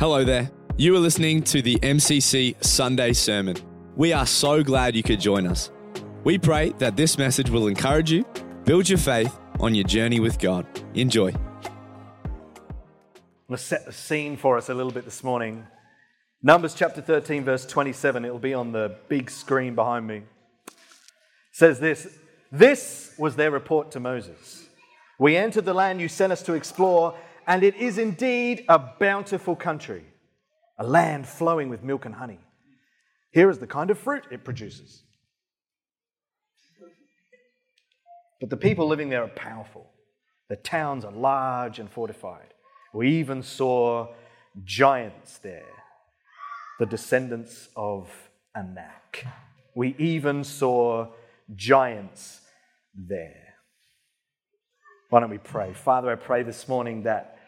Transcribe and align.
Hello 0.00 0.24
there. 0.24 0.50
You 0.78 0.96
are 0.96 0.98
listening 0.98 1.42
to 1.42 1.60
the 1.60 1.76
MCC 1.80 2.64
Sunday 2.64 3.12
Sermon. 3.12 3.54
We 3.96 4.14
are 4.14 4.24
so 4.24 4.62
glad 4.62 4.96
you 4.96 5.02
could 5.02 5.20
join 5.20 5.46
us. 5.46 5.70
We 6.24 6.38
pray 6.38 6.70
that 6.78 6.96
this 6.96 7.18
message 7.18 7.50
will 7.50 7.66
encourage 7.68 8.10
you, 8.10 8.24
build 8.64 8.88
your 8.88 8.96
faith 8.96 9.38
on 9.58 9.74
your 9.74 9.84
journey 9.84 10.18
with 10.18 10.38
God. 10.38 10.66
Enjoy. 10.94 11.34
Let's 13.46 13.62
set 13.62 13.84
the 13.84 13.92
scene 13.92 14.38
for 14.38 14.56
us 14.56 14.70
a 14.70 14.74
little 14.74 14.90
bit 14.90 15.04
this 15.04 15.22
morning. 15.22 15.66
Numbers 16.42 16.72
chapter 16.72 17.02
13, 17.02 17.44
verse 17.44 17.66
27. 17.66 18.24
It 18.24 18.32
will 18.32 18.38
be 18.38 18.54
on 18.54 18.72
the 18.72 18.96
big 19.10 19.30
screen 19.30 19.74
behind 19.74 20.06
me. 20.06 20.22
It 20.66 20.74
says 21.52 21.78
this 21.78 22.08
This 22.50 23.12
was 23.18 23.36
their 23.36 23.50
report 23.50 23.90
to 23.90 24.00
Moses. 24.00 24.66
We 25.18 25.36
entered 25.36 25.66
the 25.66 25.74
land 25.74 26.00
you 26.00 26.08
sent 26.08 26.32
us 26.32 26.42
to 26.44 26.54
explore, 26.54 27.14
and 27.50 27.64
it 27.64 27.74
is 27.74 27.98
indeed 27.98 28.64
a 28.68 28.78
bountiful 28.78 29.56
country, 29.56 30.04
a 30.78 30.86
land 30.86 31.26
flowing 31.26 31.68
with 31.68 31.82
milk 31.82 32.04
and 32.04 32.14
honey. 32.14 32.38
Here 33.32 33.50
is 33.50 33.58
the 33.58 33.66
kind 33.66 33.90
of 33.90 33.98
fruit 33.98 34.22
it 34.30 34.44
produces. 34.44 35.02
But 38.40 38.50
the 38.50 38.56
people 38.56 38.86
living 38.86 39.08
there 39.08 39.24
are 39.24 39.28
powerful. 39.28 39.90
The 40.48 40.54
towns 40.54 41.04
are 41.04 41.10
large 41.10 41.80
and 41.80 41.90
fortified. 41.90 42.54
We 42.94 43.08
even 43.18 43.42
saw 43.42 44.14
giants 44.62 45.38
there, 45.38 45.74
the 46.78 46.86
descendants 46.86 47.68
of 47.74 48.08
Anak. 48.54 49.26
We 49.74 49.96
even 49.98 50.44
saw 50.44 51.08
giants 51.56 52.42
there. 52.94 53.54
Why 55.08 55.18
don't 55.18 55.30
we 55.30 55.38
pray? 55.38 55.72
Father, 55.72 56.12
I 56.12 56.14
pray 56.14 56.44
this 56.44 56.68
morning 56.68 57.02
that 57.02 57.38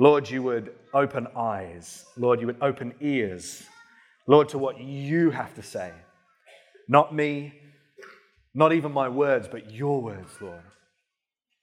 Lord, 0.00 0.30
you 0.30 0.42
would 0.42 0.72
open 0.94 1.26
eyes. 1.36 2.06
Lord, 2.16 2.40
you 2.40 2.46
would 2.46 2.62
open 2.62 2.94
ears. 3.02 3.64
Lord, 4.26 4.48
to 4.48 4.56
what 4.56 4.80
you 4.80 5.28
have 5.28 5.54
to 5.56 5.62
say. 5.62 5.92
Not 6.88 7.14
me, 7.14 7.52
not 8.54 8.72
even 8.72 8.92
my 8.92 9.10
words, 9.10 9.46
but 9.46 9.70
your 9.70 10.00
words, 10.00 10.32
Lord. 10.40 10.62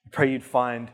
I 0.05 0.09
pray 0.11 0.31
you'd 0.31 0.43
find 0.43 0.91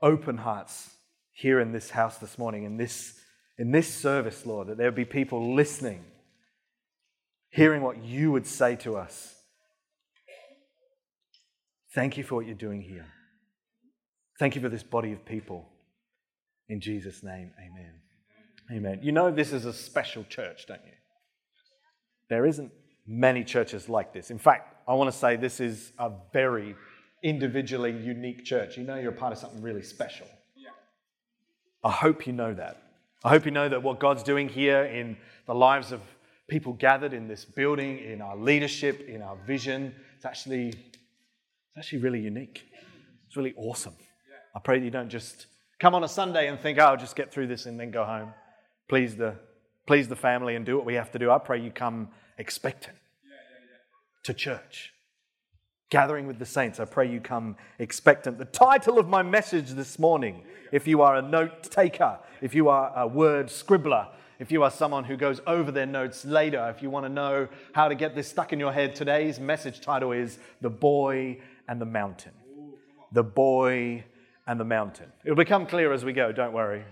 open 0.00 0.36
hearts 0.36 0.94
here 1.32 1.58
in 1.58 1.72
this 1.72 1.90
house 1.90 2.18
this 2.18 2.38
morning, 2.38 2.62
in 2.62 2.76
this, 2.76 3.18
in 3.58 3.72
this 3.72 3.92
service, 3.92 4.46
Lord, 4.46 4.68
that 4.68 4.78
there 4.78 4.86
would 4.86 4.94
be 4.94 5.04
people 5.04 5.56
listening, 5.56 6.04
hearing 7.50 7.82
what 7.82 8.04
you 8.04 8.30
would 8.30 8.46
say 8.46 8.76
to 8.76 8.96
us. 8.96 9.34
Thank 11.92 12.16
you 12.16 12.22
for 12.22 12.36
what 12.36 12.46
you're 12.46 12.54
doing 12.54 12.82
here. 12.82 13.08
Thank 14.38 14.54
you 14.54 14.60
for 14.62 14.68
this 14.68 14.84
body 14.84 15.10
of 15.10 15.24
people. 15.24 15.71
In 16.72 16.80
Jesus' 16.80 17.22
name, 17.22 17.52
amen. 17.58 17.92
Amen. 18.72 19.00
You 19.02 19.12
know, 19.12 19.30
this 19.30 19.52
is 19.52 19.66
a 19.66 19.74
special 19.74 20.24
church, 20.24 20.64
don't 20.66 20.80
you? 20.86 20.94
There 22.30 22.46
isn't 22.46 22.72
many 23.06 23.44
churches 23.44 23.90
like 23.90 24.14
this. 24.14 24.30
In 24.30 24.38
fact, 24.38 24.74
I 24.88 24.94
want 24.94 25.12
to 25.12 25.16
say 25.16 25.36
this 25.36 25.60
is 25.60 25.92
a 25.98 26.10
very 26.32 26.74
individually 27.22 27.92
unique 27.92 28.46
church. 28.46 28.78
You 28.78 28.84
know, 28.84 28.96
you're 28.96 29.12
a 29.12 29.14
part 29.14 29.34
of 29.34 29.38
something 29.38 29.60
really 29.60 29.82
special. 29.82 30.26
I 31.84 31.90
hope 31.90 32.26
you 32.26 32.32
know 32.32 32.54
that. 32.54 32.82
I 33.22 33.28
hope 33.28 33.44
you 33.44 33.50
know 33.50 33.68
that 33.68 33.82
what 33.82 33.98
God's 33.98 34.22
doing 34.22 34.48
here 34.48 34.84
in 34.84 35.18
the 35.46 35.54
lives 35.54 35.92
of 35.92 36.00
people 36.48 36.72
gathered 36.72 37.12
in 37.12 37.28
this 37.28 37.44
building, 37.44 37.98
in 37.98 38.22
our 38.22 38.36
leadership, 38.36 39.06
in 39.10 39.20
our 39.20 39.36
vision, 39.46 39.94
it's 40.16 40.24
actually, 40.24 40.68
it's 40.68 41.76
actually 41.76 41.98
really 41.98 42.20
unique. 42.20 42.64
It's 43.26 43.36
really 43.36 43.52
awesome. 43.58 43.94
I 44.54 44.58
pray 44.58 44.78
that 44.78 44.84
you 44.86 44.90
don't 44.90 45.10
just 45.10 45.48
come 45.82 45.96
on 45.96 46.04
a 46.04 46.08
Sunday 46.08 46.46
and 46.46 46.60
think, 46.60 46.78
oh, 46.78 46.84
I'll 46.84 46.96
just 46.96 47.16
get 47.16 47.32
through 47.32 47.48
this 47.48 47.66
and 47.66 47.78
then 47.78 47.90
go 47.90 48.04
home. 48.04 48.32
Please 48.88 49.16
the, 49.16 49.34
please 49.84 50.06
the 50.06 50.14
family 50.14 50.54
and 50.54 50.64
do 50.64 50.76
what 50.76 50.86
we 50.86 50.94
have 50.94 51.10
to 51.10 51.18
do. 51.18 51.28
I 51.28 51.38
pray 51.38 51.60
you 51.60 51.72
come 51.72 52.10
expectant 52.38 52.96
to 54.22 54.32
church. 54.32 54.92
Gathering 55.90 56.28
with 56.28 56.38
the 56.38 56.46
saints, 56.46 56.78
I 56.78 56.84
pray 56.84 57.10
you 57.10 57.20
come 57.20 57.56
expectant. 57.80 58.38
The 58.38 58.44
title 58.44 58.96
of 58.96 59.08
my 59.08 59.22
message 59.22 59.70
this 59.70 59.98
morning, 59.98 60.44
if 60.70 60.86
you 60.86 61.02
are 61.02 61.16
a 61.16 61.22
note 61.22 61.64
taker, 61.64 62.20
if 62.40 62.54
you 62.54 62.68
are 62.68 62.92
a 62.94 63.08
word 63.08 63.48
scribbler, 63.48 64.06
if 64.38 64.52
you 64.52 64.62
are 64.62 64.70
someone 64.70 65.02
who 65.02 65.16
goes 65.16 65.40
over 65.48 65.72
their 65.72 65.84
notes 65.84 66.24
later, 66.24 66.72
if 66.74 66.80
you 66.80 66.90
want 66.90 67.06
to 67.06 67.12
know 67.12 67.48
how 67.72 67.88
to 67.88 67.96
get 67.96 68.14
this 68.14 68.28
stuck 68.28 68.52
in 68.52 68.60
your 68.60 68.72
head, 68.72 68.94
today's 68.94 69.40
message 69.40 69.80
title 69.80 70.12
is 70.12 70.38
The 70.60 70.70
Boy 70.70 71.40
and 71.66 71.80
the 71.80 71.86
Mountain. 71.86 72.34
The 73.10 73.24
Boy 73.24 74.04
and 74.46 74.58
the 74.58 74.64
mountain. 74.64 75.12
It'll 75.24 75.36
become 75.36 75.66
clear 75.66 75.92
as 75.92 76.04
we 76.04 76.12
go, 76.12 76.32
don't 76.32 76.52
worry. 76.52 76.84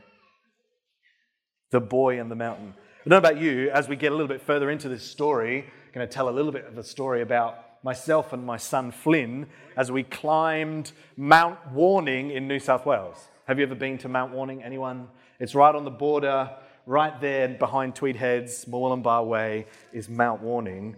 The 1.71 1.81
boy 1.81 2.21
and 2.21 2.31
the 2.31 2.37
mountain. 2.37 2.75
I 2.77 3.09
don't 3.09 3.23
know 3.23 3.29
about 3.29 3.41
you, 3.41 3.71
as 3.71 3.89
we 3.89 3.97
get 3.97 4.13
a 4.13 4.15
little 4.15 4.29
bit 4.29 4.43
further 4.43 4.71
into 4.71 4.89
this 4.89 5.03
story, 5.03 5.59
I'm 5.61 5.95
going 5.95 6.07
to 6.07 6.13
tell 6.13 6.29
a 6.29 6.31
little 6.31 6.53
bit 6.53 6.67
of 6.67 6.77
a 6.79 6.85
story 6.85 7.23
about 7.23 7.83
myself 7.83 8.33
and 8.33 8.45
my 8.45 8.57
son 8.57 8.91
Flynn 8.91 9.47
as 9.77 9.91
we 9.91 10.03
climbed 10.03 10.93
Mount 11.17 11.59
Warning 11.73 12.31
in 12.31 12.47
New 12.47 12.59
South 12.59 12.85
Wales. 12.85 13.29
Have 13.47 13.59
you 13.59 13.65
ever 13.65 13.75
been 13.75 13.99
to 13.99 14.09
Mount 14.09 14.33
Warning? 14.33 14.63
Anyone? 14.63 15.09
It's 15.39 15.55
right 15.55 15.75
on 15.75 15.85
the 15.85 15.91
border, 15.91 16.51
right 16.87 17.19
there 17.21 17.49
behind 17.49 17.95
Tweed 17.95 18.17
Heads, 18.17 18.67
Murwillumbah 18.67 19.27
Way, 19.27 19.67
is 19.93 20.09
Mount 20.09 20.43
Warning. 20.43 20.97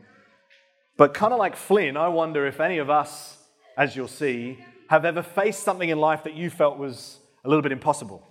But 0.96 1.14
kind 1.14 1.32
of 1.32 1.38
like 1.38 1.56
Flynn, 1.56 1.96
I 1.96 2.08
wonder 2.08 2.46
if 2.46 2.60
any 2.60 2.78
of 2.78 2.90
us, 2.90 3.38
as 3.78 3.94
you'll 3.94 4.08
see, 4.08 4.58
have 4.88 5.04
ever 5.04 5.22
faced 5.22 5.62
something 5.62 5.88
in 5.88 5.98
life 5.98 6.24
that 6.24 6.34
you 6.34 6.50
felt 6.50 6.78
was 6.78 7.18
a 7.44 7.48
little 7.48 7.62
bit 7.62 7.72
impossible? 7.72 8.26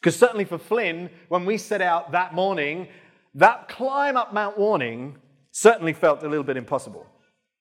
Because 0.00 0.16
certainly 0.16 0.44
for 0.44 0.58
Flynn, 0.58 1.10
when 1.28 1.44
we 1.44 1.58
set 1.58 1.80
out 1.80 2.12
that 2.12 2.34
morning, 2.34 2.88
that 3.34 3.68
climb 3.68 4.16
up 4.16 4.32
Mount 4.34 4.58
Warning 4.58 5.16
certainly 5.52 5.92
felt 5.92 6.22
a 6.22 6.28
little 6.28 6.44
bit 6.44 6.56
impossible. 6.56 7.06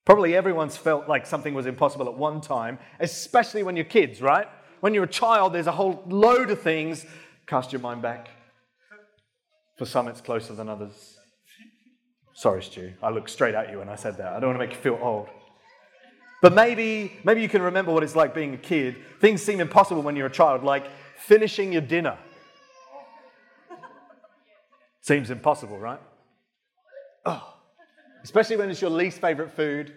Probably 0.06 0.36
everyone's 0.36 0.76
felt 0.76 1.08
like 1.08 1.26
something 1.26 1.54
was 1.54 1.68
impossible 1.68 2.08
at 2.08 2.16
one 2.16 2.42
time, 2.42 2.80
especially 3.00 3.62
when 3.62 3.76
you're 3.76 3.86
kids, 3.86 4.22
right? 4.22 4.48
When 4.80 4.94
you're 4.94 5.03
a 5.03 5.08
child, 5.08 5.53
there's 5.53 5.68
a 5.68 5.72
whole 5.72 6.03
load 6.08 6.50
of 6.50 6.62
things. 6.62 7.06
Cast 7.46 7.72
your 7.72 7.82
mind 7.82 8.02
back. 8.02 8.30
For 9.78 9.86
some, 9.86 10.08
it's 10.08 10.22
closer 10.22 10.53
than 10.53 10.68
others. 10.68 11.18
Sorry, 12.34 12.64
Stu. 12.64 12.94
I 13.03 13.12
looked 13.12 13.30
straight 13.30 13.53
at 13.53 13.70
you 13.70 13.80
when 13.80 13.90
I 13.90 13.96
said 13.96 14.18
that. 14.18 14.34
I 14.34 14.40
don't 14.40 14.50
want 14.50 14.59
to 14.59 14.66
make 14.66 14.76
you 14.76 14.82
feel 14.82 14.98
old. 15.00 15.28
But 16.41 16.53
maybe, 16.53 17.19
maybe 17.24 17.41
you 17.41 17.50
can 17.50 17.62
remember 17.62 17.91
what 17.91 18.03
it's 18.03 18.16
like 18.16 18.34
being 18.34 18.56
a 18.56 18.57
kid. 18.57 18.97
Things 19.19 19.44
seem 19.44 19.59
impossible 19.59 20.02
when 20.02 20.16
you're 20.16 20.28
a 20.28 20.31
child, 20.31 20.63
like 20.63 20.88
finishing 21.18 21.72
your 21.72 21.84
dinner. 21.84 22.18
Seems 25.02 25.29
impossible, 25.29 25.78
right? 25.78 26.00
Oh, 27.25 27.56
especially 28.24 28.57
when 28.57 28.72
it's 28.72 28.81
your 28.81 28.90
least 28.90 29.22
favorite 29.22 29.52
food. 29.52 29.94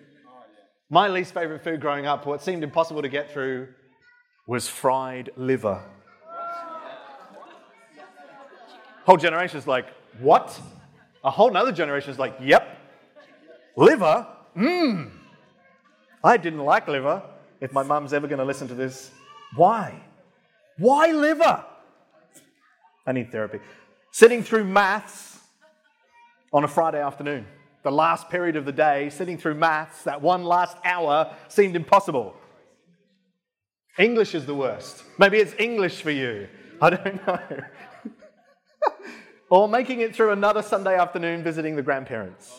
My 0.90 1.08
least 1.08 1.32
favorite 1.32 1.64
food 1.64 1.80
growing 1.80 2.06
up, 2.06 2.26
what 2.26 2.42
seemed 2.42 2.62
impossible 2.62 3.00
to 3.00 3.08
get 3.08 3.32
through, 3.32 3.68
was 4.46 4.68
fried 4.68 5.30
liver. 5.36 5.82
Whole 9.06 9.16
generation's 9.16 9.66
like, 9.66 9.86
what? 10.20 10.58
A 11.22 11.30
whole 11.30 11.50
nother 11.50 11.72
generation's 11.72 12.18
like, 12.18 12.36
yep. 12.40 12.78
Liver? 13.76 14.26
Mmm. 14.56 15.10
I 16.24 16.38
didn't 16.38 16.64
like 16.64 16.88
liver. 16.88 17.22
If 17.60 17.72
my 17.72 17.82
mum's 17.82 18.12
ever 18.12 18.26
going 18.26 18.38
to 18.38 18.44
listen 18.44 18.66
to 18.68 18.74
this, 18.74 19.10
why? 19.54 20.02
Why 20.78 21.12
liver? 21.12 21.64
I 23.06 23.12
need 23.12 23.30
therapy. 23.30 23.60
Sitting 24.10 24.42
through 24.42 24.64
maths 24.64 25.38
on 26.52 26.64
a 26.64 26.68
Friday 26.68 27.00
afternoon, 27.00 27.46
the 27.82 27.92
last 27.92 28.30
period 28.30 28.56
of 28.56 28.64
the 28.64 28.72
day, 28.72 29.10
sitting 29.10 29.36
through 29.36 29.54
maths, 29.54 30.04
that 30.04 30.22
one 30.22 30.44
last 30.44 30.76
hour 30.84 31.34
seemed 31.48 31.76
impossible. 31.76 32.34
English 33.98 34.34
is 34.34 34.46
the 34.46 34.54
worst. 34.54 35.04
Maybe 35.18 35.38
it's 35.38 35.54
English 35.58 36.00
for 36.00 36.10
you. 36.10 36.48
I 36.80 36.90
don't 36.90 37.26
know. 37.26 37.38
or 39.50 39.68
making 39.68 40.00
it 40.00 40.16
through 40.16 40.32
another 40.32 40.62
Sunday 40.62 40.96
afternoon 40.96 41.44
visiting 41.44 41.76
the 41.76 41.82
grandparents. 41.82 42.52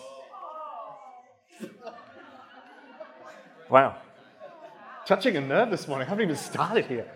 Wow. 3.69 3.97
Touching 5.05 5.37
a 5.37 5.41
nerve 5.41 5.71
this 5.71 5.87
morning. 5.87 6.05
I 6.05 6.09
haven't 6.09 6.23
even 6.23 6.35
started 6.35 6.85
here. 6.85 7.11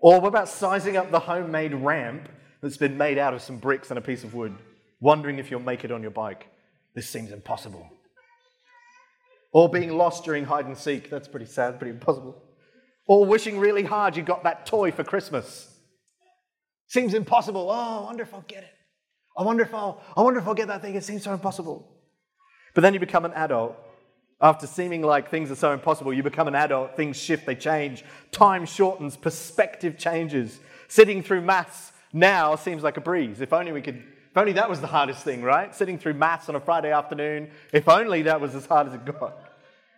Or 0.00 0.20
what 0.20 0.28
about 0.28 0.48
sizing 0.48 0.96
up 0.96 1.10
the 1.10 1.18
homemade 1.18 1.74
ramp 1.74 2.28
that's 2.60 2.76
been 2.76 2.96
made 2.96 3.18
out 3.18 3.34
of 3.34 3.42
some 3.42 3.58
bricks 3.58 3.90
and 3.90 3.98
a 3.98 4.02
piece 4.02 4.24
of 4.24 4.34
wood, 4.34 4.54
wondering 5.00 5.38
if 5.38 5.50
you'll 5.50 5.60
make 5.60 5.84
it 5.84 5.90
on 5.90 6.02
your 6.02 6.10
bike? 6.10 6.46
This 6.94 7.08
seems 7.08 7.32
impossible. 7.32 7.90
Or 9.52 9.68
being 9.70 9.96
lost 9.96 10.24
during 10.24 10.44
hide 10.44 10.66
and 10.66 10.76
seek. 10.76 11.08
That's 11.08 11.28
pretty 11.28 11.46
sad, 11.46 11.78
pretty 11.78 11.92
impossible. 11.92 12.42
Or 13.08 13.24
wishing 13.24 13.58
really 13.58 13.84
hard 13.84 14.16
you 14.16 14.22
got 14.22 14.44
that 14.44 14.66
toy 14.66 14.92
for 14.92 15.04
Christmas. 15.04 15.74
Seems 16.88 17.14
impossible. 17.14 17.68
Oh, 17.70 18.02
I 18.02 18.04
wonder 18.04 18.22
if 18.22 18.34
I'll 18.34 18.44
get 18.46 18.62
it. 18.62 18.72
I 19.38 19.42
wonder 19.42 19.62
if 19.62 19.74
I'll, 19.74 20.02
I 20.16 20.22
wonder 20.22 20.40
if 20.40 20.46
I'll 20.46 20.54
get 20.54 20.68
that 20.68 20.82
thing. 20.82 20.94
It 20.94 21.04
seems 21.04 21.22
so 21.22 21.32
impossible. 21.32 21.90
But 22.74 22.82
then 22.82 22.94
you 22.94 23.00
become 23.00 23.24
an 23.24 23.32
adult 23.32 23.76
after 24.40 24.66
seeming 24.66 25.02
like 25.02 25.30
things 25.30 25.50
are 25.50 25.56
so 25.56 25.72
impossible, 25.72 26.12
you 26.12 26.22
become 26.22 26.48
an 26.48 26.54
adult, 26.54 26.96
things 26.96 27.16
shift, 27.16 27.46
they 27.46 27.54
change, 27.54 28.04
time 28.32 28.66
shortens, 28.66 29.16
perspective 29.16 29.96
changes. 29.96 30.60
Sitting 30.88 31.22
through 31.22 31.40
maths 31.40 31.92
now 32.12 32.54
seems 32.56 32.82
like 32.82 32.96
a 32.96 33.00
breeze. 33.00 33.40
If 33.40 33.52
only 33.52 33.72
we 33.72 33.80
could, 33.80 33.96
if 33.96 34.36
only 34.36 34.52
that 34.52 34.68
was 34.68 34.80
the 34.80 34.86
hardest 34.86 35.24
thing, 35.24 35.42
right? 35.42 35.74
Sitting 35.74 35.98
through 35.98 36.14
maths 36.14 36.48
on 36.48 36.54
a 36.54 36.60
Friday 36.60 36.92
afternoon, 36.92 37.50
if 37.72 37.88
only 37.88 38.22
that 38.22 38.40
was 38.40 38.54
as 38.54 38.66
hard 38.66 38.88
as 38.88 38.94
it 38.94 39.04
got. 39.06 39.38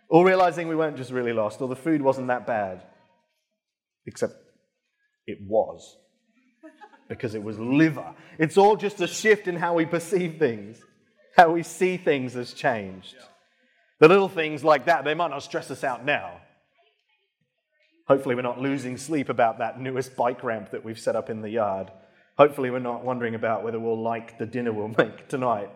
Or 0.09 0.25
realizing 0.25 0.67
we 0.67 0.75
weren't 0.75 0.97
just 0.97 1.11
really 1.11 1.33
lost, 1.33 1.61
or 1.61 1.67
the 1.67 1.75
food 1.75 2.01
wasn't 2.01 2.27
that 2.27 2.47
bad. 2.47 2.81
Except 4.05 4.33
it 5.27 5.37
was. 5.45 5.97
Because 7.09 7.35
it 7.35 7.43
was 7.43 7.59
liver. 7.59 8.15
It's 8.37 8.57
all 8.57 8.75
just 8.75 9.01
a 9.01 9.07
shift 9.07 9.47
in 9.47 9.55
how 9.55 9.73
we 9.73 9.85
perceive 9.85 10.37
things, 10.39 10.81
how 11.35 11.51
we 11.51 11.61
see 11.61 11.97
things 11.97 12.33
has 12.33 12.53
changed. 12.53 13.15
The 13.99 14.07
little 14.07 14.29
things 14.29 14.63
like 14.63 14.85
that, 14.85 15.03
they 15.03 15.13
might 15.13 15.29
not 15.29 15.43
stress 15.43 15.69
us 15.71 15.83
out 15.83 16.05
now. 16.05 16.39
Hopefully, 18.07 18.33
we're 18.33 18.41
not 18.41 18.59
losing 18.59 18.97
sleep 18.97 19.29
about 19.29 19.59
that 19.59 19.79
newest 19.79 20.15
bike 20.15 20.43
ramp 20.43 20.71
that 20.71 20.83
we've 20.83 20.99
set 20.99 21.15
up 21.15 21.29
in 21.29 21.41
the 21.41 21.49
yard. 21.49 21.91
Hopefully, 22.37 22.71
we're 22.71 22.79
not 22.79 23.03
wondering 23.03 23.35
about 23.35 23.63
whether 23.63 23.79
we'll 23.79 24.01
like 24.01 24.37
the 24.39 24.45
dinner 24.45 24.71
we'll 24.71 24.87
make 24.97 25.27
tonight. 25.27 25.69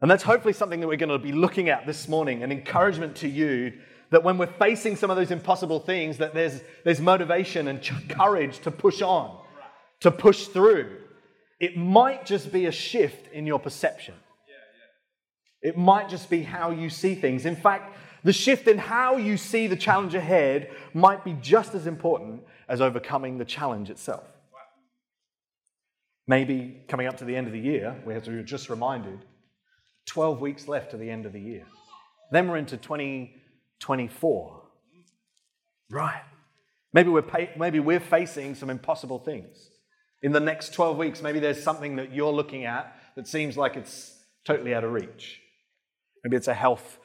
And 0.00 0.10
that's 0.10 0.22
hopefully 0.22 0.54
something 0.54 0.80
that 0.80 0.86
we're 0.86 0.96
going 0.96 1.08
to 1.08 1.18
be 1.18 1.32
looking 1.32 1.68
at 1.68 1.86
this 1.86 2.08
morning 2.08 2.42
an 2.42 2.52
encouragement 2.52 3.16
to 3.16 3.28
you 3.28 3.72
that 4.10 4.22
when 4.22 4.38
we're 4.38 4.46
facing 4.46 4.96
some 4.96 5.10
of 5.10 5.16
those 5.16 5.30
impossible 5.30 5.80
things, 5.80 6.18
that 6.18 6.32
there's, 6.32 6.62
there's 6.84 7.00
motivation 7.00 7.68
and 7.68 7.82
ch- 7.82 8.08
courage 8.08 8.60
to 8.60 8.70
push 8.70 9.02
on, 9.02 9.38
to 10.00 10.10
push 10.10 10.46
through. 10.46 10.96
It 11.60 11.76
might 11.76 12.24
just 12.24 12.52
be 12.52 12.66
a 12.66 12.72
shift 12.72 13.30
in 13.32 13.46
your 13.46 13.58
perception. 13.58 14.14
It 15.62 15.76
might 15.76 16.08
just 16.08 16.30
be 16.30 16.42
how 16.42 16.70
you 16.70 16.88
see 16.88 17.14
things. 17.14 17.44
In 17.46 17.56
fact, 17.56 17.96
the 18.24 18.32
shift 18.32 18.68
in 18.68 18.78
how 18.78 19.16
you 19.16 19.36
see 19.36 19.66
the 19.66 19.76
challenge 19.76 20.14
ahead 20.14 20.70
might 20.94 21.24
be 21.24 21.34
just 21.34 21.74
as 21.74 21.86
important 21.86 22.42
as 22.68 22.80
overcoming 22.80 23.38
the 23.38 23.44
challenge 23.44 23.90
itself. 23.90 24.24
Maybe 26.26 26.82
coming 26.88 27.06
up 27.06 27.16
to 27.18 27.24
the 27.24 27.34
end 27.34 27.46
of 27.46 27.52
the 27.52 27.58
year, 27.58 27.96
we 28.04 28.14
were 28.14 28.42
just 28.42 28.68
reminded, 28.68 29.20
12 30.06 30.40
weeks 30.40 30.68
left 30.68 30.90
to 30.90 30.96
the 30.96 31.10
end 31.10 31.26
of 31.26 31.32
the 31.32 31.40
year. 31.40 31.64
Then 32.30 32.48
we're 32.48 32.58
into 32.58 32.76
2024. 32.76 34.62
Right. 35.90 36.22
Maybe 36.92 37.08
we're, 37.08 37.22
pay, 37.22 37.50
maybe 37.56 37.80
we're 37.80 38.00
facing 38.00 38.54
some 38.54 38.68
impossible 38.70 39.18
things. 39.18 39.70
In 40.22 40.32
the 40.32 40.40
next 40.40 40.74
12 40.74 40.98
weeks, 40.98 41.22
maybe 41.22 41.40
there's 41.40 41.62
something 41.62 41.96
that 41.96 42.12
you're 42.12 42.32
looking 42.32 42.64
at 42.64 42.94
that 43.16 43.26
seems 43.26 43.56
like 43.56 43.76
it's 43.76 44.14
totally 44.44 44.74
out 44.74 44.84
of 44.84 44.92
reach. 44.92 45.40
Maybe 46.28 46.36
it's 46.36 46.48
a 46.48 46.52
health 46.52 46.98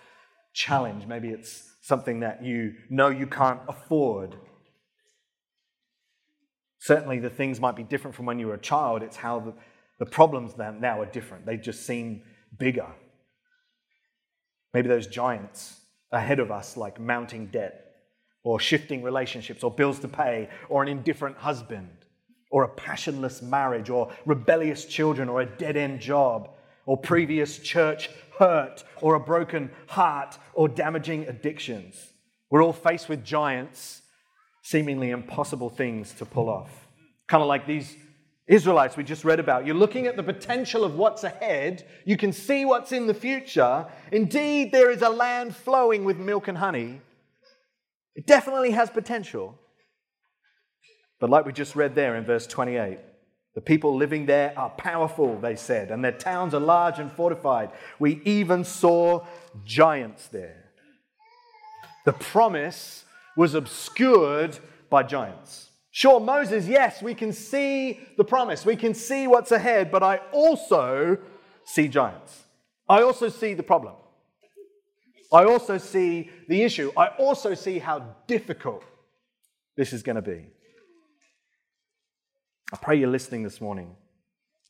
challenge. 0.51 1.07
Maybe 1.07 1.29
it's 1.29 1.75
something 1.81 2.19
that 2.19 2.43
you 2.43 2.73
know 2.89 3.07
you 3.07 3.25
can't 3.25 3.61
afford. 3.69 4.35
Certainly, 6.79 7.19
the 7.19 7.29
things 7.29 7.61
might 7.61 7.77
be 7.77 7.83
different 7.83 8.17
from 8.17 8.25
when 8.25 8.37
you 8.37 8.47
were 8.47 8.55
a 8.55 8.59
child. 8.59 9.01
It's 9.01 9.15
how 9.15 9.39
the, 9.39 9.53
the 9.97 10.05
problems 10.05 10.57
now 10.57 10.99
are 10.99 11.05
different. 11.05 11.45
They 11.45 11.55
just 11.55 11.85
seem 11.87 12.23
bigger. 12.59 12.87
Maybe 14.73 14.89
those 14.89 15.07
giants 15.07 15.79
ahead 16.11 16.41
of 16.41 16.51
us, 16.51 16.75
like 16.75 16.99
mounting 16.99 17.45
debt, 17.45 17.93
or 18.43 18.59
shifting 18.59 19.03
relationships, 19.03 19.63
or 19.63 19.71
bills 19.71 19.99
to 19.99 20.09
pay, 20.09 20.49
or 20.67 20.83
an 20.83 20.89
indifferent 20.89 21.37
husband, 21.37 21.87
or 22.51 22.65
a 22.65 22.69
passionless 22.75 23.41
marriage, 23.41 23.89
or 23.89 24.11
rebellious 24.25 24.83
children, 24.83 25.29
or 25.29 25.39
a 25.39 25.45
dead 25.45 25.77
end 25.77 26.01
job, 26.01 26.49
or 26.85 26.97
previous 26.97 27.59
church 27.59 28.09
hurt, 28.37 28.83
or 29.01 29.15
a 29.15 29.19
broken 29.19 29.71
heart, 29.87 30.37
or 30.53 30.67
damaging 30.67 31.27
addictions. 31.27 32.13
We're 32.49 32.63
all 32.63 32.73
faced 32.73 33.09
with 33.09 33.23
giants, 33.23 34.01
seemingly 34.63 35.09
impossible 35.09 35.69
things 35.69 36.13
to 36.13 36.25
pull 36.25 36.49
off. 36.49 36.87
Kind 37.27 37.41
of 37.41 37.47
like 37.47 37.65
these 37.65 37.95
Israelites 38.47 38.97
we 38.97 39.03
just 39.03 39.23
read 39.23 39.39
about. 39.39 39.65
You're 39.65 39.75
looking 39.75 40.05
at 40.05 40.17
the 40.17 40.23
potential 40.23 40.83
of 40.83 40.95
what's 40.95 41.23
ahead. 41.23 41.87
You 42.05 42.17
can 42.17 42.33
see 42.33 42.65
what's 42.65 42.91
in 42.91 43.07
the 43.07 43.13
future. 43.13 43.87
Indeed, 44.11 44.71
there 44.71 44.91
is 44.91 45.01
a 45.01 45.09
land 45.09 45.55
flowing 45.55 46.03
with 46.03 46.17
milk 46.17 46.47
and 46.47 46.57
honey. 46.57 47.01
It 48.15 48.27
definitely 48.27 48.71
has 48.71 48.89
potential. 48.89 49.57
But 51.19 51.29
like 51.29 51.45
we 51.45 51.53
just 51.53 51.75
read 51.75 51.95
there 51.95 52.15
in 52.15 52.25
verse 52.25 52.45
28, 52.45 52.99
the 53.55 53.61
people 53.61 53.95
living 53.95 54.25
there 54.25 54.53
are 54.57 54.69
powerful, 54.71 55.37
they 55.39 55.55
said, 55.55 55.91
and 55.91 56.03
their 56.03 56.11
towns 56.11 56.53
are 56.53 56.59
large 56.59 56.99
and 56.99 57.11
fortified. 57.11 57.69
We 57.99 58.21
even 58.25 58.63
saw 58.63 59.25
giants 59.63 60.27
there. 60.27 60.63
The 62.05 62.13
promise 62.13 63.05
was 63.37 63.53
obscured 63.53 64.57
by 64.89 65.03
giants. 65.03 65.69
Sure, 65.91 66.19
Moses, 66.19 66.67
yes, 66.67 67.03
we 67.03 67.13
can 67.13 67.31
see 67.31 67.99
the 68.17 68.23
promise, 68.23 68.65
we 68.65 68.75
can 68.75 68.95
see 68.95 69.27
what's 69.27 69.51
ahead, 69.51 69.91
but 69.91 70.01
I 70.01 70.17
also 70.31 71.19
see 71.65 71.87
giants. 71.87 72.43
I 72.89 73.03
also 73.03 73.29
see 73.29 73.53
the 73.53 73.63
problem. 73.63 73.93
I 75.31 75.45
also 75.45 75.77
see 75.77 76.29
the 76.47 76.63
issue. 76.63 76.91
I 76.95 77.07
also 77.07 77.53
see 77.53 77.79
how 77.79 78.15
difficult 78.27 78.83
this 79.75 79.93
is 79.93 80.03
going 80.03 80.15
to 80.15 80.21
be. 80.21 80.45
I 82.73 82.75
pray 82.75 82.95
you're 82.95 83.07
listening 83.07 83.43
this 83.43 83.61
morning. 83.61 83.95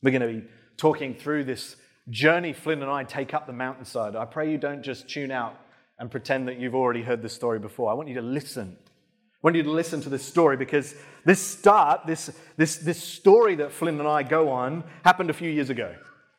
We're 0.02 0.10
going 0.10 0.20
to 0.20 0.42
be 0.42 0.46
talking 0.76 1.14
through 1.14 1.44
this 1.44 1.76
journey 2.10 2.52
Flynn 2.52 2.82
and 2.82 2.90
I 2.90 3.02
take 3.02 3.32
up 3.32 3.46
the 3.46 3.54
mountainside. 3.54 4.14
I 4.14 4.26
pray 4.26 4.52
you 4.52 4.58
don't 4.58 4.82
just 4.82 5.08
tune 5.08 5.30
out 5.30 5.58
and 5.98 6.10
pretend 6.10 6.46
that 6.48 6.58
you've 6.58 6.74
already 6.74 7.00
heard 7.00 7.22
this 7.22 7.32
story 7.32 7.58
before. 7.58 7.90
I 7.90 7.94
want 7.94 8.10
you 8.10 8.14
to 8.16 8.20
listen. 8.20 8.76
I 8.78 9.38
want 9.40 9.56
you 9.56 9.62
to 9.62 9.70
listen 9.70 10.02
to 10.02 10.10
this 10.10 10.22
story 10.22 10.58
because 10.58 10.94
this 11.24 11.40
start, 11.40 12.06
this, 12.06 12.30
this, 12.58 12.76
this 12.76 13.02
story 13.02 13.54
that 13.54 13.72
Flynn 13.72 13.98
and 13.98 14.06
I 14.06 14.22
go 14.22 14.50
on, 14.50 14.84
happened 15.02 15.30
a 15.30 15.34
few 15.34 15.48
years 15.48 15.70
ago. 15.70 15.94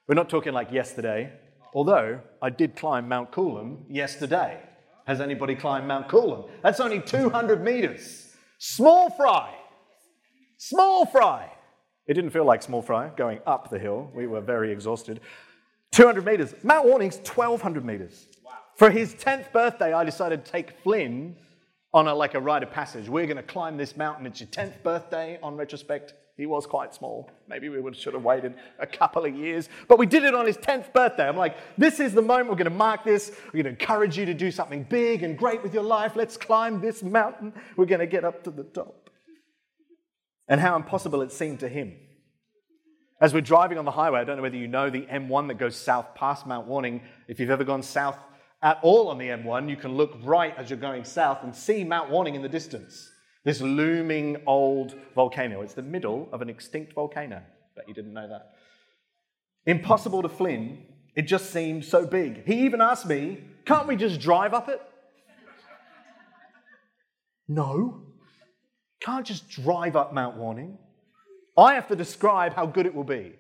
We're 0.08 0.14
not 0.14 0.30
talking 0.30 0.54
like 0.54 0.72
yesterday, 0.72 1.34
although 1.74 2.22
I 2.44 2.52
did 2.52 2.76
climb 2.76 3.10
Mount 3.10 3.32
Coolum 3.32 3.86
yesterday. 3.90 4.62
Has 5.08 5.20
anybody 5.20 5.56
climbed 5.56 5.88
Mount 5.88 6.10
Coolum? 6.10 6.48
That's 6.62 6.80
only 6.80 7.02
200 7.02 7.64
meters. 7.64 8.36
Small 8.60 9.10
fry. 9.10 9.52
Small 10.60 11.08
fry. 11.08 11.52
It 12.08 12.14
didn't 12.14 12.30
feel 12.32 12.46
like 12.46 12.62
small 12.62 12.82
fry 12.82 13.10
going 13.16 13.40
up 13.48 13.70
the 13.70 13.80
hill. 13.80 14.12
We 14.14 14.28
were 14.28 14.42
very 14.42 14.72
exhausted. 14.72 15.22
200 15.92 16.26
meters. 16.26 16.54
Mount 16.64 16.86
Warning's 16.86 17.18
1,200 17.18 17.84
meters. 17.84 18.28
Wow. 18.44 18.52
For 18.76 18.92
his 18.92 19.16
10th 19.16 19.52
birthday, 19.52 19.94
I 19.94 20.04
decided 20.04 20.46
to 20.46 20.52
take 20.52 20.80
Flynn 20.82 21.36
on 21.94 22.08
a, 22.08 22.14
like 22.14 22.36
a 22.36 22.40
rite 22.40 22.62
of 22.62 22.72
passage. 22.72 23.10
We're 23.10 23.26
going 23.26 23.38
to 23.38 23.44
climb 23.44 23.78
this 23.78 23.96
mountain. 23.96 24.26
It's 24.26 24.40
your 24.40 24.50
10th 24.50 24.84
birthday 24.84 25.40
on 25.42 25.56
retrospect. 25.56 26.14
He 26.38 26.46
was 26.46 26.66
quite 26.66 26.94
small. 26.94 27.32
Maybe 27.48 27.70
we 27.70 27.80
would, 27.80 27.96
should 27.96 28.14
have 28.14 28.24
waited 28.24 28.56
a 28.78 28.86
couple 28.86 29.24
of 29.24 29.34
years. 29.34 29.70
But 29.88 29.98
we 29.98 30.06
did 30.06 30.26
it 30.26 30.36
on 30.36 30.46
his 30.46 30.58
10th 30.58 30.92
birthday. 30.92 31.28
I'm 31.28 31.38
like, 31.38 31.56
this 31.78 32.02
is 32.02 32.14
the 32.14 32.22
moment. 32.22 32.50
We're 32.50 32.58
going 32.58 32.66
to 32.66 32.72
mark 32.72 33.06
this. 33.06 33.32
We're 33.46 33.64
going 33.64 33.76
to 33.76 33.82
encourage 33.82 34.18
you 34.18 34.26
to 34.26 34.34
do 34.34 34.52
something 34.52 34.84
big 34.84 35.24
and 35.24 35.38
great 35.38 35.64
with 35.64 35.74
your 35.74 35.84
life. 35.84 36.18
Let's 36.18 36.36
climb 36.36 36.82
this 36.82 37.02
mountain. 37.02 37.54
We're 37.78 37.86
going 37.86 38.00
to 38.00 38.06
get 38.06 38.26
up 38.26 38.44
to 38.44 38.52
the 38.52 38.64
top 38.64 39.05
and 40.48 40.62
how 40.62 40.76
impossible 40.76 41.22
it 41.22 41.32
seemed 41.32 41.60
to 41.62 41.70
him. 41.70 41.94
As 43.22 43.34
we're 43.34 43.42
driving 43.42 43.78
on 43.78 43.86
the 43.86 43.92
highway, 43.92 44.20
I 44.20 44.24
don't 44.24 44.36
know 44.36 44.42
whether 44.42 44.58
you 44.58 44.68
know 44.68 44.90
the 44.90 45.04
M1 45.04 45.48
that 45.48 45.58
goes 45.58 45.76
south 45.76 46.16
past 46.16 46.46
Mount 46.46 46.68
Warning. 46.68 47.02
If 47.28 47.40
you've 47.40 47.50
ever 47.50 47.64
gone 47.64 47.82
south 47.82 48.18
at 48.62 48.80
all 48.82 49.08
on 49.08 49.18
the 49.18 49.28
M1, 49.28 49.70
you 49.70 49.78
can 49.78 49.96
look 49.96 50.18
right 50.22 50.54
as 50.58 50.70
you're 50.70 50.78
going 50.78 51.06
south 51.06 51.40
and 51.44 51.56
see 51.56 51.84
Mount 51.84 52.10
Warning 52.10 52.36
in 52.36 52.42
the 52.42 52.50
distance. 52.50 53.10
This 53.46 53.62
looming 53.62 54.38
old 54.46 54.96
volcano. 55.14 55.62
It's 55.62 55.76
the 55.76 55.82
middle 55.82 56.28
of 56.32 56.42
an 56.42 56.50
extinct 56.50 56.94
volcano. 56.94 57.42
Bet 57.76 57.88
you 57.88 57.94
didn't 57.94 58.14
know 58.14 58.28
that. 58.28 58.56
Impossible 59.66 60.22
to 60.22 60.30
Flynn. 60.30 60.84
It 61.16 61.24
just 61.24 61.52
seemed 61.52 61.86
so 61.86 62.06
big. 62.06 62.46
He 62.46 62.66
even 62.66 62.82
asked 62.82 63.06
me, 63.06 63.44
can't 63.66 63.88
we 63.88 63.96
just 63.96 64.20
drive 64.20 64.54
up 64.54 64.68
it? 64.70 64.82
No. 67.48 68.05
Can't 69.06 69.26
just 69.26 69.48
drive 69.48 69.96
up 69.96 70.14
Mount 70.14 70.36
Warning. 70.36 70.80
I 71.56 71.76
have 71.76 71.88
to 71.90 71.96
describe 71.96 72.56
how 72.56 72.66
good 72.66 72.88
it 72.88 72.96
will 72.96 73.04
be. 73.04 73.34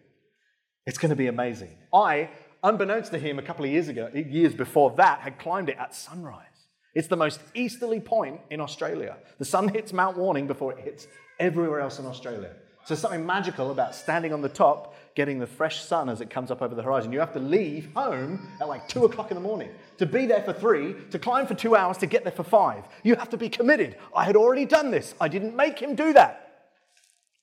It's 0.85 0.99
going 0.99 1.09
to 1.09 1.15
be 1.15 1.25
amazing. 1.25 1.75
I, 1.91 2.29
unbeknownst 2.63 3.11
to 3.13 3.17
him 3.17 3.39
a 3.39 3.41
couple 3.41 3.65
of 3.65 3.71
years 3.71 3.87
ago, 3.87 4.11
years 4.13 4.53
before 4.53 4.91
that, 4.97 5.21
had 5.21 5.39
climbed 5.39 5.69
it 5.69 5.77
at 5.79 5.95
sunrise. 5.95 6.45
It's 6.93 7.07
the 7.07 7.17
most 7.17 7.39
easterly 7.55 7.99
point 7.99 8.41
in 8.51 8.61
Australia. 8.61 9.17
The 9.39 9.45
sun 9.45 9.67
hits 9.69 9.91
Mount 9.91 10.17
Warning 10.17 10.45
before 10.45 10.71
it 10.73 10.83
hits 10.83 11.07
everywhere 11.39 11.79
else 11.79 11.97
in 11.97 12.05
Australia. 12.05 12.51
So 12.85 12.93
something 12.93 13.25
magical 13.25 13.71
about 13.71 13.95
standing 13.95 14.33
on 14.33 14.43
the 14.43 14.49
top, 14.49 14.93
getting 15.15 15.39
the 15.39 15.47
fresh 15.47 15.81
sun 15.81 16.09
as 16.09 16.19
it 16.19 16.29
comes 16.29 16.51
up 16.51 16.61
over 16.61 16.75
the 16.75 16.83
horizon. 16.83 17.11
You 17.11 17.19
have 17.19 17.33
to 17.33 17.39
leave 17.39 17.89
home 17.95 18.49
at 18.59 18.67
like 18.67 18.87
two 18.87 19.05
o'clock 19.05 19.31
in 19.31 19.35
the 19.35 19.41
morning 19.41 19.69
to 19.97 20.05
be 20.05 20.25
there 20.25 20.43
for 20.43 20.51
three, 20.51 20.93
to 21.11 21.17
climb 21.17 21.47
for 21.47 21.55
two 21.55 21.75
hours, 21.75 21.97
to 21.99 22.05
get 22.05 22.23
there 22.23 22.33
for 22.33 22.43
five. 22.43 22.83
You 23.03 23.15
have 23.15 23.29
to 23.29 23.37
be 23.37 23.47
committed. 23.47 23.95
I 24.13 24.25
had 24.25 24.35
already 24.35 24.65
done 24.65 24.91
this. 24.91 25.15
I 25.19 25.29
didn't 25.29 25.55
make 25.55 25.79
him 25.79 25.95
do 25.95 26.11
that. 26.13 26.67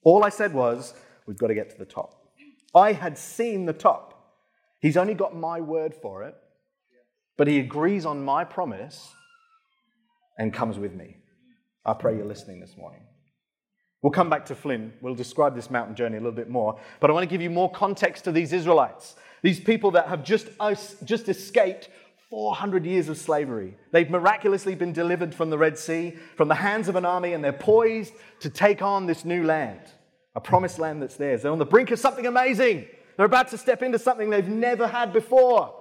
All 0.05 0.23
I 0.23 0.29
said 0.29 0.52
was, 0.52 0.95
we've 1.26 1.38
got 1.38 1.47
to 1.47 1.55
get 1.55 1.71
to 1.71 1.79
the 1.79 1.87
top. 1.87 2.14
I 2.75 2.93
had 2.93 3.17
seen 3.17 3.64
the 3.64 3.73
top. 3.73 4.35
He's 4.81 4.97
only 4.97 5.14
got 5.14 5.35
my 5.35 5.61
word 5.61 5.95
for 5.95 6.25
it, 6.25 6.35
but 7.38 7.49
he 7.49 7.59
agrees 7.59 8.05
on 8.05 8.23
my 8.23 8.45
promise 8.45 9.09
and 10.38 10.52
comes 10.52 10.79
with 10.79 10.93
me. 10.93 11.17
I 11.87 11.95
pray 11.95 12.17
you're 12.17 12.26
listening 12.26 12.61
this 12.61 12.76
morning. 12.76 13.00
We'll 14.03 14.11
come 14.11 14.29
back 14.29 14.45
to 14.47 14.57
Flynn. 14.57 14.93
We'll 15.01 15.15
describe 15.15 15.55
this 15.55 15.71
mountain 15.71 15.95
journey 15.95 16.17
a 16.17 16.21
little 16.21 16.33
bit 16.33 16.51
more. 16.51 16.79
But 16.99 17.11
I 17.11 17.13
want 17.13 17.23
to 17.23 17.33
give 17.33 17.41
you 17.41 17.51
more 17.51 17.71
context 17.71 18.25
to 18.25 18.33
these 18.33 18.53
Israelites, 18.53 19.15
these 19.43 19.61
people 19.61 19.93
that 19.93 20.09
have 20.09 20.25
just, 20.25 20.49
just 21.05 21.29
escaped 21.29 21.89
400 22.29 22.85
years 22.85 23.09
of 23.09 23.17
slavery. 23.17 23.77
They've 23.93 24.11
miraculously 24.11 24.75
been 24.75 24.93
delivered 24.93 25.35
from 25.35 25.51
the 25.51 25.59
Red 25.59 25.79
Sea, 25.79 26.17
from 26.37 26.49
the 26.49 26.57
hands 26.57 26.89
of 26.89 26.97
an 26.97 27.05
army, 27.05 27.33
and 27.33 27.45
they're 27.45 27.53
poised 27.53 28.15
to 28.41 28.51
take 28.51 28.83
on 28.83 29.07
this 29.07 29.25
new 29.25 29.45
land, 29.45 29.81
a 30.35 30.41
promised 30.41 30.81
land 30.81 31.01
that's 31.01 31.17
theirs. 31.17 31.43
They're 31.43 31.53
on 31.53 31.59
the 31.59 31.65
brink 31.65 31.93
of 31.93 31.99
something 32.01 32.27
amazing. 32.27 32.87
They're 33.17 33.27
about 33.27 33.49
to 33.49 33.59
step 33.59 33.83
into 33.83 33.99
something 33.99 34.31
they've 34.31 34.49
never 34.49 34.89
had 34.89 35.13
before. 35.13 35.75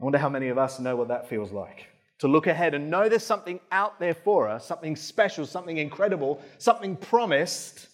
I 0.00 0.04
wonder 0.04 0.18
how 0.18 0.28
many 0.28 0.48
of 0.48 0.58
us 0.58 0.78
know 0.78 0.96
what 0.96 1.08
that 1.08 1.28
feels 1.28 1.52
like 1.52 1.86
to 2.20 2.28
look 2.28 2.46
ahead 2.46 2.74
and 2.74 2.90
know 2.90 3.08
there's 3.08 3.24
something 3.24 3.60
out 3.72 3.98
there 3.98 4.14
for 4.14 4.48
us, 4.48 4.66
something 4.66 4.94
special, 4.94 5.46
something 5.46 5.78
incredible, 5.78 6.40
something 6.58 6.94
promised. 6.94 7.88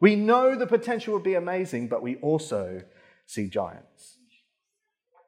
We 0.00 0.16
know 0.16 0.56
the 0.56 0.66
potential 0.66 1.14
would 1.14 1.22
be 1.22 1.34
amazing, 1.34 1.88
but 1.88 2.02
we 2.02 2.16
also 2.16 2.82
see 3.26 3.48
giants. 3.48 4.16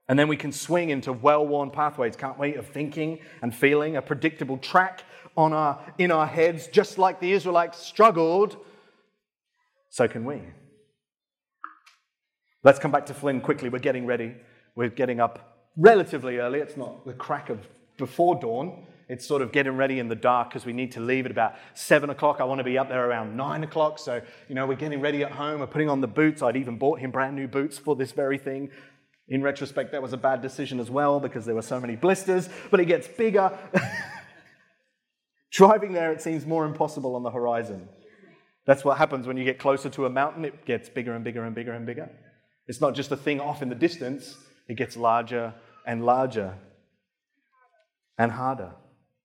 And 0.09 0.19
then 0.19 0.29
we 0.29 0.37
can 0.37 0.51
swing 0.51 0.91
into 0.91 1.13
well 1.13 1.47
worn 1.47 1.71
pathways, 1.71 2.17
can't 2.17 2.39
we, 2.39 2.55
of 2.55 2.67
thinking 2.67 3.19
and 3.43 3.55
feeling, 3.55 3.97
a 3.97 4.03
predictable 4.03 4.57
track 4.57 5.05
on 5.37 5.53
our, 5.53 5.81
in 5.99 6.11
our 6.11 6.27
heads, 6.27 6.67
just 6.67 6.99
like 6.99 7.21
the 7.21 7.33
Israelites 7.33 7.79
struggled, 7.79 8.57
so 9.91 10.09
can 10.09 10.25
we. 10.25 10.41
Let's 12.65 12.79
come 12.79 12.91
back 12.91 13.07
to 13.07 13.15
Flynn 13.15 13.41
quickly. 13.41 13.69
We're 13.69 13.79
getting 13.79 14.07
ready. 14.07 14.35
We're 14.75 14.89
getting 14.89 15.21
up 15.21 15.69
relatively 15.77 16.39
early. 16.39 16.61
It's 16.61 16.77
not 16.77 17.05
the 17.05 17.13
crack 17.13 17.51
of 17.51 17.67
before 18.03 18.35
dawn. 18.35 18.85
It's 19.09 19.25
sort 19.25 19.43
of 19.43 19.53
getting 19.53 19.77
ready 19.77 20.01
in 20.01 20.09
the 20.09 20.17
dark 20.17 20.49
because 20.49 20.67
we 20.67 20.73
need 20.73 20.91
to 20.93 21.01
leave 21.01 21.25
at 21.25 21.31
about 21.31 21.55
seven 21.75 22.11
o'clock. 22.11 22.41
I 22.41 22.45
want 22.45 22.59
to 22.59 22.65
be 22.65 22.77
up 22.79 22.89
there 22.89 23.09
around 23.09 23.37
nine 23.37 23.63
o'clock. 23.63 24.01
So, 24.01 24.21
you 24.49 24.57
know, 24.57 24.67
we're 24.67 24.75
getting 24.75 25.01
ready 25.01 25.23
at 25.23 25.31
home. 25.31 25.61
We're 25.61 25.69
putting 25.69 25.89
on 25.89 26.01
the 26.01 26.09
boots. 26.09 26.43
I'd 26.43 26.57
even 26.57 26.79
bought 26.79 26.99
him 26.99 27.13
brand 27.13 27.37
new 27.37 27.47
boots 27.47 27.79
for 27.79 27.95
this 27.95 28.11
very 28.11 28.39
thing. 28.39 28.71
In 29.29 29.41
retrospect, 29.41 29.93
that 29.93 30.03
was 30.03 30.13
a 30.13 30.17
bad 30.17 30.43
decision 30.43 30.81
as 30.81 30.91
well 30.91 31.21
because 31.21 31.45
there 31.45 31.55
were 31.55 31.63
so 31.63 31.79
many 31.79 31.95
blisters, 31.95 32.49
but 32.73 32.81
it 32.81 32.87
gets 32.87 33.07
bigger. 33.07 33.57
Driving 35.53 35.93
there, 35.93 36.11
it 36.11 36.21
seems 36.21 36.45
more 36.45 36.65
impossible 36.65 37.15
on 37.15 37.23
the 37.23 37.31
horizon. 37.31 37.89
That's 38.67 38.85
what 38.85 38.99
happens 38.99 39.29
when 39.29 39.37
you 39.37 39.45
get 39.45 39.61
closer 39.61 39.89
to 39.91 40.07
a 40.07 40.11
mountain, 40.11 40.45
it 40.45 40.65
gets 40.65 40.89
bigger 40.89 41.15
and 41.15 41.23
bigger 41.23 41.45
and 41.45 41.55
bigger 41.55 41.73
and 41.73 41.87
bigger. 41.87 42.11
It's 42.67 42.81
not 42.81 42.95
just 42.95 43.13
a 43.13 43.17
thing 43.17 43.41
off 43.41 43.63
in 43.63 43.69
the 43.69 43.75
distance, 43.77 44.37
it 44.69 44.77
gets 44.77 44.97
larger 44.97 45.55
and 45.87 46.05
larger 46.05 46.57
and 48.19 48.33
harder. 48.33 48.73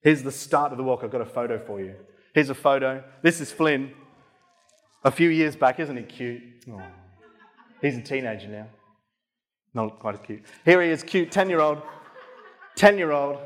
Here's 0.02 0.24
the 0.24 0.32
start 0.32 0.72
of 0.72 0.78
the 0.78 0.84
walk. 0.84 1.02
I've 1.04 1.12
got 1.12 1.22
a 1.22 1.26
photo 1.26 1.60
for 1.60 1.82
you. 1.82 1.96
Here's 2.34 2.50
a 2.50 2.56
photo. 2.56 3.04
This 3.22 3.42
is 3.42 3.52
Flynn. 3.52 3.92
A 5.04 5.12
few 5.12 5.30
years 5.30 5.56
back, 5.56 5.80
isn't 5.80 5.96
he 5.96 6.04
cute? 6.04 6.42
He's 7.82 7.98
a 7.98 8.02
teenager 8.02 8.48
now. 8.48 8.68
Not 9.74 10.00
quite 10.00 10.16
as 10.16 10.22
cute. 10.22 10.44
Here 10.66 10.82
he 10.82 10.90
is, 10.90 11.04
cute, 11.04 11.32
10 11.32 11.50
year 11.50 11.60
old. 11.60 11.82
10 12.76 12.98
year 12.98 13.12
old. 13.12 13.40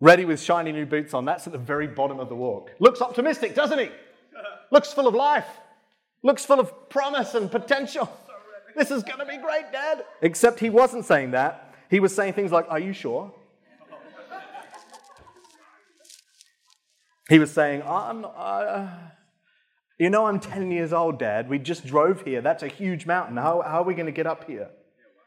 Ready 0.00 0.24
with 0.24 0.40
shiny 0.40 0.72
new 0.72 0.86
boots 0.86 1.12
on. 1.12 1.24
That's 1.24 1.46
at 1.46 1.52
the 1.52 1.58
very 1.58 1.86
bottom 1.86 2.20
of 2.20 2.28
the 2.28 2.34
walk. 2.34 2.70
Looks 2.78 3.02
optimistic, 3.02 3.54
doesn't 3.54 3.78
he? 3.78 3.90
Looks 4.70 4.92
full 4.92 5.06
of 5.06 5.14
life. 5.14 5.48
Looks 6.22 6.44
full 6.44 6.60
of 6.60 6.88
promise 6.88 7.34
and 7.34 7.50
potential. 7.50 8.10
This 8.76 8.90
is 8.90 9.02
going 9.02 9.18
to 9.18 9.26
be 9.26 9.36
great, 9.36 9.72
Dad. 9.72 10.04
Except 10.22 10.60
he 10.60 10.70
wasn't 10.70 11.04
saying 11.04 11.32
that. 11.32 11.74
He 11.90 12.00
was 12.00 12.14
saying 12.14 12.34
things 12.34 12.52
like, 12.52 12.66
Are 12.68 12.78
you 12.78 12.92
sure? 12.92 13.32
He 17.30 17.38
was 17.38 17.52
saying, 17.52 17.82
I'm, 17.86 18.26
uh, 18.36 18.88
You 19.98 20.10
know, 20.10 20.26
I'm 20.26 20.40
10 20.40 20.72
years 20.72 20.92
old, 20.92 21.20
Dad. 21.20 21.48
We 21.48 21.60
just 21.60 21.86
drove 21.86 22.22
here. 22.22 22.40
That's 22.40 22.64
a 22.64 22.68
huge 22.68 23.06
mountain. 23.06 23.36
How, 23.36 23.62
how 23.62 23.82
are 23.82 23.84
we 23.84 23.94
going 23.94 24.06
to 24.06 24.12
get 24.12 24.26
up 24.26 24.48
here? 24.48 24.68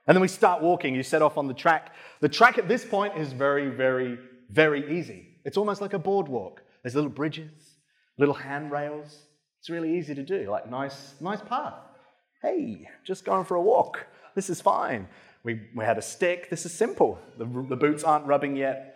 And 0.05 0.13
then 0.13 0.21
we 0.21 0.27
start 0.27 0.61
walking. 0.61 0.95
You 0.95 1.03
set 1.03 1.21
off 1.21 1.37
on 1.37 1.47
the 1.47 1.53
track. 1.53 1.95
The 2.19 2.27
track 2.27 2.57
at 2.57 2.67
this 2.67 2.83
point 2.83 3.17
is 3.17 3.31
very, 3.31 3.69
very, 3.69 4.19
very 4.49 4.99
easy. 4.99 5.37
It's 5.45 5.55
almost 5.55 5.79
like 5.79 5.93
a 5.93 5.99
boardwalk. 5.99 6.61
There's 6.83 6.93
little 6.93 7.09
bridges, 7.09 7.77
little 8.17 8.35
handrails. 8.35 9.21
It's 9.61 9.69
really 9.69 9.97
easy 9.97 10.13
to 10.13 10.23
do, 10.23 10.51
like 10.51 10.69
nice, 10.69 11.13
nice 11.21 11.39
path. 11.41 11.75
Hey, 12.41 12.89
just 13.05 13.23
going 13.23 13.45
for 13.45 13.55
a 13.55 13.61
walk. 13.61 14.05
This 14.35 14.49
is 14.49 14.59
fine. 14.59 15.07
We, 15.45 15.61
we 15.73 15.85
had 15.85 15.97
a 15.97 16.01
stick. 16.01 16.49
This 16.49 16.65
is 16.65 16.73
simple. 16.73 17.17
The, 17.37 17.45
the 17.45 17.77
boots 17.77 18.03
aren't 18.03 18.25
rubbing 18.25 18.57
yet. 18.57 18.92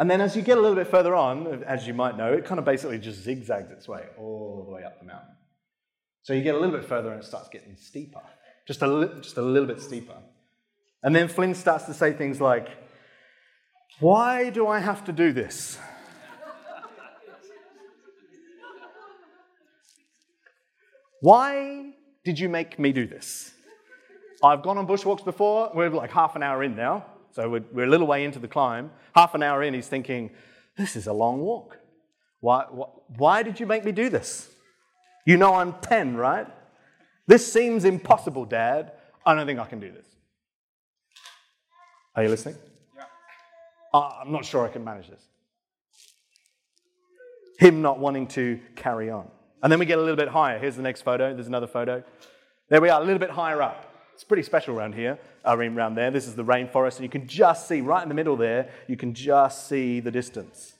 And 0.00 0.10
then 0.10 0.20
as 0.22 0.34
you 0.34 0.40
get 0.40 0.56
a 0.56 0.60
little 0.62 0.76
bit 0.76 0.88
further 0.88 1.14
on, 1.14 1.62
as 1.64 1.86
you 1.86 1.92
might 1.92 2.16
know, 2.16 2.32
it 2.32 2.46
kind 2.46 2.58
of 2.58 2.64
basically 2.64 2.98
just 2.98 3.22
zigzags 3.22 3.70
its 3.70 3.86
way 3.86 4.06
all 4.16 4.64
the 4.66 4.72
way 4.72 4.82
up 4.82 4.98
the 4.98 5.04
mountain. 5.04 5.36
So 6.22 6.32
you 6.32 6.42
get 6.42 6.54
a 6.54 6.58
little 6.58 6.74
bit 6.74 6.88
further 6.88 7.12
and 7.12 7.22
it 7.22 7.26
starts 7.26 7.50
getting 7.50 7.76
steeper, 7.76 8.22
just 8.66 8.80
a, 8.80 8.86
li- 8.86 9.20
just 9.20 9.36
a 9.36 9.42
little 9.42 9.68
bit 9.68 9.78
steeper. 9.78 10.16
And 11.02 11.14
then 11.14 11.28
Flynn 11.28 11.54
starts 11.54 11.84
to 11.84 11.92
say 11.92 12.14
things 12.14 12.40
like, 12.40 12.70
Why 14.00 14.48
do 14.48 14.66
I 14.66 14.78
have 14.78 15.04
to 15.04 15.12
do 15.12 15.34
this? 15.34 15.78
Why 21.20 21.92
did 22.24 22.38
you 22.38 22.48
make 22.48 22.78
me 22.78 22.92
do 22.92 23.06
this? 23.06 23.52
I've 24.42 24.62
gone 24.62 24.78
on 24.78 24.86
bushwalks 24.86 25.22
before. 25.22 25.72
We're 25.74 25.90
like 25.90 26.10
half 26.10 26.36
an 26.36 26.42
hour 26.42 26.64
in 26.64 26.74
now. 26.74 27.04
So 27.32 27.48
we're, 27.48 27.64
we're, 27.72 27.84
a 27.84 27.90
little 27.90 28.06
way 28.06 28.24
into 28.24 28.38
the 28.38 28.48
climb. 28.48 28.90
Half 29.14 29.34
an 29.34 29.42
hour 29.42 29.62
in, 29.62 29.74
he's 29.74 29.88
thinking, 29.88 30.30
This 30.76 30.96
is 30.96 31.06
a 31.06 31.12
long 31.12 31.40
walk. 31.40 31.78
Why, 32.40 32.64
why, 32.70 32.86
why 33.16 33.42
did 33.42 33.60
you 33.60 33.66
make 33.66 33.84
me 33.84 33.92
do 33.92 34.08
this? 34.08 34.48
You 35.26 35.36
know 35.36 35.54
I'm 35.54 35.74
10, 35.80 36.16
right? 36.16 36.46
This 37.26 37.52
seems 37.52 37.84
impossible, 37.84 38.44
Dad. 38.44 38.92
I 39.24 39.34
don't 39.34 39.46
think 39.46 39.60
I 39.60 39.66
can 39.66 39.78
do 39.78 39.92
this. 39.92 40.06
Are 42.16 42.22
you 42.22 42.28
listening? 42.28 42.56
Yeah. 42.96 43.04
I'm 44.00 44.32
not 44.32 44.44
sure 44.44 44.64
I 44.64 44.68
can 44.68 44.82
manage 44.82 45.08
this. 45.08 45.22
Him 47.58 47.82
not 47.82 47.98
wanting 47.98 48.26
to 48.28 48.58
carry 48.74 49.10
on. 49.10 49.28
And 49.62 49.70
then 49.70 49.78
we 49.78 49.86
get 49.86 49.98
a 49.98 50.00
little 50.00 50.16
bit 50.16 50.28
higher. 50.28 50.58
Here's 50.58 50.76
the 50.76 50.82
next 50.82 51.02
photo. 51.02 51.34
There's 51.34 51.46
another 51.46 51.66
photo. 51.66 52.02
There 52.70 52.80
we 52.80 52.88
are, 52.88 53.00
a 53.00 53.04
little 53.04 53.18
bit 53.18 53.30
higher 53.30 53.60
up. 53.60 53.92
It's 54.14 54.24
pretty 54.24 54.42
special 54.42 54.76
around 54.76 54.94
here, 54.94 55.18
Around 55.44 55.94
there. 55.94 56.10
This 56.10 56.26
is 56.26 56.34
the 56.34 56.44
rainforest, 56.44 56.96
and 56.96 57.02
you 57.02 57.08
can 57.08 57.26
just 57.26 57.66
see 57.66 57.80
right 57.80 58.02
in 58.02 58.08
the 58.08 58.14
middle 58.14 58.36
there, 58.36 58.70
you 58.88 58.96
can 58.96 59.14
just 59.14 59.68
see 59.68 60.00
the 60.00 60.10
distance. 60.10 60.74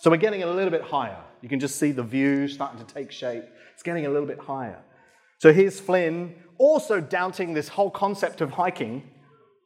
So 0.00 0.10
we're 0.10 0.16
getting 0.16 0.42
a 0.42 0.46
little 0.46 0.70
bit 0.70 0.82
higher. 0.82 1.18
You 1.40 1.48
can 1.48 1.60
just 1.60 1.76
see 1.76 1.92
the 1.92 2.02
view 2.02 2.48
starting 2.48 2.84
to 2.84 2.94
take 2.94 3.12
shape. 3.12 3.44
It's 3.72 3.82
getting 3.82 4.04
a 4.04 4.10
little 4.10 4.26
bit 4.26 4.38
higher. 4.38 4.80
So 5.38 5.52
here's 5.52 5.80
Flynn 5.80 6.34
also 6.58 7.00
doubting 7.00 7.54
this 7.54 7.68
whole 7.68 7.90
concept 7.90 8.40
of 8.40 8.50
hiking. 8.50 9.02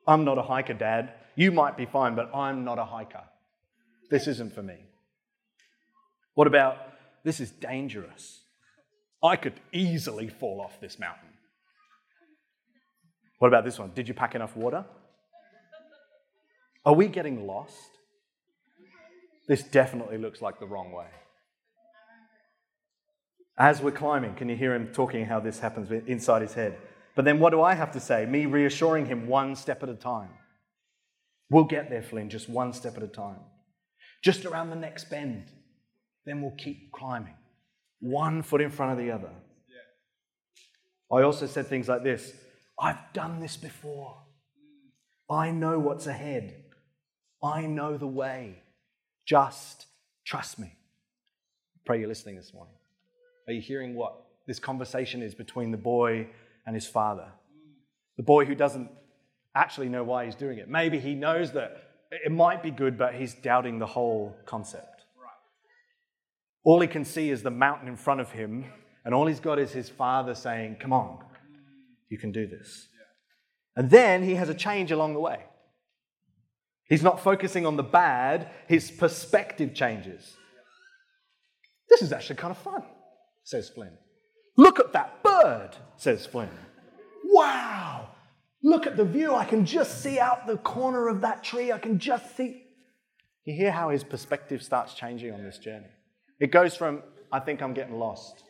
I'm 0.07 0.25
not 0.25 0.39
a 0.39 0.43
hiker, 0.43 0.75
Dad. 0.75 1.13
You 1.35 1.53
might 1.53 1.77
be 1.77 1.85
fine, 1.85 2.15
but 2.15 2.35
I'm 2.35 2.65
not 2.65 2.79
a 2.79 2.85
hiker. 2.85 3.25
This 4.11 4.27
isn't 4.27 4.55
for 4.55 4.63
me. 4.63 4.77
What 6.35 6.47
about 6.47 6.79
this 7.25 7.41
is 7.41 7.51
dangerous? 7.51 8.43
I 9.23 9.37
could 9.37 9.61
easily 9.73 10.29
fall 10.29 10.61
off 10.61 10.81
this 10.81 10.99
mountain. 10.99 11.26
What 13.39 13.49
about 13.49 13.65
this 13.65 13.79
one? 13.79 13.91
Did 13.95 14.09
you 14.09 14.15
pack 14.15 14.35
enough 14.35 14.57
water? 14.57 14.85
Are 16.85 16.95
we 16.95 17.09
getting 17.09 17.47
lost? 17.47 17.91
This 19.49 19.63
definitely 19.63 20.19
looks 20.19 20.41
like 20.41 20.59
the 20.59 20.67
wrong 20.67 20.93
way. 20.93 21.07
As 23.59 23.81
we're 23.81 23.91
climbing, 23.91 24.35
can 24.35 24.49
you 24.49 24.57
hear 24.57 24.75
him 24.75 24.89
talking 24.93 25.25
how 25.25 25.41
this 25.41 25.59
happens 25.59 25.91
inside 26.07 26.43
his 26.43 26.55
head? 26.55 26.77
But 27.15 27.25
then 27.25 27.39
what 27.39 27.51
do 27.51 27.63
I 27.63 27.75
have 27.75 27.93
to 27.93 28.01
say? 28.01 28.27
Me 28.27 28.47
reassuring 28.47 29.07
him 29.07 29.27
one 29.27 29.57
step 29.57 29.83
at 29.83 29.89
a 29.89 29.95
time. 29.95 30.29
We'll 31.49 31.65
get 31.65 31.89
there, 31.89 32.03
Flynn, 32.03 32.29
just 32.29 32.49
one 32.49 32.73
step 32.73 32.97
at 32.97 33.03
a 33.03 33.09
time. 33.09 33.39
Just 34.23 34.45
around 34.45 34.71
the 34.71 34.77
next 34.77 35.09
bend. 35.09 35.51
Then 36.27 36.43
we'll 36.43 36.57
keep 36.59 36.93
climbing, 36.93 37.35
one 38.01 38.43
foot 38.43 38.61
in 38.61 38.71
front 38.71 38.93
of 38.93 38.99
the 38.99 39.13
other. 39.13 39.31
I 41.11 41.23
also 41.23 41.47
said 41.47 41.69
things 41.69 41.89
like 41.89 42.03
this 42.03 42.33
I've 42.79 43.13
done 43.13 43.41
this 43.41 43.57
before. 43.57 44.17
I 45.31 45.51
know 45.51 45.79
what's 45.79 46.07
ahead. 46.07 46.55
I 47.43 47.67
know 47.67 47.97
the 47.97 48.07
way. 48.07 48.63
Just 49.27 49.87
trust 50.25 50.59
me. 50.59 50.77
Pray 51.85 52.01
you're 52.01 52.09
listening 52.09 52.37
this 52.37 52.53
morning. 52.53 52.75
Are 53.49 53.53
you 53.53 53.61
hearing 53.61 53.95
what 53.95 54.15
this 54.47 54.59
conversation 54.59 55.23
is 55.23 55.35
between 55.35 55.71
the 55.71 55.77
boy 55.77 56.29
and 56.67 56.75
his 56.75 56.87
father? 56.87 57.29
The 58.17 58.23
boy 58.23 58.45
who 58.45 58.55
doesn't 58.55 58.91
actually 59.55 59.89
know 59.89 60.05
why 60.05 60.25
he's 60.27 60.35
doing 60.35 60.59
it. 60.59 60.69
Maybe 60.69 60.99
he 60.99 61.15
knows 61.15 61.53
that 61.53 61.83
it 62.11 62.31
might 62.31 62.63
be 62.63 62.71
good, 62.71 62.99
but 62.99 63.15
he's 63.15 63.35
doubting 63.35 63.79
the 63.79 63.87
whole 63.87 64.37
concept. 64.47 65.05
All 66.65 66.81
he 66.81 66.89
can 66.89 67.05
see 67.05 67.31
is 67.31 67.43
the 67.43 67.51
mountain 67.51 67.89
in 67.89 67.97
front 67.97 68.21
of 68.21 68.31
him, 68.31 68.65
and 69.05 69.15
all 69.15 69.27
he's 69.27 69.41
got 69.41 69.59
is 69.59 69.71
his 69.71 69.89
father 69.89 70.35
saying, 70.35 70.77
Come 70.81 70.93
on, 70.93 71.25
you 72.09 72.19
can 72.19 72.33
do 72.33 72.47
this. 72.47 72.89
And 73.77 73.91
then 73.91 74.23
he 74.23 74.35
has 74.35 74.49
a 74.49 74.55
change 74.55 74.91
along 74.91 75.15
the 75.15 75.21
way. 75.21 75.41
He's 76.89 77.03
not 77.03 77.21
focusing 77.21 77.67
on 77.67 77.77
the 77.77 77.83
bad, 77.83 78.49
his 78.69 78.91
perspective 78.91 79.75
changes. 79.75 80.37
This 81.89 82.03
is 82.03 82.13
actually 82.13 82.37
kind 82.37 82.53
of 82.53 82.59
fun. 82.59 82.83
says 83.45 83.69
Flynn. 83.69 83.97
Look 84.57 84.81
at 84.81 84.93
that 84.93 85.23
bird, 85.23 85.71
says 85.97 86.27
Flynn. 86.27 86.49
Wow, 87.25 88.09
look 88.63 88.87
at 88.87 88.97
the 88.97 89.05
view. 89.05 89.35
I 89.35 89.45
can 89.45 89.67
just 89.67 90.03
see 90.03 90.19
out 90.19 90.47
the 90.47 90.57
corner 90.59 91.09
of 91.09 91.21
that 91.21 91.45
tree. 91.45 91.73
I 91.73 91.79
can 91.79 91.99
just 91.99 92.37
see. 92.37 92.63
You 93.45 93.55
hear 93.55 93.71
how 93.71 93.91
his 93.91 94.03
perspective 94.03 94.63
starts 94.63 94.95
changing 94.95 95.33
on 95.33 95.43
this 95.43 95.59
journey. 95.59 95.87
It 96.41 96.51
goes 96.51 96.75
from, 96.75 97.03
I 97.33 97.41
think 97.41 97.63
I'm 97.63 97.75
getting 97.75 97.99
lost. 97.99 98.43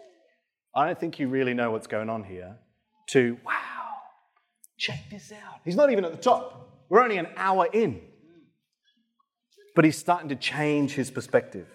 I 0.75 0.87
don't 0.87 0.99
think 0.99 1.19
you 1.19 1.29
really 1.29 1.55
know 1.55 1.71
what's 1.71 1.87
going 1.87 2.11
on 2.11 2.25
here, 2.25 2.57
to, 3.09 3.39
wow, 3.45 3.53
check 4.77 5.05
this 5.11 5.33
out. 5.33 5.61
He's 5.65 5.77
not 5.77 5.91
even 5.91 6.05
at 6.05 6.13
the 6.13 6.19
top. 6.19 6.85
We're 6.89 7.03
only 7.03 7.19
an 7.19 7.29
hour 7.37 7.67
in. 7.73 8.01
But 9.75 9.85
he's 9.85 9.99
starting 9.99 10.29
to 10.31 10.37
change 10.37 10.93
his 10.93 11.11
perspective. 11.11 11.67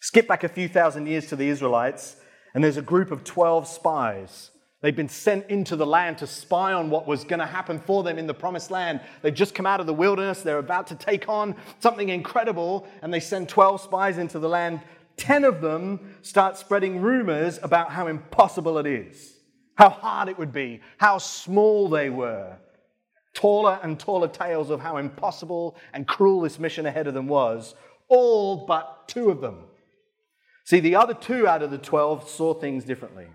Skip 0.00 0.28
back 0.28 0.44
a 0.44 0.48
few 0.48 0.68
thousand 0.68 1.06
years 1.06 1.26
to 1.28 1.36
the 1.36 1.48
Israelites, 1.48 2.16
and 2.54 2.62
there's 2.62 2.76
a 2.76 2.82
group 2.82 3.10
of 3.10 3.24
12 3.24 3.66
spies. 3.66 4.50
They've 4.82 4.94
been 4.94 5.08
sent 5.08 5.48
into 5.48 5.74
the 5.74 5.86
land 5.86 6.18
to 6.18 6.26
spy 6.26 6.72
on 6.72 6.90
what 6.90 7.06
was 7.06 7.24
going 7.24 7.40
to 7.40 7.46
happen 7.46 7.80
for 7.80 8.02
them 8.02 8.18
in 8.18 8.26
the 8.26 8.34
promised 8.34 8.70
land. 8.70 9.00
They've 9.22 9.34
just 9.34 9.54
come 9.54 9.66
out 9.66 9.80
of 9.80 9.86
the 9.86 9.94
wilderness. 9.94 10.42
They're 10.42 10.58
about 10.58 10.86
to 10.88 10.94
take 10.94 11.28
on 11.28 11.56
something 11.80 12.08
incredible, 12.08 12.86
and 13.02 13.12
they 13.12 13.20
send 13.20 13.48
12 13.48 13.80
spies 13.80 14.18
into 14.18 14.38
the 14.38 14.48
land. 14.48 14.80
10 15.16 15.44
of 15.44 15.62
them 15.62 16.14
start 16.20 16.58
spreading 16.58 17.00
rumors 17.00 17.58
about 17.62 17.90
how 17.90 18.06
impossible 18.06 18.76
it 18.78 18.86
is, 18.86 19.35
how 19.76 19.90
hard 19.90 20.28
it 20.28 20.38
would 20.38 20.52
be, 20.52 20.80
how 20.98 21.18
small 21.18 21.88
they 21.88 22.10
were. 22.10 22.56
Taller 23.34 23.78
and 23.82 24.00
taller 24.00 24.28
tales 24.28 24.70
of 24.70 24.80
how 24.80 24.96
impossible 24.96 25.76
and 25.92 26.06
cruel 26.06 26.40
this 26.40 26.58
mission 26.58 26.86
ahead 26.86 27.06
of 27.06 27.14
them 27.14 27.28
was, 27.28 27.74
all 28.08 28.66
but 28.66 29.06
two 29.08 29.30
of 29.30 29.40
them 29.40 29.64
See, 30.66 30.80
the 30.80 30.96
other 30.96 31.14
two 31.14 31.46
out 31.46 31.62
of 31.62 31.70
the 31.70 31.78
12 31.78 32.28
saw 32.28 32.52
things 32.52 32.84
differently. 32.84 33.28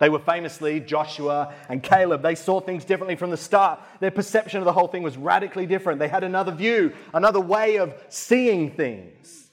They 0.00 0.10
were 0.10 0.18
famously 0.18 0.80
Joshua 0.80 1.54
and 1.70 1.82
Caleb. 1.82 2.22
They 2.22 2.34
saw 2.34 2.60
things 2.60 2.84
differently 2.84 3.16
from 3.16 3.30
the 3.30 3.38
start. 3.38 3.80
Their 4.00 4.10
perception 4.10 4.58
of 4.58 4.66
the 4.66 4.72
whole 4.74 4.88
thing 4.88 5.02
was 5.02 5.16
radically 5.16 5.64
different. 5.64 5.98
They 5.98 6.08
had 6.08 6.24
another 6.24 6.52
view, 6.52 6.92
another 7.14 7.40
way 7.40 7.78
of 7.78 7.94
seeing 8.10 8.70
things. 8.70 9.48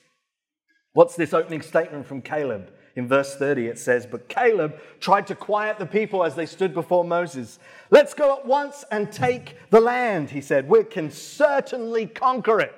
What's 0.92 1.16
this 1.16 1.34
opening 1.34 1.62
statement 1.62 2.06
from 2.06 2.22
Caleb? 2.22 2.74
In 2.96 3.08
verse 3.08 3.36
30, 3.36 3.68
it 3.68 3.80
says, 3.80 4.06
But 4.06 4.28
Caleb 4.28 4.80
tried 5.00 5.28
to 5.28 5.36
quiet 5.36 5.80
the 5.80 5.86
people 5.86 6.24
as 6.24 6.36
they 6.36 6.46
stood 6.46 6.74
before 6.74 7.04
Moses. 7.06 7.58
Let's 7.90 8.14
go 8.14 8.38
at 8.38 8.46
once 8.46 8.84
and 8.92 9.12
take 9.12 9.56
the 9.70 9.80
land, 9.80 10.30
he 10.30 10.42
said. 10.42 10.68
We 10.68 10.84
can 10.84 11.10
certainly 11.10 12.06
conquer 12.06 12.60
it. 12.60 12.76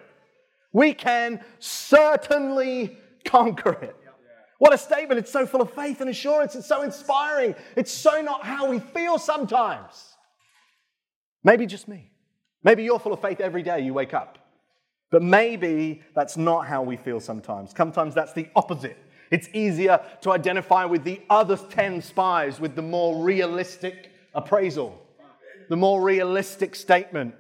We 0.72 0.94
can 0.94 1.42
certainly 1.60 2.98
conquer 3.26 3.74
it. 3.74 3.96
What 4.60 4.74
a 4.74 4.78
statement. 4.78 5.20
It's 5.20 5.32
so 5.32 5.46
full 5.46 5.62
of 5.62 5.74
faith 5.74 6.00
and 6.00 6.10
assurance. 6.10 6.56
It's 6.56 6.68
so 6.68 6.84
inspiring. 6.84 7.56
It's 7.76 7.92
so 7.92 8.22
not 8.22 8.46
how 8.46 8.70
we 8.70 8.80
feel 8.80 9.18
sometimes. 9.18 10.16
Maybe 11.44 11.66
just 11.66 11.88
me. 11.88 12.12
Maybe 12.64 12.84
you're 12.84 13.00
full 13.00 13.14
of 13.14 13.22
faith 13.22 13.42
every 13.42 13.64
day 13.64 13.82
you 13.82 13.94
wake 13.94 14.14
up. 14.14 14.40
But 15.12 15.22
maybe 15.22 16.02
that's 16.16 16.38
not 16.38 16.66
how 16.66 16.82
we 16.82 16.98
feel 16.98 17.20
sometimes. 17.20 17.74
Sometimes 17.76 18.16
that's 18.16 18.34
the 18.34 18.48
opposite. 18.56 18.98
It's 19.34 19.50
easier 19.52 20.00
to 20.22 20.32
identify 20.32 20.86
with 20.86 21.04
the 21.04 21.20
other 21.28 21.58
10 21.58 22.04
spies 22.04 22.60
with 22.60 22.76
the 22.76 22.84
more 22.84 23.24
realistic 23.24 24.12
appraisal, 24.36 25.02
the 25.70 25.76
more 25.76 26.04
realistic 26.04 26.76
statement. 26.76 27.34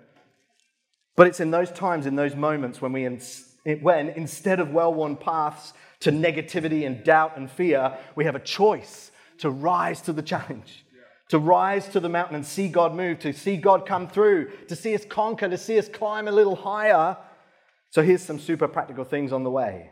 But 1.16 1.28
it's 1.28 1.40
in 1.40 1.52
those 1.52 1.70
times, 1.70 2.08
in 2.08 2.16
those 2.16 2.36
moments 2.36 2.82
when 2.82 2.94
we, 2.94 3.04
when 3.76 4.10
instead 4.10 4.60
of 4.60 4.72
well 4.72 4.92
worn 4.92 5.16
paths, 5.16 5.74
to 6.00 6.10
negativity 6.10 6.88
and 6.88 7.04
doubt 7.04 7.38
and 7.38 7.52
fear, 7.52 7.96
we 8.16 8.26
have 8.26 8.34
a 8.34 8.40
choice 8.40 9.12
to 9.38 9.52
rise 9.52 10.02
to 10.02 10.14
the 10.14 10.24
challenge, 10.24 10.84
to 11.30 11.38
rise 11.38 11.88
to 11.90 12.00
the 12.00 12.10
mountain 12.10 12.36
and 12.36 12.46
see 12.46 12.70
God 12.70 12.96
move, 12.96 13.20
to 13.20 13.34
see 13.34 13.56
God 13.56 13.86
come 13.86 14.08
through, 14.08 14.50
to 14.68 14.76
see 14.76 14.96
us 14.96 15.06
conquer, 15.06 15.48
to 15.48 15.60
see 15.60 15.78
us 15.78 15.90
climb 15.90 16.28
a 16.28 16.32
little 16.32 16.56
higher. 16.56 17.18
So 17.92 18.02
here's 18.02 18.24
some 18.24 18.40
super 18.40 18.68
practical 18.68 19.04
things 19.04 19.32
on 19.32 19.44
the 19.44 19.52
way. 19.52 19.92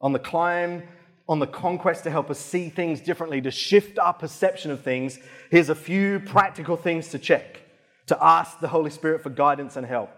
On 0.00 0.12
the 0.12 0.20
climb, 0.20 0.84
on 1.30 1.38
the 1.38 1.46
conquest 1.46 2.02
to 2.02 2.10
help 2.10 2.28
us 2.28 2.40
see 2.40 2.68
things 2.68 3.00
differently, 3.00 3.40
to 3.40 3.52
shift 3.52 4.00
our 4.00 4.12
perception 4.12 4.72
of 4.72 4.82
things, 4.82 5.20
here's 5.48 5.68
a 5.68 5.76
few 5.76 6.18
practical 6.18 6.76
things 6.76 7.06
to 7.10 7.20
check, 7.20 7.60
to 8.06 8.18
ask 8.20 8.58
the 8.58 8.66
Holy 8.66 8.90
Spirit 8.90 9.22
for 9.22 9.30
guidance 9.30 9.76
and 9.76 9.86
help, 9.86 10.10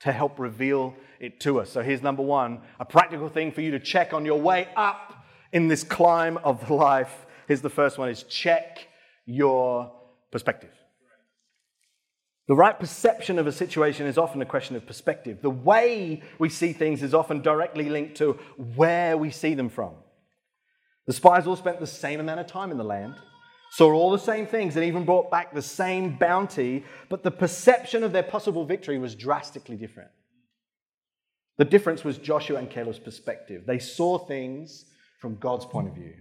to 0.00 0.10
help 0.10 0.38
reveal 0.38 0.94
it 1.20 1.40
to 1.40 1.60
us. 1.60 1.68
So 1.68 1.82
here's 1.82 2.00
number 2.00 2.22
one 2.22 2.62
a 2.80 2.86
practical 2.86 3.28
thing 3.28 3.52
for 3.52 3.60
you 3.60 3.72
to 3.72 3.78
check 3.78 4.14
on 4.14 4.24
your 4.24 4.40
way 4.40 4.66
up 4.76 5.26
in 5.52 5.68
this 5.68 5.84
climb 5.84 6.38
of 6.38 6.70
life. 6.70 7.26
Here's 7.46 7.60
the 7.60 7.68
first 7.68 7.98
one 7.98 8.08
is 8.08 8.22
check 8.22 8.88
your 9.26 9.92
perspective. 10.32 10.72
The 12.48 12.54
right 12.54 12.78
perception 12.80 13.38
of 13.38 13.46
a 13.46 13.52
situation 13.52 14.06
is 14.06 14.16
often 14.16 14.40
a 14.40 14.46
question 14.46 14.74
of 14.74 14.86
perspective. 14.86 15.42
The 15.42 15.50
way 15.50 16.22
we 16.38 16.48
see 16.48 16.72
things 16.72 17.02
is 17.02 17.12
often 17.12 17.42
directly 17.42 17.90
linked 17.90 18.16
to 18.18 18.38
where 18.74 19.18
we 19.18 19.30
see 19.30 19.52
them 19.52 19.68
from. 19.68 19.96
The 21.06 21.12
spies 21.12 21.46
all 21.46 21.56
spent 21.56 21.80
the 21.80 21.86
same 21.86 22.20
amount 22.20 22.40
of 22.40 22.46
time 22.46 22.70
in 22.70 22.78
the 22.78 22.84
land, 22.84 23.14
saw 23.70 23.92
all 23.92 24.10
the 24.10 24.18
same 24.18 24.46
things, 24.46 24.76
and 24.76 24.84
even 24.84 25.04
brought 25.04 25.30
back 25.30 25.54
the 25.54 25.62
same 25.62 26.16
bounty, 26.16 26.84
but 27.08 27.22
the 27.22 27.30
perception 27.30 28.02
of 28.02 28.12
their 28.12 28.22
possible 28.22 28.64
victory 28.64 28.98
was 28.98 29.14
drastically 29.14 29.76
different. 29.76 30.10
The 31.58 31.64
difference 31.64 32.04
was 32.04 32.18
Joshua 32.18 32.58
and 32.58 32.70
Caleb's 32.70 32.98
perspective. 32.98 33.64
They 33.66 33.78
saw 33.78 34.18
things 34.18 34.84
from 35.20 35.36
God's 35.36 35.64
point 35.64 35.88
of 35.88 35.94
view. 35.94 36.14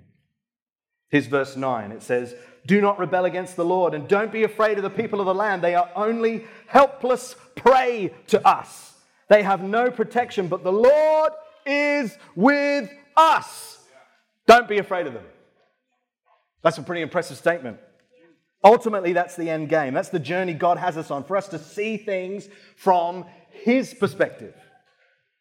Here's 1.10 1.28
verse 1.28 1.56
9. 1.56 1.92
It 1.92 2.04
says, 2.04 2.36
Do 2.66 2.82
not 2.82 3.00
rebel 3.00 3.26
against 3.26 3.56
the 3.56 3.66
Lord, 3.66 3.94
and 3.94 4.08
don't 4.08 4.32
be 4.32 4.44
afraid 4.44 4.78
of 4.78 4.84
the 4.84 4.90
people 4.90 5.20
of 5.20 5.26
the 5.26 5.36
land. 5.36 5.62
They 5.62 5.76
are 5.76 5.90
only 5.96 6.46
helpless 6.68 7.36
prey 7.56 8.14
to 8.28 8.46
us. 8.48 8.94
They 9.30 9.44
have 9.44 9.62
no 9.62 9.90
protection, 9.90 10.48
but 10.48 10.64
the 10.64 10.72
Lord 10.72 11.32
is 11.66 12.18
with 12.36 12.90
us. 13.18 13.80
Don't 14.48 14.68
be 14.68 14.78
afraid 14.78 15.08
of 15.08 15.14
them. 15.14 15.26
That's 16.64 16.78
a 16.78 16.84
pretty 16.84 17.02
impressive 17.02 17.38
statement. 17.38 17.80
Ultimately, 18.64 19.14
that's 19.14 19.36
the 19.36 19.50
end 19.50 19.70
game. 19.70 19.94
That's 19.94 20.10
the 20.10 20.20
journey 20.20 20.54
God 20.54 20.78
has 20.78 20.98
us 20.98 21.12
on 21.12 21.24
for 21.24 21.38
us 21.38 21.48
to 21.50 21.60
see 21.60 21.98
things 21.98 22.50
from 22.76 23.26
His 23.52 23.94
perspective. 23.94 24.56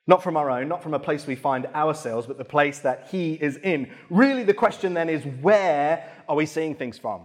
Not 0.06 0.22
from 0.22 0.36
our 0.36 0.50
own, 0.50 0.68
not 0.68 0.82
from 0.82 0.92
a 0.92 0.98
place 0.98 1.26
we 1.26 1.34
find 1.34 1.64
ourselves, 1.66 2.26
but 2.26 2.36
the 2.36 2.44
place 2.44 2.80
that 2.80 3.08
He 3.10 3.32
is 3.34 3.56
in. 3.56 3.90
Really, 4.10 4.44
the 4.44 4.52
question 4.52 4.92
then 4.92 5.08
is 5.08 5.24
where 5.40 6.06
are 6.28 6.36
we 6.36 6.44
seeing 6.44 6.74
things 6.74 6.98
from? 6.98 7.22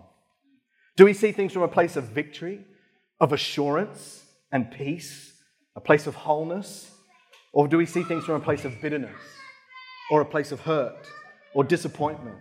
Do 0.96 1.04
we 1.04 1.14
see 1.14 1.34
things 1.34 1.52
from 1.52 1.64
a 1.64 1.68
place 1.68 1.98
of 1.98 2.06
victory, 2.06 2.66
of 3.20 3.34
assurance 3.34 4.24
and 4.52 4.72
peace, 4.72 5.34
a 5.76 5.82
place 5.82 6.08
of 6.08 6.16
wholeness? 6.16 6.92
Or 7.52 7.68
do 7.68 7.78
we 7.78 7.86
see 7.86 8.04
things 8.04 8.24
from 8.24 8.36
a 8.36 8.40
place 8.40 8.64
of 8.64 8.82
bitterness, 8.82 9.20
or 10.12 10.22
a 10.22 10.26
place 10.26 10.54
of 10.54 10.62
hurt, 10.62 11.10
or 11.54 11.64
disappointment, 11.64 12.38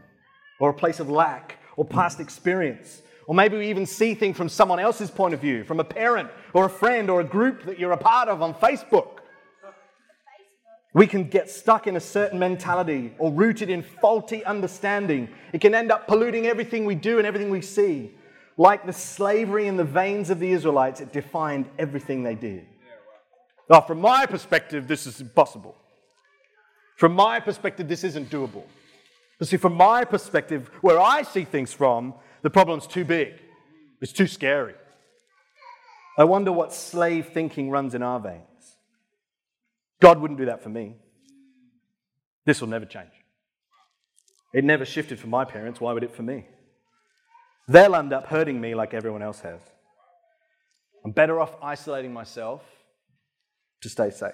or 0.61 0.71
a 0.71 0.75
place 0.75 1.01
of 1.01 1.09
lack, 1.09 1.59
or 1.77 1.85
past 1.85 2.21
experience? 2.21 3.03
Or 3.27 3.35
maybe 3.35 3.59
we 3.59 3.69
even 3.69 3.85
see 3.85 4.15
things 4.15 4.37
from 4.37 4.49
someone 4.49 4.79
else's 4.79 5.11
point 5.11 5.35
of 5.35 5.41
view, 5.41 5.63
from 5.65 5.81
a 5.81 5.85
parent, 5.85 6.31
or 6.55 6.65
a 6.65 6.71
friend, 6.71 7.11
or 7.11 7.21
a 7.21 7.25
group 7.25 7.65
that 7.65 7.79
you're 7.79 7.93
a 7.93 7.99
part 7.99 8.29
of 8.29 8.41
on 8.41 8.55
Facebook. 8.55 9.19
We 10.95 11.07
can 11.07 11.29
get 11.29 11.51
stuck 11.51 11.87
in 11.87 11.97
a 11.97 12.01
certain 12.01 12.39
mentality 12.39 13.13
or 13.19 13.31
rooted 13.31 13.69
in 13.69 13.83
faulty 13.83 14.45
understanding. 14.45 15.29
It 15.53 15.61
can 15.61 15.75
end 15.75 15.93
up 15.93 16.09
polluting 16.09 16.47
everything 16.47 16.87
we 16.87 16.95
do 16.95 17.19
and 17.19 17.27
everything 17.27 17.51
we 17.51 17.61
see. 17.61 18.13
Like 18.57 18.87
the 18.87 18.93
slavery 18.93 19.69
in 19.69 19.77
the 19.77 19.85
veins 19.85 20.31
of 20.31 20.41
the 20.41 20.51
Israelites, 20.51 21.01
it 21.01 21.13
defined 21.13 21.69
everything 21.79 22.23
they 22.23 22.35
did. 22.35 22.67
Now, 23.71 23.83
from 23.83 24.01
my 24.01 24.25
perspective, 24.25 24.89
this 24.89 25.07
is 25.07 25.21
impossible. 25.21 25.77
From 26.97 27.13
my 27.13 27.39
perspective, 27.39 27.87
this 27.87 28.03
isn't 28.03 28.31
doable. 28.31 28.65
But 29.39 29.49
see, 29.49 29.57
from 29.57 29.75
my 29.75 30.05
perspective, 30.05 30.71
where 30.81 31.01
I 31.01 31.23
see 31.23 31.45
things 31.45 31.73
from, 31.73 32.15
the 32.43 32.51
problem's 32.51 32.87
too 32.87 33.05
big. 33.05 33.35
It's 34.01 34.13
too 34.13 34.27
scary. 34.27 34.75
I 36.17 36.25
wonder 36.25 36.51
what 36.51 36.73
slave 36.73 37.29
thinking 37.29 37.71
runs 37.71 37.95
in 37.95 38.03
our 38.03 38.19
veins. 38.19 38.43
God 40.01 40.21
wouldn't 40.21 40.39
do 40.39 40.47
that 40.47 40.63
for 40.63 40.69
me. 40.69 40.97
This 42.45 42.61
will 42.61 42.69
never 42.69 42.87
change. 42.87 43.13
It 44.53 44.65
never 44.65 44.85
shifted 44.85 45.19
for 45.19 45.27
my 45.27 45.45
parents. 45.45 45.81
Why 45.81 45.93
would 45.93 46.03
it 46.03 46.15
for 46.15 46.23
me? 46.23 46.47
They'll 47.69 47.95
end 47.95 48.13
up 48.13 48.27
hurting 48.27 48.61
me 48.61 48.75
like 48.75 48.95
everyone 48.95 49.23
else 49.23 49.41
has. 49.41 49.61
I'm 51.05 51.13
better 51.13 51.39
off 51.39 51.55
isolating 51.63 52.13
myself 52.13 52.63
to 53.83 53.89
stay 53.89 54.11
safe. 54.11 54.33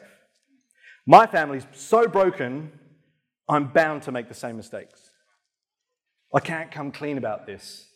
My 1.06 1.26
family's 1.26 1.66
so 1.72 2.06
broken, 2.06 2.72
I'm 3.48 3.68
bound 3.68 4.02
to 4.04 4.12
make 4.12 4.28
the 4.28 4.34
same 4.34 4.56
mistakes. 4.56 5.10
I 6.32 6.40
can't 6.40 6.70
come 6.70 6.90
clean 6.90 7.18
about 7.18 7.46
this, 7.46 7.86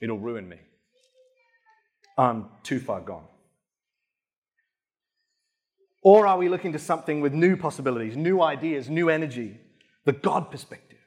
it'll 0.00 0.18
ruin 0.18 0.48
me. 0.48 0.58
I'm 2.16 2.46
too 2.62 2.78
far 2.78 3.00
gone. 3.00 3.24
Or 6.02 6.26
are 6.26 6.36
we 6.36 6.48
looking 6.48 6.72
to 6.72 6.78
something 6.78 7.20
with 7.20 7.32
new 7.32 7.56
possibilities, 7.56 8.16
new 8.16 8.42
ideas, 8.42 8.90
new 8.90 9.08
energy? 9.08 9.58
The 10.04 10.12
God 10.12 10.50
perspective. 10.50 10.98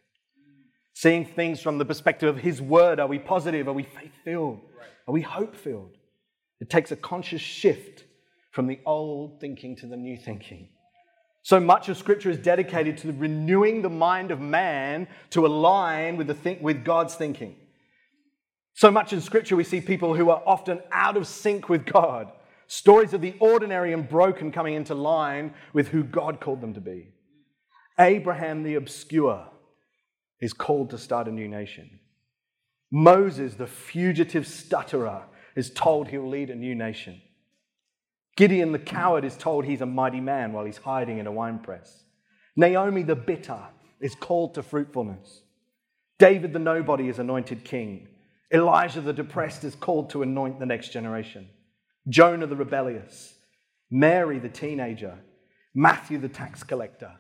Seeing 0.93 1.25
things 1.25 1.61
from 1.61 1.77
the 1.77 1.85
perspective 1.85 2.29
of 2.29 2.41
His 2.41 2.61
Word. 2.61 2.99
Are 2.99 3.07
we 3.07 3.19
positive? 3.19 3.67
Are 3.67 3.73
we 3.73 3.83
faith 3.83 4.13
filled? 4.23 4.61
Are 5.07 5.11
we 5.11 5.21
hope 5.21 5.55
filled? 5.55 5.97
It 6.61 6.69
takes 6.69 6.91
a 6.91 6.95
conscious 6.95 7.41
shift 7.41 8.05
from 8.51 8.67
the 8.67 8.79
old 8.85 9.41
thinking 9.41 9.75
to 9.77 9.87
the 9.87 9.97
new 9.97 10.15
thinking. 10.15 10.69
So 11.45 11.59
much 11.59 11.89
of 11.89 11.97
Scripture 11.97 12.31
is 12.31 12.39
dedicated 12.39 12.97
to 12.97 13.11
renewing 13.11 13.83
the 13.83 13.89
mind 13.89 14.31
of 14.31 14.41
man 14.41 15.07
to 15.29 15.45
align 15.45 16.17
with, 16.17 16.25
the 16.25 16.33
think, 16.33 16.59
with 16.59 16.83
God's 16.83 17.13
thinking. 17.13 17.55
So 18.73 18.89
much 18.89 19.13
in 19.13 19.21
Scripture, 19.21 19.55
we 19.55 19.63
see 19.63 19.79
people 19.79 20.15
who 20.15 20.31
are 20.31 20.41
often 20.47 20.81
out 20.91 21.17
of 21.17 21.27
sync 21.27 21.69
with 21.69 21.85
God. 21.85 22.31
Stories 22.65 23.13
of 23.13 23.21
the 23.21 23.35
ordinary 23.39 23.93
and 23.93 24.09
broken 24.09 24.51
coming 24.51 24.73
into 24.73 24.95
line 24.95 25.53
with 25.71 25.89
who 25.89 26.03
God 26.03 26.41
called 26.41 26.61
them 26.61 26.73
to 26.73 26.81
be. 26.81 27.09
Abraham 27.99 28.63
the 28.63 28.73
obscure 28.73 29.45
is 30.41 30.51
called 30.51 30.89
to 30.89 30.97
start 30.97 31.27
a 31.27 31.31
new 31.31 31.47
nation. 31.47 31.99
Moses, 32.89 33.53
the 33.53 33.67
fugitive 33.67 34.47
stutterer, 34.47 35.25
is 35.55 35.69
told 35.69 36.07
he'll 36.07 36.27
lead 36.27 36.49
a 36.49 36.55
new 36.55 36.73
nation. 36.73 37.21
Gideon 38.35 38.71
the 38.71 38.79
coward 38.79 39.23
is 39.23 39.37
told 39.37 39.65
he's 39.65 39.81
a 39.81 39.85
mighty 39.85 40.19
man 40.19 40.51
while 40.51 40.65
he's 40.65 40.77
hiding 40.77 41.19
in 41.19 41.27
a 41.27 41.31
winepress. 41.31 42.03
Naomi 42.55 43.03
the 43.03 43.15
bitter 43.15 43.59
is 44.01 44.15
called 44.15 44.55
to 44.55 44.63
fruitfulness. 44.63 45.41
David 46.19 46.53
the 46.53 46.59
nobody 46.59 47.07
is 47.07 47.19
anointed 47.19 47.63
king. 47.63 48.07
Elijah 48.53 49.01
the 49.01 49.13
depressed 49.13 49.63
is 49.63 49.75
called 49.75 50.09
to 50.11 50.21
anoint 50.21 50.59
the 50.59 50.65
next 50.65 50.89
generation. 50.89 51.49
Jonah 52.07 52.47
the 52.47 52.55
rebellious. 52.55 53.33
Mary 53.89 54.39
the 54.39 54.49
teenager. 54.49 55.17
Matthew 55.73 56.17
the 56.17 56.29
tax 56.29 56.63
collector. 56.63 57.11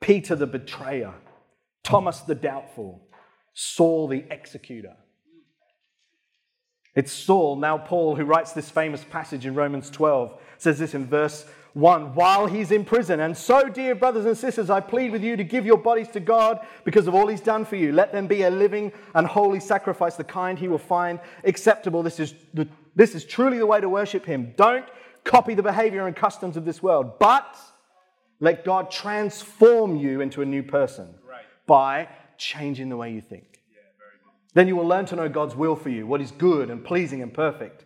Peter 0.00 0.34
the 0.36 0.46
betrayer. 0.46 1.14
Thomas 1.82 2.20
the 2.20 2.34
doubtful. 2.34 3.08
Saul 3.54 4.08
the 4.08 4.24
executor. 4.30 4.96
It's 6.94 7.12
Saul, 7.12 7.56
now 7.56 7.78
Paul, 7.78 8.16
who 8.16 8.24
writes 8.24 8.52
this 8.52 8.68
famous 8.68 9.02
passage 9.04 9.46
in 9.46 9.54
Romans 9.54 9.88
12 9.90 10.38
says 10.58 10.78
this 10.78 10.94
in 10.94 11.06
verse 11.06 11.44
1 11.72 12.14
while 12.14 12.46
he's 12.46 12.70
in 12.70 12.84
prison. 12.84 13.20
And 13.20 13.36
so, 13.36 13.68
dear 13.68 13.94
brothers 13.94 14.26
and 14.26 14.36
sisters, 14.36 14.70
I 14.70 14.80
plead 14.80 15.10
with 15.10 15.22
you 15.22 15.36
to 15.36 15.44
give 15.44 15.66
your 15.66 15.78
bodies 15.78 16.08
to 16.08 16.20
God 16.20 16.64
because 16.84 17.06
of 17.06 17.14
all 17.14 17.26
he's 17.26 17.40
done 17.40 17.64
for 17.64 17.76
you. 17.76 17.92
Let 17.92 18.12
them 18.12 18.26
be 18.26 18.42
a 18.42 18.50
living 18.50 18.92
and 19.14 19.26
holy 19.26 19.58
sacrifice, 19.60 20.16
the 20.16 20.24
kind 20.24 20.58
he 20.58 20.68
will 20.68 20.78
find 20.78 21.18
acceptable. 21.44 22.02
This 22.02 22.20
is, 22.20 22.34
the, 22.54 22.68
this 22.94 23.14
is 23.14 23.24
truly 23.24 23.58
the 23.58 23.66
way 23.66 23.80
to 23.80 23.88
worship 23.88 24.24
him. 24.24 24.52
Don't 24.56 24.86
copy 25.24 25.54
the 25.54 25.62
behavior 25.62 26.06
and 26.06 26.14
customs 26.14 26.56
of 26.56 26.64
this 26.64 26.82
world, 26.82 27.18
but 27.18 27.56
let 28.40 28.64
God 28.64 28.90
transform 28.90 29.96
you 29.96 30.20
into 30.20 30.42
a 30.42 30.44
new 30.44 30.62
person 30.62 31.14
right. 31.28 31.44
by 31.66 32.08
changing 32.36 32.88
the 32.88 32.96
way 32.96 33.12
you 33.12 33.20
think. 33.20 33.51
Then 34.54 34.68
you 34.68 34.76
will 34.76 34.86
learn 34.86 35.06
to 35.06 35.16
know 35.16 35.28
God's 35.28 35.56
will 35.56 35.76
for 35.76 35.88
you, 35.88 36.06
what 36.06 36.20
is 36.20 36.30
good 36.30 36.70
and 36.70 36.84
pleasing 36.84 37.22
and 37.22 37.32
perfect. 37.32 37.84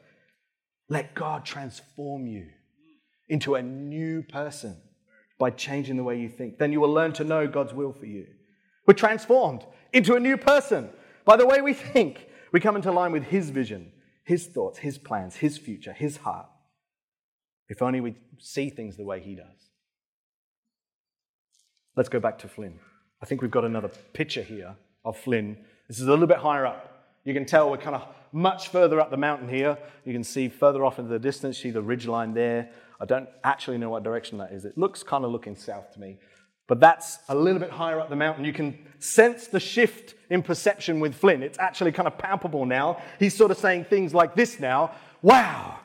Let 0.89 1.15
God 1.15 1.45
transform 1.45 2.27
you 2.27 2.49
into 3.29 3.55
a 3.55 3.63
new 3.63 4.23
person 4.23 4.77
by 5.39 5.51
changing 5.51 5.97
the 5.97 6.05
way 6.05 6.19
you 6.21 6.29
think. 6.29 6.59
Then 6.59 6.73
you 6.73 6.81
will 6.81 6.93
learn 6.93 7.13
to 7.15 7.25
know 7.25 7.47
God's 7.47 7.75
will 7.75 7.93
for 7.93 8.07
you. 8.07 8.27
We're 8.87 8.95
transformed 8.95 9.65
into 9.93 10.15
a 10.15 10.21
new 10.21 10.37
person 10.37 10.91
by 11.25 11.37
the 11.37 11.47
way 11.47 11.61
we 11.61 11.73
think. 11.73 12.29
We 12.53 12.61
come 12.61 12.77
into 12.77 12.93
line 12.93 13.13
with 13.13 13.25
His 13.25 13.51
vision, 13.51 13.93
His 14.25 14.47
thoughts, 14.47 14.79
His 14.79 14.99
plans, 14.99 15.37
His 15.37 15.59
future, 15.59 15.93
His 15.93 16.19
heart. 16.19 16.47
If 17.69 17.83
only 17.83 18.01
we 18.01 18.17
see 18.39 18.71
things 18.71 18.97
the 18.97 19.05
way 19.05 19.21
He 19.21 19.35
does. 19.35 19.71
Let's 21.97 22.09
go 22.09 22.21
back 22.21 22.39
to 22.41 22.49
Flynn. 22.49 22.79
I 23.23 23.27
think 23.27 23.43
we've 23.43 23.51
got 23.51 23.65
another 23.65 23.89
picture 24.13 24.43
here 24.43 24.77
of 25.05 25.17
Flynn. 25.17 25.59
This 25.89 26.01
is 26.01 26.07
a 26.07 26.11
little 26.11 26.27
bit 26.27 26.39
higher 26.39 26.67
up. 26.67 27.15
You 27.25 27.35
can 27.35 27.45
tell 27.45 27.71
we're 27.71 27.79
kind 27.79 27.97
of 27.97 28.07
much 28.33 28.69
further 28.69 29.01
up 29.01 29.11
the 29.11 29.17
mountain 29.17 29.49
here. 29.49 29.79
You 30.05 30.13
can 30.13 30.25
see 30.25 30.49
further 30.49 30.85
off 30.85 30.99
into 30.99 31.11
the 31.11 31.19
distance, 31.19 31.59
see 31.59 31.71
the 31.71 31.83
ridge 31.83 32.07
line 32.07 32.35
there. 32.35 32.71
I 33.01 33.05
don't 33.05 33.29
actually 33.45 33.79
know 33.79 33.91
what 33.91 34.03
direction 34.03 34.39
that 34.39 34.53
is. 34.53 34.65
It 34.65 34.77
looks 34.77 35.03
kind 35.03 35.25
of 35.25 35.31
looking 35.31 35.57
south 35.57 35.93
to 35.95 36.01
me. 36.01 36.19
But 36.67 36.81
that's 36.81 37.19
a 37.29 37.35
little 37.35 37.61
bit 37.61 37.71
higher 37.71 38.01
up 38.01 38.11
the 38.11 38.17
mountain. 38.17 38.45
You 38.45 38.53
can 38.53 38.77
sense 38.99 39.47
the 39.47 39.61
shift 39.61 40.15
in 40.31 40.43
perception 40.43 40.99
with 40.99 41.15
Flynn. 41.15 41.43
It's 41.43 41.59
actually 41.59 41.93
kind 41.93 42.09
of 42.09 42.19
palpable 42.19 42.67
now. 42.67 43.01
He's 43.21 43.37
sort 43.37 43.51
of 43.51 43.59
saying 43.59 43.85
things 43.85 44.13
like 44.13 44.35
this 44.35 44.59
now 44.59 44.93
Wow, 45.23 45.81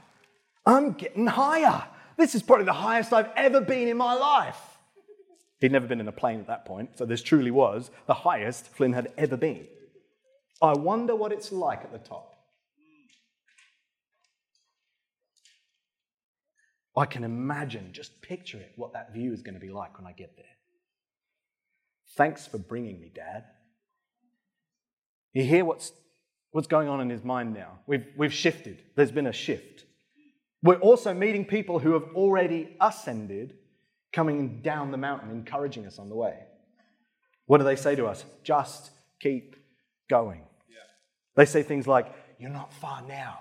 I'm 0.66 0.92
getting 0.92 1.26
higher. 1.26 1.84
This 2.18 2.36
is 2.36 2.44
probably 2.44 2.66
the 2.66 2.74
highest 2.74 3.14
I've 3.14 3.32
ever 3.36 3.62
been 3.62 3.88
in 3.88 3.98
my 3.98 4.14
life. 4.14 4.60
He'd 5.60 5.72
never 5.72 5.88
been 5.88 6.00
in 6.00 6.08
a 6.08 6.12
plane 6.12 6.40
at 6.40 6.48
that 6.48 6.66
point, 6.66 6.98
so 6.98 7.06
this 7.06 7.24
truly 7.24 7.50
was 7.50 7.90
the 8.08 8.14
highest 8.14 8.68
Flynn 8.68 8.94
had 8.94 9.12
ever 9.18 9.38
been. 9.38 9.66
I 10.62 10.74
wonder 10.74 11.16
what 11.16 11.32
it's 11.32 11.52
like 11.52 11.84
at 11.84 11.92
the 11.92 11.98
top. 11.98 12.36
I 16.96 17.06
can 17.06 17.24
imagine, 17.24 17.94
just 17.94 18.22
picture 18.22 18.58
it, 18.58 18.74
what 18.76 18.94
that 18.94 19.14
view 19.14 19.34
is 19.34 19.42
going 19.42 19.54
to 19.54 19.60
be 19.60 19.70
like 19.70 19.98
when 19.98 20.06
I 20.06 20.12
get 20.12 20.36
there. 20.36 20.46
Thanks 22.16 22.46
for 22.46 22.58
bringing 22.58 23.00
me, 23.00 23.12
Dad. 23.14 23.46
You 25.34 25.44
hear 25.44 25.64
what's, 25.64 25.94
what's 26.52 26.68
going 26.68 26.90
on 26.90 27.00
in 27.00 27.10
his 27.10 27.24
mind 27.24 27.54
now? 27.54 27.80
We've, 27.88 28.06
we've 28.18 28.34
shifted, 28.34 28.84
there's 28.96 29.12
been 29.12 29.28
a 29.28 29.34
shift. 29.34 29.86
We're 30.62 30.80
also 30.80 31.14
meeting 31.14 31.46
people 31.46 31.80
who 31.80 31.94
have 31.94 32.04
already 32.14 32.76
ascended, 32.82 33.56
coming 34.12 34.62
down 34.62 34.92
the 34.92 34.98
mountain, 34.98 35.32
encouraging 35.32 35.88
us 35.88 35.98
on 35.98 36.10
the 36.10 36.16
way. 36.16 36.38
What 37.46 37.60
do 37.60 37.64
they 37.64 37.78
say 37.78 37.96
to 37.96 38.06
us? 38.06 38.26
Just 38.44 38.92
keep 39.22 39.56
going. 40.10 40.44
They 41.36 41.46
say 41.46 41.64
things 41.64 41.88
like, 41.88 42.14
You're 42.40 42.50
not 42.50 42.74
far 42.74 43.02
now. 43.08 43.40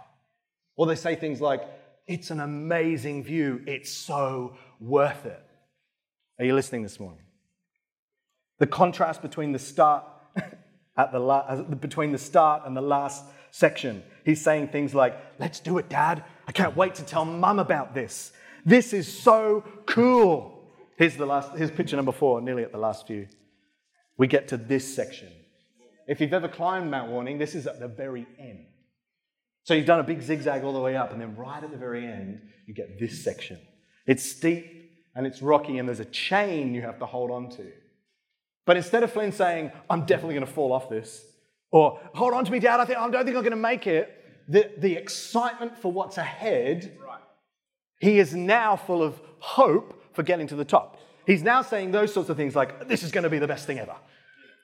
Or 0.77 0.87
they 0.87 0.95
say 0.95 1.15
things 1.15 1.41
like, 1.41 1.63
it's 2.07 2.31
an 2.31 2.41
amazing 2.41 3.23
view. 3.23 3.63
It's 3.67 3.91
so 3.91 4.57
worth 4.81 5.27
it. 5.27 5.41
Are 6.39 6.45
you 6.45 6.55
listening 6.55 6.83
this 6.83 6.99
morning? 6.99 7.23
The 8.59 8.67
contrast 8.67 9.23
between 9.23 9.53
the 9.53 9.59
start 9.59 10.05
at 10.97 11.13
the 11.13 11.21
la- 11.21 11.47
uh, 11.49 11.63
between 11.63 12.13
the 12.13 12.19
start 12.19 12.63
and 12.67 12.77
the 12.77 12.81
last 12.81 13.25
section. 13.53 14.03
He's 14.25 14.43
saying 14.43 14.69
things 14.69 14.95
like, 14.95 15.17
"Let's 15.39 15.61
do 15.61 15.79
it, 15.79 15.89
Dad. 15.89 16.25
I 16.49 16.53
can't 16.53 16.77
wait 16.77 16.97
to 16.97 17.05
tell 17.05 17.25
Mum 17.25 17.59
about 17.59 17.95
this. 17.95 18.33
This 18.65 18.93
is 18.93 19.07
so 19.07 19.63
cool." 19.87 20.73
Here's 20.99 21.17
the 21.17 21.27
last. 21.27 21.53
Here's 21.57 21.71
picture 21.71 21.97
number 21.97 22.13
four, 22.13 22.41
nearly 22.41 22.65
at 22.65 22.73
the 22.73 22.79
last 22.79 23.07
view. 23.07 23.29
We 24.17 24.27
get 24.27 24.49
to 24.49 24.57
this 24.57 24.95
section. 24.95 25.29
If 26.11 26.21
you've 26.21 26.33
ever 26.33 26.49
climbed 26.49 26.91
Mount 26.91 27.09
Warning, 27.09 27.39
this 27.39 27.55
is 27.55 27.69
at 27.69 27.79
the 27.79 27.87
very 27.87 28.27
end. 28.37 28.67
So 29.63 29.75
you've 29.75 29.87
done 29.87 30.01
a 30.01 30.03
big 30.03 30.21
zigzag 30.21 30.65
all 30.65 30.73
the 30.73 30.81
way 30.81 30.97
up, 30.97 31.13
and 31.13 31.21
then 31.21 31.37
right 31.37 31.63
at 31.63 31.71
the 31.71 31.77
very 31.77 32.05
end, 32.05 32.41
you 32.67 32.75
get 32.75 32.99
this 32.99 33.23
section. 33.23 33.61
It's 34.09 34.25
steep 34.25 35.07
and 35.15 35.25
it's 35.25 35.41
rocky, 35.41 35.79
and 35.79 35.87
there's 35.87 36.01
a 36.01 36.05
chain 36.07 36.75
you 36.75 36.83
have 36.83 36.99
to 36.99 37.07
hold 37.07 37.31
on 37.31 37.49
to. 37.51 37.71
But 38.67 38.77
instead 38.77 39.05
of 39.05 39.13
Flynn 39.13 39.31
saying, 39.31 39.71
I'm 39.89 40.05
definitely 40.05 40.35
going 40.35 40.47
to 40.47 40.53
fall 40.53 40.73
off 40.73 40.89
this, 40.89 41.25
or 41.71 42.01
hold 42.13 42.35
on 42.35 42.45
to 42.45 42.51
me, 42.51 42.59
Dad, 42.59 42.81
I, 42.81 42.87
think, 42.87 42.99
I 42.99 43.09
don't 43.09 43.25
think 43.25 43.37
I'm 43.37 43.45
going 43.45 43.51
to 43.53 43.57
make 43.57 43.87
it, 43.87 44.13
the, 44.49 44.69
the 44.79 44.97
excitement 44.97 45.79
for 45.79 45.93
what's 45.93 46.19
ahead, 46.19 46.99
right. 47.07 47.21
he 48.01 48.19
is 48.19 48.35
now 48.35 48.75
full 48.75 49.05
of 49.05 49.21
hope 49.39 50.03
for 50.13 50.25
getting 50.25 50.49
to 50.49 50.57
the 50.57 50.65
top. 50.65 50.99
He's 51.25 51.45
now 51.45 51.63
saying 51.63 51.93
those 51.93 52.13
sorts 52.13 52.31
of 52.31 52.37
things 52.37 52.57
like, 52.57 52.89
This 52.89 53.05
is 53.05 53.13
going 53.13 53.23
to 53.23 53.31
be 53.31 53.39
the 53.39 53.47
best 53.47 53.65
thing 53.65 53.79
ever. 53.79 53.95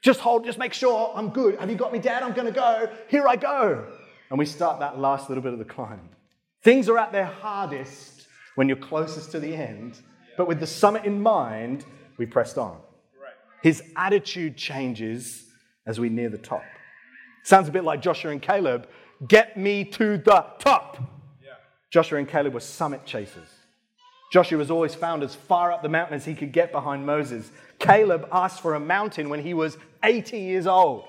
Just 0.02 0.20
hold, 0.20 0.44
just 0.44 0.59
make 0.59 0.72
sure 0.72 1.12
I'm 1.14 1.30
good. 1.30 1.59
Have 1.59 1.70
you 1.70 1.76
got 1.76 1.92
me, 1.92 1.98
Dad? 1.98 2.22
I'm 2.22 2.32
going 2.32 2.46
to 2.46 2.52
go. 2.52 2.88
Here 3.09 3.26
I 3.26 3.37
go 3.37 3.87
and 4.30 4.38
we 4.38 4.46
start 4.46 4.80
that 4.80 4.98
last 4.98 5.28
little 5.28 5.42
bit 5.42 5.52
of 5.52 5.59
the 5.59 5.64
climb. 5.64 6.09
Things 6.62 6.88
are 6.88 6.98
at 6.98 7.12
their 7.12 7.26
hardest 7.26 8.26
when 8.56 8.68
you're 8.68 8.76
closest 8.76 9.30
to 9.32 9.40
the 9.40 9.54
end, 9.54 10.00
but 10.37 10.48
with 10.48 10.61
the 10.61 10.66
summit 10.66 11.04
in 11.04 11.22
mind, 11.22 11.85
we 12.18 12.26
pressed 12.26 12.59
on. 12.59 12.78
His 13.62 13.82
attitude 13.96 14.56
changes 14.56 15.44
as 15.87 16.00
we 16.00 16.09
near 16.09 16.28
the 16.28 16.38
top. 16.38 16.62
Sounds 17.44 17.68
a 17.68 17.72
bit 17.72 17.85
like 17.85 18.02
Joshua 18.02 18.32
and 18.32 18.42
Caleb. 18.42 18.88
Get 19.26 19.56
me 19.56 19.85
to 19.85 20.18
the 20.18 20.46
top. 20.59 20.98
Joshua 21.90 22.18
and 22.18 22.28
Caleb 22.28 22.54
were 22.54 22.61
summit 22.61 23.06
chasers. 23.06 23.48
Joshua 24.37 24.59
was 24.59 24.70
always 24.70 24.94
found 24.94 25.22
as 25.22 25.35
far 25.35 25.72
up 25.72 25.81
the 25.81 25.88
mountain 25.88 26.14
as 26.14 26.27
he 26.27 26.35
could 26.35 26.53
get 26.53 26.70
behind 26.70 27.07
Moses. 27.07 27.51
Caleb 27.79 28.29
asked 28.31 28.61
for 28.61 28.75
a 28.75 28.79
mountain 28.79 29.31
when 29.31 29.42
he 29.42 29.55
was 29.55 29.79
80 30.05 30.38
years 30.38 30.66
old. 30.66 31.07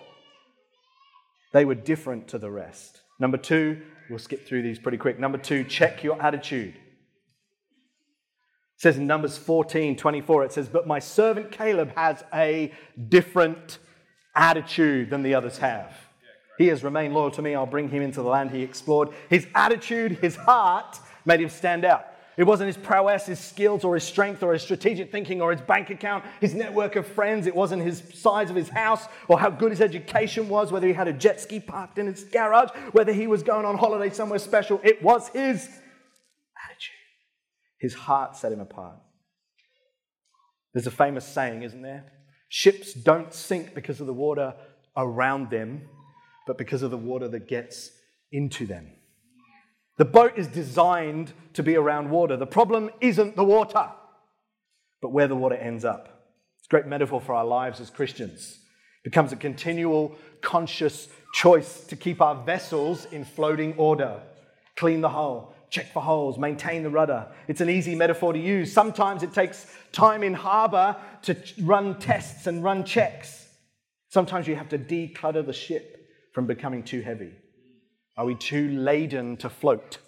They 1.51 1.65
were 1.65 1.75
different 1.75 2.29
to 2.29 2.37
the 2.37 2.49
rest. 2.49 3.01
Number 3.19 3.35
two, 3.35 3.81
we'll 4.09 4.19
skip 4.19 4.47
through 4.47 4.61
these 4.61 4.79
pretty 4.79 4.97
quick. 4.97 5.19
Number 5.19 5.37
two, 5.37 5.65
check 5.65 6.05
your 6.05 6.21
attitude. 6.21 6.75
It 6.75 6.81
says 8.77 8.95
in 8.95 9.07
Numbers 9.07 9.37
14 9.37 9.97
24, 9.97 10.45
it 10.45 10.53
says, 10.53 10.69
But 10.69 10.87
my 10.87 10.99
servant 10.99 11.51
Caleb 11.51 11.91
has 11.97 12.23
a 12.33 12.71
different 13.09 13.79
attitude 14.37 15.09
than 15.09 15.21
the 15.21 15.35
others 15.35 15.57
have. 15.57 15.93
He 16.57 16.67
has 16.67 16.81
remained 16.81 17.13
loyal 17.13 17.31
to 17.31 17.41
me. 17.41 17.55
I'll 17.55 17.65
bring 17.65 17.89
him 17.89 18.03
into 18.03 18.21
the 18.21 18.29
land 18.29 18.51
he 18.51 18.61
explored. 18.61 19.09
His 19.29 19.45
attitude, 19.53 20.13
his 20.13 20.37
heart 20.37 20.97
made 21.25 21.41
him 21.41 21.49
stand 21.49 21.83
out. 21.83 22.05
It 22.37 22.45
wasn't 22.45 22.67
his 22.67 22.77
prowess, 22.77 23.25
his 23.25 23.39
skills, 23.39 23.83
or 23.83 23.95
his 23.95 24.03
strength, 24.03 24.43
or 24.43 24.53
his 24.53 24.61
strategic 24.61 25.11
thinking, 25.11 25.41
or 25.41 25.51
his 25.51 25.61
bank 25.61 25.89
account, 25.89 26.23
his 26.39 26.53
network 26.53 26.95
of 26.95 27.07
friends. 27.07 27.47
It 27.47 27.55
wasn't 27.55 27.81
his 27.81 28.03
size 28.13 28.51
of 28.51 28.55
his 28.55 28.69
house, 28.69 29.07
or 29.27 29.39
how 29.39 29.49
good 29.49 29.71
his 29.71 29.81
education 29.81 30.47
was, 30.47 30.71
whether 30.71 30.85
he 30.85 30.93
had 30.93 31.07
a 31.07 31.13
jet 31.13 31.41
ski 31.41 31.59
parked 31.59 31.97
in 31.97 32.05
his 32.05 32.23
garage, 32.23 32.69
whether 32.91 33.11
he 33.11 33.25
was 33.25 33.41
going 33.41 33.65
on 33.65 33.75
holiday 33.75 34.13
somewhere 34.13 34.37
special. 34.37 34.79
It 34.83 35.01
was 35.01 35.29
his 35.29 35.67
attitude. 36.63 36.95
His 37.79 37.95
heart 37.95 38.35
set 38.35 38.51
him 38.51 38.59
apart. 38.59 38.97
There's 40.75 40.87
a 40.87 40.91
famous 40.91 41.25
saying, 41.25 41.63
isn't 41.63 41.81
there? 41.81 42.05
Ships 42.49 42.93
don't 42.93 43.33
sink 43.33 43.73
because 43.73 43.99
of 43.99 44.05
the 44.05 44.13
water 44.13 44.53
around 44.95 45.49
them, 45.49 45.89
but 46.45 46.59
because 46.59 46.83
of 46.83 46.91
the 46.91 46.97
water 46.97 47.27
that 47.29 47.47
gets 47.47 47.89
into 48.31 48.67
them. 48.67 48.91
The 49.97 50.05
boat 50.05 50.33
is 50.37 50.47
designed 50.47 51.33
to 51.53 51.63
be 51.63 51.75
around 51.75 52.09
water. 52.09 52.37
The 52.37 52.45
problem 52.45 52.91
isn't 53.01 53.35
the 53.35 53.43
water, 53.43 53.89
but 55.01 55.11
where 55.11 55.27
the 55.27 55.35
water 55.35 55.55
ends 55.55 55.83
up. 55.83 56.31
It's 56.59 56.67
a 56.67 56.69
great 56.69 56.85
metaphor 56.85 57.19
for 57.19 57.33
our 57.33 57.45
lives 57.45 57.79
as 57.79 57.89
Christians. 57.89 58.59
It 59.03 59.11
becomes 59.11 59.31
a 59.31 59.35
continual, 59.35 60.15
conscious 60.41 61.07
choice 61.33 61.85
to 61.85 61.95
keep 61.95 62.21
our 62.21 62.35
vessels 62.43 63.05
in 63.05 63.25
floating 63.25 63.73
order. 63.75 64.21
Clean 64.75 65.01
the 65.01 65.09
hull, 65.09 65.55
check 65.71 65.91
for 65.91 66.03
holes, 66.03 66.37
maintain 66.37 66.83
the 66.83 66.89
rudder. 66.91 67.27
It's 67.47 67.61
an 67.61 67.69
easy 67.69 67.95
metaphor 67.95 68.33
to 68.33 68.39
use. 68.39 68.71
Sometimes 68.71 69.23
it 69.23 69.33
takes 69.33 69.65
time 69.91 70.21
in 70.21 70.35
harbor 70.35 70.95
to 71.23 71.35
run 71.63 71.97
tests 71.97 72.45
and 72.45 72.63
run 72.63 72.83
checks. 72.83 73.47
Sometimes 74.09 74.47
you 74.47 74.55
have 74.55 74.69
to 74.69 74.77
declutter 74.77 75.43
the 75.43 75.53
ship 75.53 76.07
from 76.33 76.45
becoming 76.45 76.83
too 76.83 77.01
heavy. 77.01 77.33
Are 78.17 78.25
we 78.25 78.35
too 78.35 78.69
laden 78.69 79.37
to 79.37 79.49
float? 79.49 79.99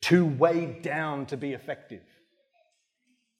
Too 0.00 0.24
weighed 0.24 0.82
down 0.82 1.26
to 1.26 1.36
be 1.36 1.52
effective? 1.52 2.02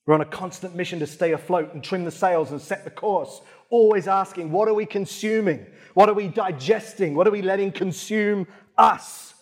We're 0.06 0.14
on 0.14 0.20
a 0.20 0.26
constant 0.26 0.74
mission 0.74 0.98
to 0.98 1.06
stay 1.06 1.32
afloat 1.32 1.72
and 1.72 1.82
trim 1.82 2.04
the 2.04 2.10
sails 2.10 2.50
and 2.50 2.60
set 2.60 2.84
the 2.84 2.90
course, 2.90 3.40
always 3.70 4.08
asking, 4.08 4.50
what 4.50 4.68
are 4.68 4.74
we 4.74 4.84
consuming? 4.84 5.64
What 5.94 6.08
are 6.08 6.14
we 6.14 6.28
digesting? 6.28 7.14
What 7.14 7.26
are 7.26 7.30
we 7.30 7.40
letting 7.40 7.72
consume 7.72 8.46
us? 8.76 9.32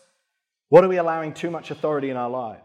What 0.68 0.84
are 0.84 0.88
we 0.88 0.98
allowing 0.98 1.32
too 1.32 1.50
much 1.50 1.70
authority 1.70 2.10
in 2.10 2.16
our 2.16 2.30
lives? 2.30 2.62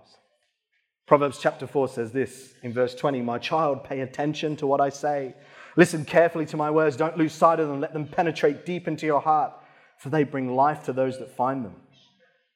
Proverbs 1.08 1.39
chapter 1.41 1.65
4 1.65 1.88
says 1.88 2.12
this 2.12 2.54
in 2.63 2.73
verse 2.73 2.93
20 2.93 3.21
My 3.21 3.39
child, 3.39 3.84
pay 3.84 4.01
attention 4.01 4.56
to 4.58 4.67
what 4.67 4.82
I 4.82 4.89
say. 4.89 5.34
Listen 5.78 6.06
carefully 6.06 6.45
to 6.47 6.58
my 6.58 6.69
words. 6.69 6.97
Don't 6.97 7.17
lose 7.17 7.34
sight 7.34 7.60
of 7.60 7.67
them. 7.67 7.80
Let 7.80 7.93
them 7.93 8.08
penetrate 8.08 8.65
deep 8.65 8.88
into 8.88 9.06
your 9.06 9.21
heart 9.21 9.54
for 10.00 10.10
they 10.10 10.24
bring 10.24 10.56
life 10.56 10.84
to 10.84 10.94
those 10.94 11.20
that 11.20 11.36
find 11.36 11.66
them 11.66 11.76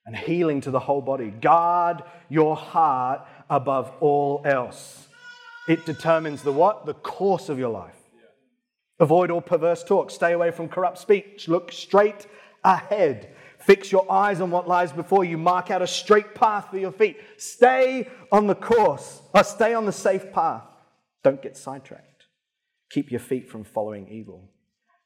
and 0.06 0.16
healing 0.16 0.62
to 0.62 0.72
the 0.72 0.80
whole 0.80 1.02
body. 1.02 1.30
Guard 1.30 2.04
your 2.30 2.56
heart 2.56 3.28
above 3.50 3.92
all 4.00 4.42
else. 4.46 5.08
It 5.68 5.86
determines 5.86 6.42
the 6.42 6.52
what? 6.52 6.86
The 6.86 6.96
course 6.96 7.50
of 7.50 7.60
your 7.60 7.70
life. 7.70 7.96
Avoid 9.00 9.32
all 9.32 9.42
perverse 9.42 9.84
talk. 9.84 10.12
Stay 10.12 10.34
away 10.34 10.52
from 10.52 10.68
corrupt 10.68 10.98
speech. 10.98 11.48
Look 11.48 11.72
straight 11.72 12.28
ahead. 12.64 13.36
Fix 13.60 13.92
your 13.92 14.12
eyes 14.12 14.42
on 14.42 14.52
what 14.52 14.68
lies 14.68 14.92
before 14.92 15.24
you. 15.24 15.38
Mark 15.38 15.70
out 15.70 15.82
a 15.82 15.88
straight 15.88 16.34
path 16.34 16.70
for 16.70 16.78
your 16.78 16.92
feet. 16.92 17.18
Stay 17.38 18.10
on 18.32 18.48
the 18.48 18.56
course, 18.56 19.22
or 19.34 19.44
stay 19.44 19.74
on 19.74 19.86
the 19.86 19.92
safe 19.92 20.32
path. 20.32 20.64
Don't 21.24 21.42
get 21.42 21.56
sidetracked. 21.56 22.26
Keep 22.90 23.12
your 23.12 23.20
feet 23.20 23.50
from 23.50 23.64
following 23.64 24.08
evil. 24.10 24.50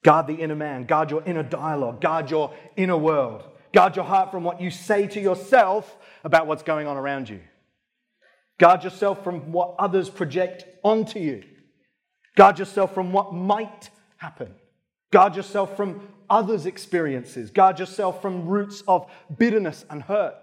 Guard 0.04 0.28
the 0.28 0.36
inner 0.36 0.56
man, 0.56 0.86
guard 0.86 1.12
your 1.12 1.24
inner 1.24 1.44
dialogue, 1.44 2.02
guard 2.02 2.30
your 2.30 2.54
inner 2.76 2.98
world. 2.98 3.44
Guard 3.74 3.96
your 3.96 4.06
heart 4.06 4.30
from 4.32 4.44
what 4.44 4.62
you 4.62 4.70
say 4.70 5.08
to 5.08 5.20
yourself 5.20 5.98
about 6.24 6.46
what's 6.46 6.62
going 6.62 6.86
on 6.86 6.96
around 6.96 7.28
you. 7.28 7.40
Guard 8.60 8.84
yourself 8.84 9.24
from 9.24 9.52
what 9.52 9.76
others 9.80 10.10
project 10.10 10.66
onto 10.84 11.20
you. 11.20 11.44
Guard 12.36 12.60
yourself 12.60 12.94
from 12.94 13.12
what 13.12 13.34
might 13.34 13.90
happen. 14.18 14.54
Guard 15.12 15.36
yourself 15.36 15.76
from 15.76 16.08
others' 16.30 16.66
experiences. 16.66 17.50
Guard 17.50 17.80
yourself 17.80 18.22
from 18.22 18.48
roots 18.48 18.84
of 18.88 19.10
bitterness 19.36 19.86
and 19.90 20.04
hurt. 20.04 20.36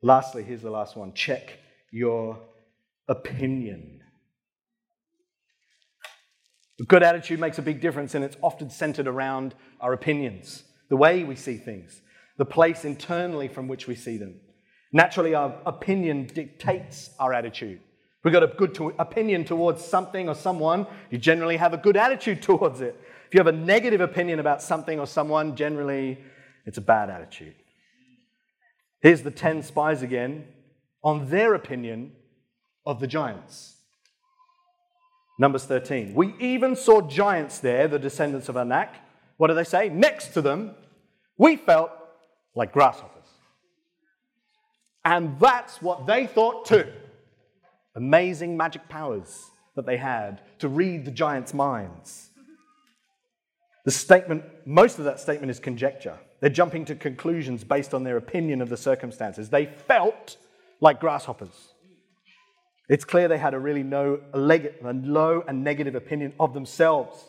Lastly, 0.00 0.44
here's 0.44 0.62
the 0.62 0.70
last 0.70 0.96
one 0.96 1.12
check 1.12 1.58
your 1.90 2.38
opinion. 3.08 4.00
A 6.80 6.84
good 6.84 7.02
attitude 7.02 7.38
makes 7.38 7.58
a 7.58 7.62
big 7.62 7.80
difference, 7.80 8.14
and 8.14 8.24
it's 8.24 8.36
often 8.42 8.68
centered 8.68 9.06
around 9.06 9.54
our 9.80 9.92
opinions, 9.92 10.64
the 10.88 10.96
way 10.96 11.22
we 11.22 11.36
see 11.36 11.56
things, 11.56 12.00
the 12.36 12.44
place 12.44 12.84
internally 12.84 13.48
from 13.48 13.68
which 13.68 13.86
we 13.86 13.94
see 13.94 14.16
them. 14.16 14.40
Naturally, 14.92 15.34
our 15.34 15.60
opinion 15.66 16.26
dictates 16.26 17.10
our 17.18 17.32
attitude. 17.32 17.78
If 17.78 18.24
We've 18.24 18.32
got 18.32 18.42
a 18.42 18.48
good 18.48 18.74
to- 18.74 18.94
opinion 18.98 19.44
towards 19.44 19.84
something 19.84 20.28
or 20.28 20.34
someone, 20.34 20.86
you 21.10 21.18
generally 21.18 21.56
have 21.58 21.74
a 21.74 21.78
good 21.78 21.96
attitude 21.96 22.42
towards 22.50 22.80
it. 22.80 22.98
If 23.28 23.34
you 23.34 23.38
have 23.38 23.46
a 23.46 23.52
negative 23.52 24.00
opinion 24.00 24.40
about 24.40 24.62
something 24.62 24.98
or 24.98 25.06
someone, 25.06 25.56
generally 25.56 26.18
it's 26.66 26.78
a 26.78 26.82
bad 26.82 27.10
attitude. 27.10 27.54
Here's 29.00 29.22
the 29.22 29.30
10 29.30 29.62
spies 29.62 30.02
again 30.02 30.46
on 31.02 31.28
their 31.28 31.54
opinion 31.54 32.12
of 32.86 33.00
the 33.00 33.06
giants. 33.06 33.73
Numbers 35.38 35.64
13. 35.64 36.14
We 36.14 36.34
even 36.38 36.76
saw 36.76 37.00
giants 37.00 37.58
there, 37.58 37.88
the 37.88 37.98
descendants 37.98 38.48
of 38.48 38.56
Anak. 38.56 38.94
What 39.36 39.48
do 39.48 39.54
they 39.54 39.64
say? 39.64 39.88
Next 39.88 40.28
to 40.34 40.42
them, 40.42 40.74
we 41.36 41.56
felt 41.56 41.90
like 42.54 42.72
grasshoppers. 42.72 43.26
And 45.04 45.38
that's 45.38 45.82
what 45.82 46.06
they 46.06 46.26
thought 46.26 46.66
too. 46.66 46.90
Amazing 47.96 48.56
magic 48.56 48.88
powers 48.88 49.50
that 49.76 49.86
they 49.86 49.96
had 49.96 50.40
to 50.60 50.68
read 50.68 51.04
the 51.04 51.10
giants' 51.10 51.52
minds. 51.52 52.30
The 53.84 53.90
statement, 53.90 54.44
most 54.64 54.98
of 54.98 55.04
that 55.04 55.20
statement 55.20 55.50
is 55.50 55.58
conjecture. 55.58 56.18
They're 56.40 56.48
jumping 56.48 56.84
to 56.86 56.94
conclusions 56.94 57.64
based 57.64 57.92
on 57.92 58.04
their 58.04 58.16
opinion 58.16 58.62
of 58.62 58.68
the 58.68 58.76
circumstances. 58.76 59.50
They 59.50 59.66
felt 59.66 60.36
like 60.80 61.00
grasshoppers. 61.00 61.73
It's 62.88 63.04
clear 63.04 63.28
they 63.28 63.38
had 63.38 63.54
a 63.54 63.58
really 63.58 63.82
no, 63.82 64.20
a 64.32 64.38
low 64.38 65.44
and 65.46 65.64
negative 65.64 65.94
opinion 65.94 66.34
of 66.38 66.52
themselves. 66.52 67.24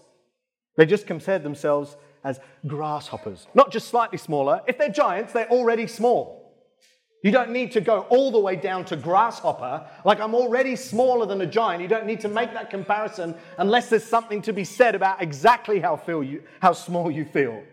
They 0.76 0.86
just 0.86 1.08
compared 1.08 1.44
themselves 1.44 1.96
as 2.24 2.39
grasshoppers, 2.68 3.48
not 3.54 3.72
just 3.72 3.88
slightly 3.88 4.18
smaller. 4.18 4.62
If 4.68 4.78
they're 4.78 4.89
giants, 4.89 5.32
they're 5.32 5.50
already 5.50 5.88
small. 5.88 6.46
You 7.24 7.32
don't 7.32 7.52
need 7.52 7.72
to 7.72 7.82
go 7.82 8.02
all 8.10 8.30
the 8.30 8.39
way 8.39 8.56
down 8.56 8.86
to 8.86 8.96
grasshopper. 8.96 9.89
Like 10.04 10.20
I'm 10.20 10.36
already 10.36 10.76
smaller 10.76 11.26
than 11.26 11.41
a 11.41 11.48
giant. 11.48 11.82
You 11.82 11.88
don't 11.88 12.06
need 12.06 12.20
to 12.22 12.28
make 12.28 12.54
that 12.54 12.70
comparison 12.70 13.34
unless 13.58 13.89
there's 13.89 14.04
something 14.04 14.41
to 14.44 14.54
be 14.54 14.63
said 14.63 14.94
about 14.94 15.22
exactly 15.22 15.80
how, 15.80 15.96
feel 15.96 16.24
you, 16.24 16.44
how 16.62 16.74
small 16.74 17.10
you 17.10 17.26
feel. 17.26 17.63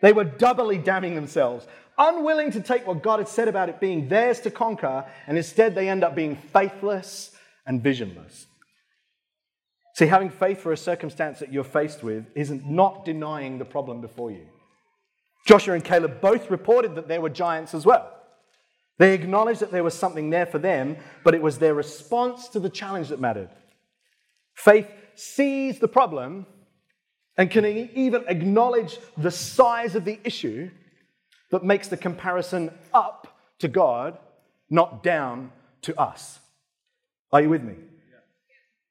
They 0.00 0.12
were 0.12 0.24
doubly 0.24 0.78
damning 0.78 1.14
themselves 1.14 1.68
unwilling 1.98 2.50
to 2.52 2.60
take 2.60 2.86
what 2.86 3.02
God 3.02 3.18
had 3.18 3.28
said 3.28 3.48
about 3.48 3.68
it 3.68 3.80
being 3.80 4.08
theirs 4.08 4.40
to 4.40 4.50
conquer, 4.50 5.04
and 5.26 5.36
instead 5.36 5.74
they 5.74 5.88
end 5.88 6.04
up 6.04 6.14
being 6.14 6.36
faithless 6.36 7.32
and 7.66 7.82
visionless. 7.82 8.46
See, 9.94 10.06
having 10.06 10.30
faith 10.30 10.60
for 10.60 10.72
a 10.72 10.76
circumstance 10.76 11.38
that 11.40 11.52
you're 11.52 11.64
faced 11.64 12.02
with 12.02 12.26
isn't 12.34 12.68
not 12.68 13.04
denying 13.04 13.58
the 13.58 13.64
problem 13.64 14.00
before 14.00 14.30
you. 14.30 14.46
Joshua 15.46 15.74
and 15.74 15.84
Caleb 15.84 16.20
both 16.20 16.50
reported 16.50 16.94
that 16.94 17.08
there 17.08 17.20
were 17.20 17.28
giants 17.28 17.74
as 17.74 17.84
well. 17.84 18.10
They 18.98 19.14
acknowledged 19.14 19.60
that 19.60 19.72
there 19.72 19.84
was 19.84 19.94
something 19.94 20.30
there 20.30 20.46
for 20.46 20.58
them, 20.58 20.96
but 21.24 21.34
it 21.34 21.42
was 21.42 21.58
their 21.58 21.74
response 21.74 22.48
to 22.50 22.60
the 22.60 22.70
challenge 22.70 23.08
that 23.08 23.20
mattered. 23.20 23.50
Faith 24.54 24.88
sees 25.14 25.78
the 25.78 25.88
problem 25.88 26.46
and 27.36 27.50
can 27.50 27.64
even 27.66 28.24
acknowledge 28.28 28.98
the 29.16 29.30
size 29.30 29.94
of 29.94 30.04
the 30.04 30.20
issue 30.24 30.70
that 31.52 31.62
makes 31.62 31.86
the 31.88 31.96
comparison 31.96 32.72
up 32.92 33.28
to 33.60 33.68
God, 33.68 34.18
not 34.68 35.02
down 35.04 35.52
to 35.82 35.98
us. 36.00 36.40
Are 37.30 37.42
you 37.42 37.50
with 37.50 37.62
me? 37.62 37.74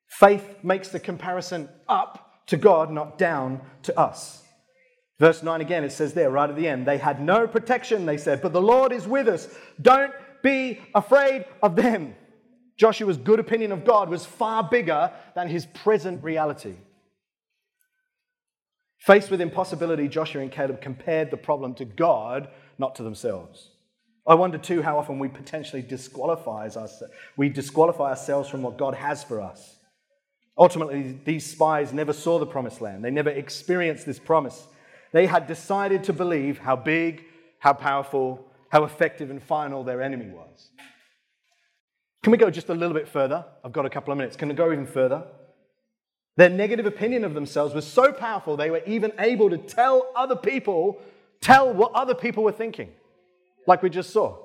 Faith 0.07 0.47
makes 0.63 0.89
the 0.89 0.99
comparison 0.99 1.67
up 1.89 2.45
to 2.47 2.57
God, 2.57 2.91
not 2.91 3.17
down 3.17 3.61
to 3.83 3.99
us. 3.99 4.43
Verse 5.19 5.43
9 5.43 5.61
again, 5.61 5.83
it 5.83 5.91
says 5.91 6.13
there 6.13 6.29
right 6.29 6.49
at 6.49 6.55
the 6.55 6.67
end, 6.67 6.87
they 6.87 6.97
had 6.97 7.21
no 7.21 7.47
protection, 7.47 8.05
they 8.05 8.17
said, 8.17 8.41
but 8.41 8.53
the 8.53 8.61
Lord 8.61 8.91
is 8.91 9.07
with 9.07 9.27
us. 9.27 9.47
Don't 9.81 10.13
be 10.43 10.79
afraid 10.95 11.45
of 11.61 11.75
them. 11.75 12.15
Joshua's 12.77 13.17
good 13.17 13.39
opinion 13.39 13.71
of 13.71 13.85
God 13.85 14.09
was 14.09 14.25
far 14.25 14.63
bigger 14.63 15.11
than 15.35 15.47
his 15.47 15.65
present 15.65 16.23
reality. 16.23 16.75
Faced 19.01 19.31
with 19.31 19.41
impossibility, 19.41 20.07
Joshua 20.07 20.43
and 20.43 20.51
Caleb 20.51 20.79
compared 20.79 21.31
the 21.31 21.37
problem 21.37 21.73
to 21.75 21.85
God, 21.85 22.49
not 22.77 22.93
to 22.95 23.03
themselves. 23.03 23.71
I 24.27 24.35
wonder 24.35 24.59
too 24.59 24.83
how 24.83 24.99
often 24.99 25.17
we 25.17 25.27
potentially 25.27 25.81
disqualify 25.81 26.67
us, 26.67 27.01
we 27.35 27.49
disqualify 27.49 28.11
ourselves 28.11 28.47
from 28.47 28.61
what 28.61 28.77
God 28.77 28.93
has 28.93 29.23
for 29.23 29.41
us. 29.41 29.77
Ultimately, 30.55 31.19
these 31.25 31.49
spies 31.49 31.91
never 31.91 32.13
saw 32.13 32.37
the 32.37 32.45
promised 32.45 32.79
land. 32.79 33.03
They 33.03 33.09
never 33.09 33.31
experienced 33.31 34.05
this 34.05 34.19
promise. 34.19 34.67
They 35.11 35.25
had 35.25 35.47
decided 35.47 36.03
to 36.03 36.13
believe 36.13 36.59
how 36.59 36.75
big, 36.75 37.23
how 37.57 37.73
powerful, 37.73 38.45
how 38.69 38.83
effective 38.83 39.31
and 39.31 39.41
final 39.41 39.83
their 39.83 40.03
enemy 40.03 40.29
was. 40.29 40.69
Can 42.21 42.29
we 42.29 42.37
go 42.37 42.51
just 42.51 42.69
a 42.69 42.75
little 42.75 42.93
bit 42.93 43.07
further? 43.07 43.45
I've 43.65 43.71
got 43.71 43.87
a 43.87 43.89
couple 43.89 44.11
of 44.11 44.19
minutes. 44.19 44.35
Can 44.35 44.49
we 44.49 44.53
go 44.53 44.71
even 44.71 44.85
further? 44.85 45.25
Their 46.37 46.49
negative 46.49 46.85
opinion 46.85 47.25
of 47.25 47.33
themselves 47.33 47.73
was 47.73 47.85
so 47.85 48.11
powerful, 48.11 48.55
they 48.55 48.69
were 48.69 48.83
even 48.85 49.11
able 49.19 49.49
to 49.49 49.57
tell 49.57 50.11
other 50.15 50.35
people, 50.35 50.99
tell 51.41 51.73
what 51.73 51.91
other 51.93 52.15
people 52.15 52.43
were 52.43 52.51
thinking, 52.51 52.89
like 53.67 53.83
we 53.83 53.89
just 53.89 54.11
saw. 54.11 54.37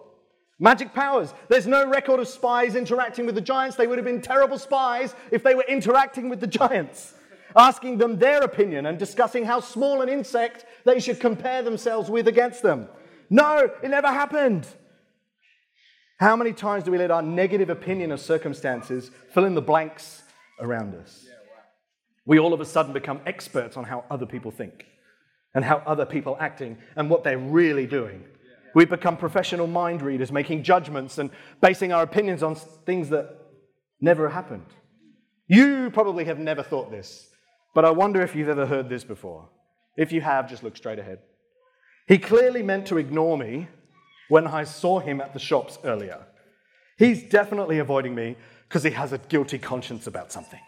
Magic 0.59 0.95
powers. 0.95 1.35
There's 1.49 1.67
no 1.67 1.87
record 1.87 2.19
of 2.19 2.29
spies 2.29 2.77
interacting 2.77 3.27
with 3.27 3.35
the 3.35 3.43
giants. 3.43 3.77
They 3.77 3.87
would 3.87 3.99
have 3.99 4.07
been 4.07 4.23
terrible 4.23 4.59
spies 4.59 5.15
if 5.31 5.43
they 5.43 5.55
were 5.55 5.67
interacting 5.69 6.31
with 6.31 6.41
the 6.41 6.47
giants, 6.47 7.13
asking 7.55 7.99
them 7.99 8.19
their 8.19 8.43
opinion 8.43 8.87
and 8.87 8.99
discussing 8.99 9.45
how 9.45 9.61
small 9.61 10.01
an 10.01 10.09
insect 10.09 10.65
they 10.85 10.99
should 10.99 11.21
compare 11.21 11.63
themselves 11.63 12.11
with 12.11 12.27
against 12.27 12.63
them. 12.63 12.89
No, 13.29 13.71
it 13.83 13.91
never 13.91 14.09
happened. 14.09 14.67
How 16.19 16.35
many 16.37 16.55
times 16.55 16.85
do 16.85 16.91
we 16.91 16.97
let 16.97 17.11
our 17.11 17.23
negative 17.23 17.69
opinion 17.69 18.11
of 18.11 18.21
circumstances 18.21 19.11
fill 19.33 19.45
in 19.45 19.55
the 19.55 19.61
blanks 19.61 20.23
around 20.59 20.95
us? 20.95 21.26
We 22.27 22.39
all 22.39 22.53
of 22.53 22.61
a 22.61 22.65
sudden 22.65 22.93
become 22.93 23.21
experts 23.25 23.77
on 23.77 23.85
how 23.85 24.05
other 24.11 24.27
people 24.27 24.51
think 24.51 24.85
and 25.55 25.65
how 25.65 25.77
other 25.87 26.05
people 26.05 26.35
are 26.35 26.43
acting 26.43 26.77
and 26.97 27.09
what 27.09 27.25
they're 27.25 27.39
really 27.39 27.87
doing. 27.87 28.25
We 28.75 28.85
become 28.85 29.17
professional 29.17 29.67
mind 29.67 30.03
readers, 30.03 30.31
making 30.31 30.65
judgments 30.65 31.17
and 31.17 31.31
basing 31.63 31.93
our 31.93 32.03
opinions 32.03 32.43
on 32.43 32.57
things 32.57 33.09
that 33.09 33.39
never 34.01 34.29
happened. 34.29 34.67
You 35.49 35.91
probably 35.91 36.25
have 36.25 36.39
never 36.39 36.63
thought 36.63 36.91
this, 36.91 37.31
but 37.75 37.85
I 37.85 37.91
wonder 37.91 38.21
if 38.21 38.35
you've 38.35 38.49
ever 38.49 38.67
heard 38.67 38.89
this 38.89 39.05
before. 39.05 39.49
If 39.97 40.13
you 40.13 40.21
have, 40.21 40.51
just 40.51 40.63
look 40.63 40.77
straight 40.77 40.99
ahead. 40.99 41.21
He 42.07 42.19
clearly 42.19 42.63
meant 42.63 42.87
to 42.89 42.99
ignore 42.99 43.39
me 43.39 43.69
when 44.29 44.47
I 44.47 44.65
saw 44.65 44.99
him 44.99 45.21
at 45.21 45.33
the 45.33 45.39
shops 45.39 45.79
earlier. 45.85 46.27
He's 46.99 47.23
definitely 47.23 47.79
avoiding 47.79 48.15
me 48.15 48.37
because 48.69 48.83
he 48.83 48.91
has 48.91 49.13
a 49.13 49.19
guilty 49.19 49.59
conscience 49.59 50.07
about 50.07 50.33
something. 50.33 50.61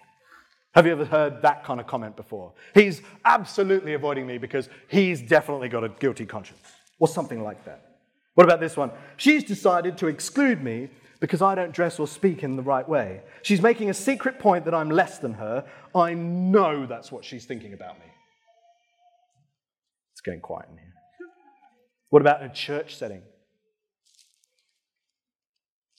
Have 0.74 0.87
you 0.87 0.92
ever 0.92 1.04
heard 1.04 1.42
that 1.42 1.64
kind 1.64 1.81
of 1.81 1.87
comment 1.87 2.16
before? 2.16 2.52
He's 2.74 3.02
absolutely 3.24 3.94
avoiding 3.94 4.26
me 4.26 4.38
because 4.38 4.68
he's 4.88 5.20
definitely 5.20 5.68
got 5.68 5.83
a 5.85 5.88
guilty 5.88 6.26
conscience, 6.26 6.61
or 6.98 7.09
something 7.09 7.42
like 7.42 7.64
that. 7.64 7.96
What 8.35 8.44
about 8.44 8.61
this 8.61 8.76
one? 8.76 8.92
She's 9.16 9.42
decided 9.42 9.98
to 9.98 10.07
exclude 10.07 10.62
me 10.62 10.90
because 11.20 11.42
I 11.42 11.54
don't 11.54 11.72
dress 11.72 11.98
or 11.98 12.07
speak 12.07 12.44
in 12.44 12.54
the 12.54 12.62
right 12.62 12.88
way. 12.88 13.22
She's 13.42 13.61
making 13.61 13.90
a 13.90 13.94
secret 13.94 14.38
point 14.38 14.64
that 14.66 14.74
I'm 14.74 14.90
less 14.90 15.18
than 15.18 15.35
her. 15.35 15.64
I 15.94 16.14
know 16.14 16.87
that's 16.87 17.11
what 17.11 17.24
she's 17.24 17.44
thinking 17.44 17.72
about 17.72 17.98
me. 17.98 18.04
It's 20.12 20.20
getting 20.20 20.40
quiet 20.40 20.68
in 20.70 20.76
here. 20.76 20.92
What 22.11 22.22
about 22.22 22.42
in 22.42 22.50
a 22.50 22.54
church 22.54 22.96
setting? 22.96 23.22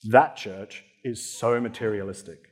That 0.04 0.36
church 0.36 0.84
is 1.04 1.22
so 1.22 1.60
materialistic. 1.60 2.49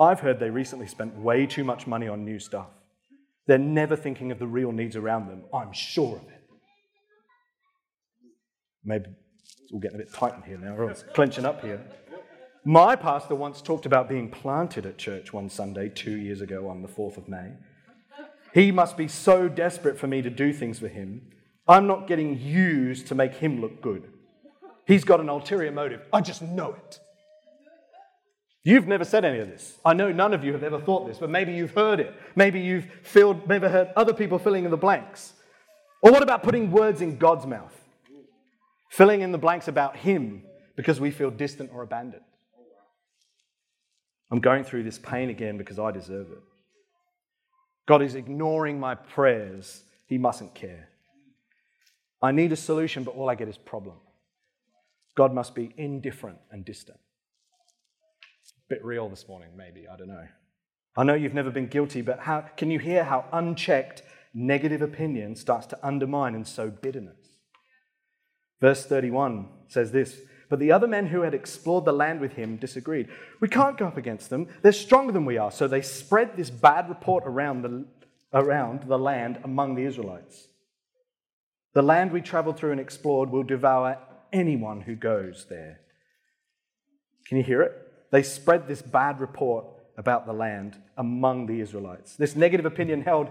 I've 0.00 0.20
heard 0.20 0.40
they 0.40 0.48
recently 0.48 0.86
spent 0.86 1.14
way 1.14 1.46
too 1.46 1.62
much 1.62 1.86
money 1.86 2.08
on 2.08 2.24
new 2.24 2.38
stuff. 2.38 2.68
They're 3.46 3.58
never 3.58 3.96
thinking 3.96 4.32
of 4.32 4.38
the 4.38 4.46
real 4.46 4.72
needs 4.72 4.96
around 4.96 5.28
them. 5.28 5.44
I'm 5.52 5.72
sure 5.72 6.16
of 6.16 6.22
it. 6.22 6.40
Maybe 8.82 9.10
it's 9.42 9.72
all 9.72 9.78
getting 9.78 9.96
a 9.96 10.04
bit 10.04 10.12
tight 10.12 10.34
in 10.34 10.42
here 10.42 10.56
now, 10.56 10.74
or 10.74 10.90
it's 10.90 11.04
clenching 11.14 11.44
up 11.44 11.62
here. 11.62 11.84
My 12.64 12.96
pastor 12.96 13.34
once 13.34 13.60
talked 13.60 13.84
about 13.84 14.08
being 14.08 14.30
planted 14.30 14.86
at 14.86 14.96
church 14.96 15.32
one 15.34 15.50
Sunday 15.50 15.90
two 15.90 16.16
years 16.16 16.40
ago 16.40 16.68
on 16.68 16.80
the 16.80 16.88
4th 16.88 17.18
of 17.18 17.28
May. 17.28 17.52
He 18.54 18.70
must 18.72 18.96
be 18.96 19.06
so 19.06 19.48
desperate 19.48 19.98
for 19.98 20.06
me 20.06 20.22
to 20.22 20.30
do 20.30 20.52
things 20.52 20.78
for 20.78 20.88
him. 20.88 21.30
I'm 21.68 21.86
not 21.86 22.06
getting 22.06 22.38
used 22.38 23.06
to 23.08 23.14
make 23.14 23.34
him 23.34 23.60
look 23.60 23.82
good. 23.82 24.10
He's 24.86 25.04
got 25.04 25.20
an 25.20 25.28
ulterior 25.28 25.70
motive. 25.70 26.02
I 26.12 26.20
just 26.20 26.42
know 26.42 26.72
it. 26.72 27.00
You've 28.62 28.86
never 28.86 29.04
said 29.04 29.24
any 29.24 29.38
of 29.38 29.48
this. 29.48 29.78
I 29.84 29.94
know 29.94 30.12
none 30.12 30.34
of 30.34 30.44
you 30.44 30.52
have 30.52 30.62
ever 30.62 30.80
thought 30.80 31.06
this, 31.06 31.18
but 31.18 31.30
maybe 31.30 31.52
you've 31.52 31.74
heard 31.74 31.98
it. 31.98 32.14
Maybe 32.36 32.60
you've 32.60 32.86
filled, 33.02 33.48
maybe 33.48 33.68
heard 33.68 33.88
other 33.96 34.12
people 34.12 34.38
filling 34.38 34.64
in 34.64 34.70
the 34.70 34.76
blanks. 34.76 35.32
Or 36.02 36.12
what 36.12 36.22
about 36.22 36.42
putting 36.42 36.70
words 36.70 37.00
in 37.00 37.16
God's 37.16 37.46
mouth? 37.46 37.74
filling 38.90 39.22
in 39.22 39.32
the 39.32 39.38
blanks 39.38 39.68
about 39.68 39.96
Him 39.96 40.42
because 40.76 41.00
we 41.00 41.10
feel 41.10 41.30
distant 41.30 41.70
or 41.72 41.82
abandoned. 41.82 42.24
I'm 44.30 44.40
going 44.40 44.64
through 44.64 44.82
this 44.82 44.98
pain 44.98 45.30
again 45.30 45.56
because 45.56 45.78
I 45.78 45.90
deserve 45.90 46.30
it. 46.30 46.42
God 47.88 48.02
is 48.02 48.14
ignoring 48.14 48.78
my 48.78 48.94
prayers. 48.94 49.82
He 50.06 50.18
mustn't 50.18 50.54
care. 50.54 50.88
I 52.22 52.32
need 52.32 52.52
a 52.52 52.56
solution, 52.56 53.02
but 53.02 53.14
all 53.14 53.30
I 53.30 53.34
get 53.34 53.48
is 53.48 53.56
problem. 53.56 53.96
God 55.16 55.32
must 55.32 55.54
be 55.54 55.72
indifferent 55.76 56.38
and 56.50 56.64
distant. 56.64 56.98
Bit 58.70 58.84
real 58.84 59.08
this 59.08 59.28
morning, 59.28 59.48
maybe. 59.56 59.88
I 59.88 59.96
don't 59.96 60.06
know. 60.06 60.28
I 60.96 61.02
know 61.02 61.14
you've 61.14 61.34
never 61.34 61.50
been 61.50 61.66
guilty, 61.66 62.02
but 62.02 62.20
how, 62.20 62.42
can 62.56 62.70
you 62.70 62.78
hear 62.78 63.02
how 63.02 63.24
unchecked 63.32 64.04
negative 64.32 64.80
opinion 64.80 65.34
starts 65.34 65.66
to 65.66 65.78
undermine 65.86 66.36
and 66.36 66.46
sow 66.46 66.70
bitterness? 66.70 67.18
Verse 68.60 68.86
31 68.86 69.48
says 69.66 69.90
this 69.90 70.20
But 70.48 70.60
the 70.60 70.70
other 70.70 70.86
men 70.86 71.08
who 71.08 71.22
had 71.22 71.34
explored 71.34 71.84
the 71.84 71.92
land 71.92 72.20
with 72.20 72.34
him 72.34 72.58
disagreed. 72.58 73.08
We 73.40 73.48
can't 73.48 73.76
go 73.76 73.88
up 73.88 73.96
against 73.96 74.30
them. 74.30 74.46
They're 74.62 74.70
stronger 74.70 75.12
than 75.12 75.24
we 75.24 75.36
are. 75.36 75.50
So 75.50 75.66
they 75.66 75.82
spread 75.82 76.36
this 76.36 76.50
bad 76.50 76.88
report 76.88 77.24
around 77.26 77.62
the, 77.62 77.86
around 78.32 78.84
the 78.84 78.98
land 79.00 79.40
among 79.42 79.74
the 79.74 79.84
Israelites. 79.84 80.46
The 81.74 81.82
land 81.82 82.12
we 82.12 82.20
traveled 82.20 82.56
through 82.56 82.70
and 82.70 82.80
explored 82.80 83.30
will 83.30 83.42
devour 83.42 83.98
anyone 84.32 84.82
who 84.82 84.94
goes 84.94 85.46
there. 85.50 85.80
Can 87.26 87.36
you 87.36 87.42
hear 87.42 87.62
it? 87.62 87.89
They 88.10 88.22
spread 88.22 88.66
this 88.66 88.82
bad 88.82 89.20
report 89.20 89.66
about 89.96 90.26
the 90.26 90.32
land 90.32 90.76
among 90.96 91.46
the 91.46 91.60
Israelites. 91.60 92.16
This 92.16 92.34
negative 92.34 92.66
opinion 92.66 93.02
held, 93.02 93.28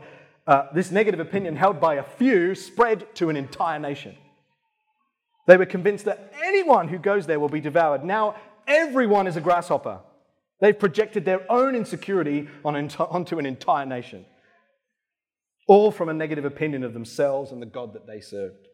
uh, 0.47 0.67
this 0.73 0.91
negative 0.91 1.19
opinion 1.19 1.55
held 1.55 1.79
by 1.79 1.95
a 1.95 2.03
few 2.03 2.55
spread 2.55 3.13
to 3.15 3.29
an 3.29 3.35
entire 3.35 3.79
nation. 3.79 4.15
They 5.47 5.57
were 5.57 5.65
convinced 5.65 6.05
that 6.05 6.31
anyone 6.43 6.87
who 6.87 6.99
goes 6.99 7.25
there 7.25 7.39
will 7.39 7.49
be 7.49 7.59
devoured. 7.59 8.03
Now 8.03 8.35
everyone 8.67 9.27
is 9.27 9.35
a 9.35 9.41
grasshopper. 9.41 9.99
They've 10.61 10.77
projected 10.77 11.25
their 11.25 11.49
own 11.51 11.75
insecurity 11.75 12.47
on, 12.63 12.75
onto 12.99 13.39
an 13.39 13.45
entire 13.45 13.85
nation, 13.85 14.25
all 15.67 15.91
from 15.91 16.09
a 16.09 16.13
negative 16.13 16.45
opinion 16.45 16.83
of 16.83 16.93
themselves 16.93 17.51
and 17.51 17.61
the 17.61 17.65
God 17.65 17.93
that 17.93 18.05
they 18.05 18.19
served. 18.19 18.68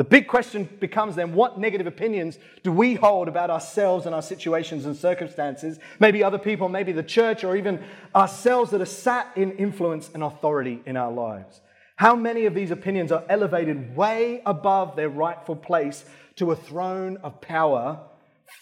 The 0.00 0.04
big 0.04 0.28
question 0.28 0.66
becomes 0.80 1.14
then 1.14 1.34
what 1.34 1.60
negative 1.60 1.86
opinions 1.86 2.38
do 2.62 2.72
we 2.72 2.94
hold 2.94 3.28
about 3.28 3.50
ourselves 3.50 4.06
and 4.06 4.14
our 4.14 4.22
situations 4.22 4.86
and 4.86 4.96
circumstances? 4.96 5.78
Maybe 5.98 6.24
other 6.24 6.38
people, 6.38 6.70
maybe 6.70 6.92
the 6.92 7.02
church, 7.02 7.44
or 7.44 7.54
even 7.54 7.84
ourselves 8.16 8.70
that 8.70 8.80
are 8.80 8.86
sat 8.86 9.30
in 9.36 9.52
influence 9.58 10.08
and 10.14 10.22
authority 10.22 10.80
in 10.86 10.96
our 10.96 11.12
lives. 11.12 11.60
How 11.96 12.16
many 12.16 12.46
of 12.46 12.54
these 12.54 12.70
opinions 12.70 13.12
are 13.12 13.24
elevated 13.28 13.94
way 13.94 14.40
above 14.46 14.96
their 14.96 15.10
rightful 15.10 15.54
place 15.54 16.06
to 16.36 16.50
a 16.50 16.56
throne 16.56 17.18
of 17.18 17.42
power, 17.42 18.00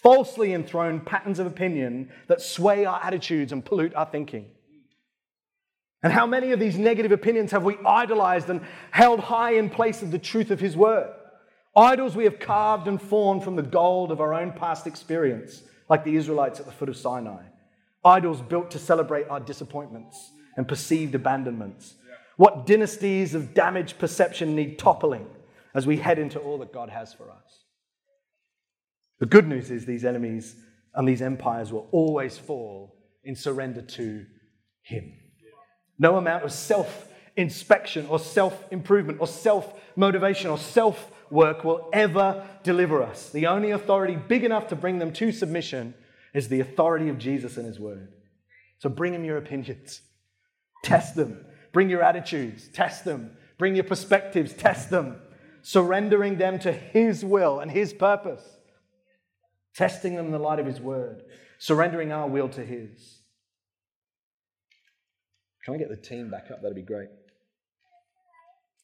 falsely 0.03 0.53
enthroned 0.53 1.07
patterns 1.07 1.38
of 1.38 1.46
opinion 1.46 2.11
that 2.27 2.42
sway 2.42 2.85
our 2.85 3.01
attitudes 3.01 3.53
and 3.53 3.64
pollute 3.64 3.94
our 3.94 4.07
thinking? 4.07 4.46
And 6.03 6.12
how 6.12 6.27
many 6.27 6.51
of 6.51 6.59
these 6.59 6.77
negative 6.77 7.12
opinions 7.12 7.53
have 7.53 7.62
we 7.62 7.77
idolized 7.87 8.51
and 8.51 8.61
held 8.90 9.20
high 9.20 9.53
in 9.53 9.70
place 9.70 10.03
of 10.03 10.11
the 10.11 10.18
truth 10.18 10.51
of 10.51 10.59
His 10.59 10.77
Word? 10.77 11.14
Idols 11.76 12.16
we 12.16 12.24
have 12.24 12.40
carved 12.40 12.88
and 12.88 13.00
formed 13.00 13.44
from 13.44 13.57
the 13.57 13.62
gold 13.62 14.11
of 14.11 14.20
our 14.20 14.35
own 14.35 14.52
past 14.52 14.87
experience, 14.87 15.62
like 15.88 16.04
the 16.04 16.16
Israelites 16.16 16.61
at 16.61 16.66
the 16.66 16.72
foot 16.72 16.88
of 16.88 16.96
Sinai. 16.96 17.42
Idols 18.04 18.40
built 18.40 18.70
to 18.72 18.78
celebrate 18.78 19.28
our 19.28 19.40
disappointments 19.40 20.31
and 20.57 20.66
perceived 20.66 21.14
abandonments. 21.14 21.94
What 22.37 22.66
dynasties 22.66 23.35
of 23.35 23.54
damaged 23.54 23.98
perception 23.98 24.54
need 24.54 24.78
toppling 24.78 25.26
as 25.74 25.87
we 25.87 25.96
head 25.96 26.18
into 26.18 26.38
all 26.38 26.59
that 26.59 26.72
God 26.72 26.88
has 26.88 27.12
for 27.12 27.31
us? 27.31 27.64
The 29.18 29.26
good 29.26 29.49
news 29.49 29.70
is 29.70 29.84
these 29.84 30.05
enemies 30.05 30.57
and 30.95 31.07
these 31.07 31.22
empires 31.22 31.72
will 31.72 31.88
always 31.93 32.38
fall 32.38 32.97
in 33.24 33.34
surrender 33.34 33.82
to 33.82 34.24
Him. 34.82 35.12
No 35.99 36.16
amount 36.16 36.45
of 36.45 36.53
self 36.53 37.07
inspection 37.39 38.07
or 38.09 38.18
self 38.18 38.70
improvement 38.70 39.20
or 39.20 39.26
self 39.26 39.72
motivation 39.97 40.51
or 40.51 40.59
self 40.59 41.11
work 41.30 41.64
will 41.64 41.89
ever 41.93 42.47
deliver 42.62 43.03
us. 43.03 43.30
The 43.30 43.47
only 43.47 43.70
authority 43.70 44.16
big 44.16 44.45
enough 44.45 44.68
to 44.68 44.76
bring 44.76 44.99
them 44.99 45.12
to 45.14 45.32
submission 45.32 45.95
is 46.34 46.49
the 46.49 46.61
authority 46.61 47.09
of 47.09 47.18
Jesus 47.18 47.57
and 47.57 47.66
His 47.66 47.80
Word. 47.80 48.12
So 48.78 48.91
bring 48.91 49.14
Him 49.14 49.24
your 49.24 49.39
opinions, 49.39 50.03
test 50.82 51.16
them, 51.16 51.45
Bring 51.72 51.91
your 51.91 52.03
attitudes, 52.03 52.68
test 52.68 53.05
them. 53.05 53.36
Bring 53.59 53.74
your 53.74 53.84
perspectives, 53.84 54.53
test 54.53 54.91
them. 54.91 55.20
Surrendering 55.62 56.39
them 56.39 56.59
to 56.61 56.72
His 56.72 57.24
will 57.24 57.61
and 57.61 57.70
His 57.70 57.93
purpose. 57.93 58.43
Testing 59.74 60.14
them 60.14 60.26
in 60.26 60.32
the 60.32 60.39
light 60.39 60.59
of 60.59 60.66
His 60.66 60.80
word. 60.80 61.22
Surrendering 61.59 62.12
our 62.12 62.28
will 62.28 62.49
to 62.51 62.64
His. 62.64 63.20
Can 65.64 65.74
I 65.74 65.78
get 65.78 65.91
the 65.91 65.97
team 65.97 66.30
back 66.30 66.51
up? 66.51 66.62
That'd 66.62 66.76
be 66.76 66.82
great. 66.82 67.11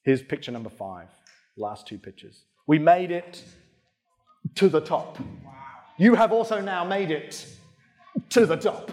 Here's 0.05 0.23
picture 0.23 0.53
number 0.53 0.71
five. 0.71 1.09
Last 1.57 1.87
two 1.87 1.99
pictures. 1.99 2.45
We 2.67 2.79
made 2.79 3.11
it 3.11 3.43
to 4.57 4.69
the 4.69 4.81
top. 4.81 5.19
You 5.97 6.15
have 6.15 6.33
also 6.33 6.61
now 6.61 6.85
made 6.85 7.11
it 7.11 7.47
to 8.31 8.47
the 8.47 8.57
top. 8.57 8.93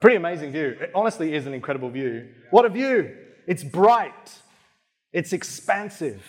Pretty 0.00 0.16
amazing 0.16 0.52
view. 0.52 0.76
It 0.80 0.90
honestly 0.94 1.34
is 1.34 1.46
an 1.46 1.54
incredible 1.54 1.90
view. 1.90 2.28
What 2.50 2.64
a 2.64 2.68
view! 2.68 3.16
It's 3.46 3.62
bright, 3.62 4.40
it's 5.12 5.32
expansive, 5.32 6.22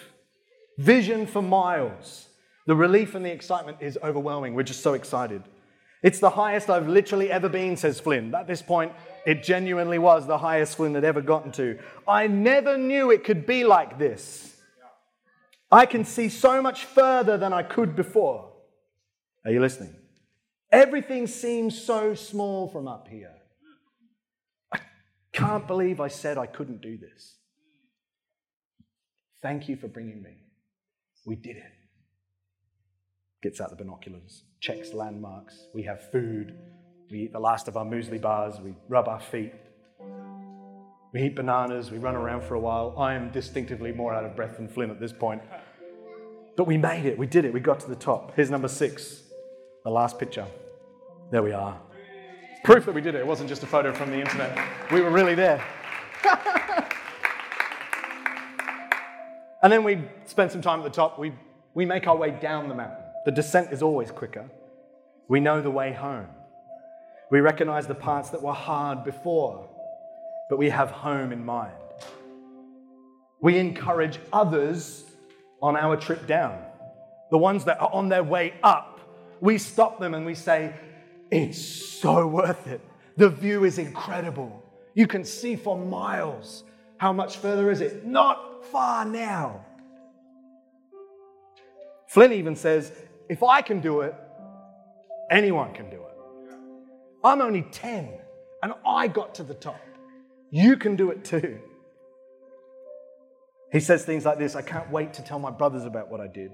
vision 0.77 1.25
for 1.25 1.41
miles. 1.41 2.27
The 2.67 2.75
relief 2.75 3.15
and 3.15 3.25
the 3.25 3.31
excitement 3.31 3.77
is 3.81 3.97
overwhelming. 4.03 4.53
We're 4.53 4.63
just 4.63 4.81
so 4.81 4.93
excited. 4.93 5.41
It's 6.03 6.19
the 6.19 6.29
highest 6.29 6.69
I've 6.69 6.87
literally 6.87 7.31
ever 7.31 7.49
been, 7.49 7.75
says 7.75 7.99
Flynn. 7.99 8.33
At 8.35 8.47
this 8.47 8.61
point, 8.61 8.91
it 9.25 9.43
genuinely 9.43 9.97
was 9.97 10.27
the 10.27 10.37
highest 10.37 10.77
Flynn 10.77 10.95
had 10.95 11.03
ever 11.03 11.21
gotten 11.21 11.51
to. 11.53 11.79
I 12.07 12.27
never 12.27 12.77
knew 12.77 13.11
it 13.11 13.23
could 13.23 13.45
be 13.45 13.63
like 13.63 13.97
this. 13.97 14.55
I 15.71 15.85
can 15.85 16.05
see 16.05 16.29
so 16.29 16.61
much 16.61 16.85
further 16.85 17.37
than 17.37 17.51
I 17.51 17.63
could 17.63 17.95
before. 17.95 18.53
Are 19.43 19.51
you 19.51 19.59
listening? 19.59 19.95
Everything 20.71 21.27
seems 21.27 21.81
so 21.81 22.13
small 22.13 22.69
from 22.69 22.87
up 22.87 23.07
here. 23.07 23.33
I 24.71 24.79
can't 25.33 25.67
believe 25.67 25.99
I 25.99 26.09
said 26.09 26.37
I 26.37 26.45
couldn't 26.45 26.81
do 26.81 26.97
this. 26.97 27.35
Thank 29.41 29.69
you 29.69 29.75
for 29.75 29.87
bringing 29.87 30.21
me. 30.21 30.35
We 31.25 31.35
did 31.35 31.57
it. 31.57 31.76
Gets 33.43 33.61
out 33.61 33.69
the 33.69 33.75
binoculars, 33.75 34.43
checks 34.59 34.93
landmarks. 34.93 35.67
We 35.73 35.83
have 35.83 36.11
food. 36.11 36.55
We 37.11 37.23
eat 37.23 37.33
the 37.33 37.39
last 37.39 37.67
of 37.67 37.77
our 37.77 37.85
muesli 37.85 38.19
bars. 38.19 38.59
We 38.59 38.73
rub 38.89 39.07
our 39.07 39.19
feet. 39.19 39.53
We 41.13 41.21
eat 41.21 41.35
bananas. 41.35 41.91
We 41.91 41.99
run 41.99 42.15
around 42.15 42.43
for 42.43 42.55
a 42.55 42.59
while. 42.59 42.95
I 42.97 43.13
am 43.13 43.31
distinctively 43.31 43.91
more 43.91 44.13
out 44.13 44.25
of 44.25 44.35
breath 44.35 44.57
than 44.57 44.67
Flynn 44.67 44.89
at 44.89 44.99
this 44.99 45.13
point. 45.13 45.43
But 46.55 46.65
we 46.65 46.77
made 46.77 47.05
it. 47.05 47.17
We 47.17 47.27
did 47.27 47.45
it. 47.45 47.53
We 47.53 47.59
got 47.59 47.79
to 47.81 47.87
the 47.87 47.95
top. 47.95 48.33
Here's 48.35 48.49
number 48.49 48.67
six, 48.67 49.21
the 49.83 49.91
last 49.91 50.17
picture. 50.17 50.47
There 51.29 51.43
we 51.43 51.51
are. 51.51 51.79
Proof 52.63 52.85
that 52.87 52.95
we 52.95 53.01
did 53.01 53.13
it. 53.13 53.19
It 53.19 53.27
wasn't 53.27 53.49
just 53.49 53.61
a 53.61 53.67
photo 53.67 53.93
from 53.93 54.09
the 54.09 54.19
internet. 54.19 54.57
We 54.91 55.01
were 55.01 55.11
really 55.11 55.35
there. 55.35 55.63
and 59.61 59.71
then 59.71 59.83
we 59.83 60.01
spend 60.25 60.51
some 60.51 60.61
time 60.61 60.79
at 60.79 60.83
the 60.83 60.89
top. 60.89 61.19
We, 61.19 61.33
we 61.75 61.85
make 61.85 62.07
our 62.07 62.17
way 62.17 62.31
down 62.31 62.67
the 62.67 62.75
mountain. 62.75 63.06
The 63.27 63.33
descent 63.33 63.73
is 63.73 63.81
always 63.81 64.09
quicker. 64.09 64.49
We 65.27 65.41
know 65.41 65.59
the 65.59 65.69
way 65.69 65.91
home. 65.91 66.27
We 67.29 67.41
recognize 67.41 67.85
the 67.85 67.93
parts 67.93 68.29
that 68.29 68.41
were 68.41 68.53
hard 68.53 69.03
before, 69.03 69.67
but 70.49 70.57
we 70.57 70.69
have 70.69 70.91
home 70.91 71.33
in 71.33 71.43
mind. 71.43 71.73
We 73.41 73.57
encourage 73.57 74.17
others 74.31 75.03
on 75.61 75.75
our 75.75 75.97
trip 75.97 76.25
down, 76.25 76.57
the 77.29 77.37
ones 77.37 77.65
that 77.65 77.81
are 77.81 77.89
on 77.91 78.07
their 78.07 78.23
way 78.23 78.53
up. 78.63 79.01
We 79.41 79.57
stop 79.57 79.99
them 79.99 80.13
and 80.13 80.25
we 80.25 80.33
say, 80.33 80.73
It's 81.29 81.61
so 81.61 82.27
worth 82.27 82.65
it. 82.65 82.79
The 83.17 83.27
view 83.27 83.65
is 83.65 83.77
incredible. 83.77 84.63
You 84.93 85.05
can 85.05 85.25
see 85.25 85.57
for 85.57 85.77
miles. 85.77 86.63
How 86.95 87.11
much 87.11 87.35
further 87.35 87.69
is 87.71 87.81
it? 87.81 88.05
Not 88.05 88.65
far 88.67 89.03
now. 89.03 89.65
Flynn 92.07 92.31
even 92.31 92.55
says, 92.55 92.93
If 93.29 93.43
I 93.43 93.61
can 93.61 93.81
do 93.81 94.01
it, 94.01 94.15
anyone 95.29 95.73
can 95.73 95.89
do 95.89 95.97
it. 95.97 96.17
I'm 97.23 97.41
only 97.41 97.63
10 97.63 98.19
and 98.63 98.73
I 98.85 99.07
got 99.07 99.35
to 99.35 99.43
the 99.43 99.53
top. 99.53 99.79
You 100.49 100.77
can 100.77 100.95
do 100.95 101.11
it 101.11 101.25
too. 101.25 101.59
He 103.71 103.81
says 103.81 104.05
things 104.05 104.25
like 104.25 104.39
this 104.39 104.55
I 104.55 104.61
can't 104.61 104.89
wait 104.91 105.13
to 105.15 105.21
tell 105.21 105.39
my 105.39 105.51
brothers 105.51 105.83
about 105.83 106.09
what 106.09 106.21
I 106.21 106.27
did. 106.27 106.51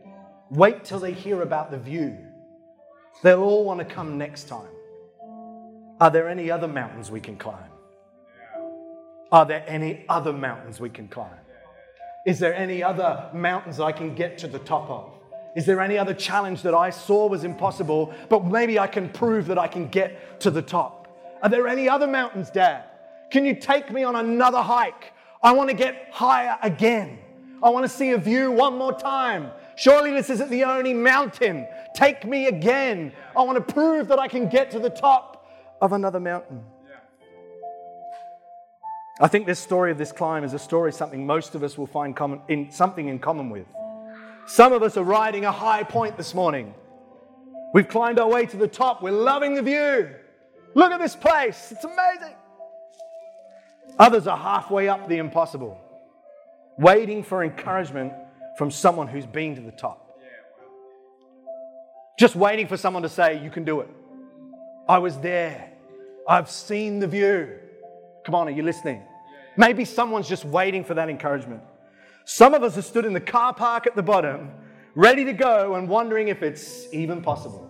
Wait 0.49 0.83
till 0.83 0.99
they 0.99 1.13
hear 1.13 1.41
about 1.41 1.71
the 1.71 1.77
view. 1.77 2.17
They'll 3.21 3.43
all 3.43 3.65
want 3.65 3.79
to 3.79 3.85
come 3.85 4.17
next 4.17 4.47
time. 4.47 4.67
Are 5.99 6.09
there 6.09 6.27
any 6.27 6.49
other 6.49 6.67
mountains 6.67 7.11
we 7.11 7.19
can 7.19 7.37
climb? 7.37 7.69
Are 9.31 9.45
there 9.45 9.63
any 9.67 10.05
other 10.09 10.33
mountains 10.33 10.79
we 10.79 10.89
can 10.89 11.07
climb? 11.07 11.39
Is 12.25 12.39
there 12.39 12.53
any 12.55 12.81
other 12.83 13.29
mountains 13.33 13.79
I 13.79 13.91
can 13.91 14.15
get 14.15 14.37
to 14.39 14.47
the 14.47 14.59
top 14.59 14.89
of? 14.89 15.22
Is 15.55 15.65
there 15.65 15.81
any 15.81 15.97
other 15.97 16.13
challenge 16.13 16.63
that 16.63 16.73
I 16.73 16.89
saw 16.89 17.27
was 17.27 17.43
impossible, 17.43 18.13
but 18.29 18.45
maybe 18.45 18.79
I 18.79 18.87
can 18.87 19.09
prove 19.09 19.47
that 19.47 19.59
I 19.59 19.67
can 19.67 19.87
get 19.87 20.39
to 20.41 20.51
the 20.51 20.61
top? 20.61 21.07
Are 21.43 21.49
there 21.49 21.67
any 21.67 21.87
other 21.87 22.07
mountains, 22.07 22.49
Dad? 22.49 22.85
Can 23.29 23.45
you 23.45 23.55
take 23.55 23.91
me 23.91 24.03
on 24.03 24.15
another 24.15 24.61
hike? 24.61 25.13
I 25.41 25.51
want 25.51 25.69
to 25.69 25.75
get 25.75 26.09
higher 26.11 26.57
again. 26.61 27.19
I 27.61 27.69
want 27.69 27.85
to 27.85 27.89
see 27.89 28.11
a 28.11 28.17
view 28.17 28.51
one 28.51 28.77
more 28.77 28.93
time. 28.93 29.51
Surely 29.75 30.11
this 30.11 30.29
isn't 30.29 30.49
the 30.49 30.63
only 30.63 30.93
mountain. 30.93 31.67
Take 31.95 32.25
me 32.25 32.47
again. 32.47 33.11
I 33.35 33.43
want 33.43 33.65
to 33.65 33.73
prove 33.73 34.07
that 34.07 34.19
I 34.19 34.27
can 34.27 34.49
get 34.49 34.71
to 34.71 34.79
the 34.79 34.89
top 34.89 35.47
of 35.81 35.93
another 35.93 36.19
mountain. 36.19 36.63
I 39.19 39.27
think 39.27 39.45
this 39.45 39.59
story 39.59 39.91
of 39.91 39.97
this 39.97 40.11
climb 40.11 40.43
is 40.43 40.53
a 40.53 40.59
story 40.59 40.91
something 40.91 41.25
most 41.25 41.55
of 41.55 41.63
us 41.63 41.77
will 41.77 41.87
find 41.87 42.15
common, 42.15 42.41
in, 42.47 42.71
something 42.71 43.07
in 43.07 43.19
common 43.19 43.49
with. 43.49 43.67
Some 44.45 44.73
of 44.73 44.83
us 44.83 44.97
are 44.97 45.03
riding 45.03 45.45
a 45.45 45.51
high 45.51 45.83
point 45.83 46.17
this 46.17 46.33
morning. 46.33 46.73
We've 47.73 47.87
climbed 47.87 48.19
our 48.19 48.27
way 48.29 48.45
to 48.45 48.57
the 48.57 48.67
top. 48.67 49.01
We're 49.01 49.11
loving 49.11 49.55
the 49.55 49.61
view. 49.61 50.09
Look 50.75 50.91
at 50.91 50.99
this 50.99 51.15
place. 51.15 51.71
It's 51.71 51.83
amazing. 51.83 52.35
Others 53.99 54.27
are 54.27 54.37
halfway 54.37 54.89
up 54.89 55.07
the 55.07 55.17
impossible, 55.17 55.79
waiting 56.77 57.23
for 57.23 57.43
encouragement 57.43 58.13
from 58.57 58.71
someone 58.71 59.07
who's 59.07 59.25
been 59.25 59.55
to 59.55 59.61
the 59.61 59.71
top. 59.71 60.19
Just 62.17 62.35
waiting 62.35 62.67
for 62.67 62.77
someone 62.77 63.03
to 63.03 63.09
say, 63.09 63.41
You 63.43 63.49
can 63.49 63.63
do 63.63 63.81
it. 63.81 63.89
I 64.87 64.97
was 64.97 65.17
there. 65.19 65.71
I've 66.27 66.49
seen 66.49 66.99
the 66.99 67.07
view. 67.07 67.59
Come 68.25 68.35
on, 68.35 68.47
are 68.47 68.51
you 68.51 68.63
listening? 68.63 69.01
Maybe 69.57 69.85
someone's 69.85 70.27
just 70.27 70.45
waiting 70.45 70.83
for 70.83 70.93
that 70.93 71.09
encouragement. 71.09 71.61
Some 72.25 72.53
of 72.53 72.63
us 72.63 72.75
have 72.75 72.85
stood 72.85 73.05
in 73.05 73.13
the 73.13 73.21
car 73.21 73.53
park 73.53 73.85
at 73.85 73.95
the 73.95 74.03
bottom, 74.03 74.51
ready 74.95 75.25
to 75.25 75.33
go 75.33 75.75
and 75.75 75.87
wondering 75.89 76.29
if 76.29 76.41
it's 76.41 76.87
even 76.93 77.21
possible. 77.21 77.69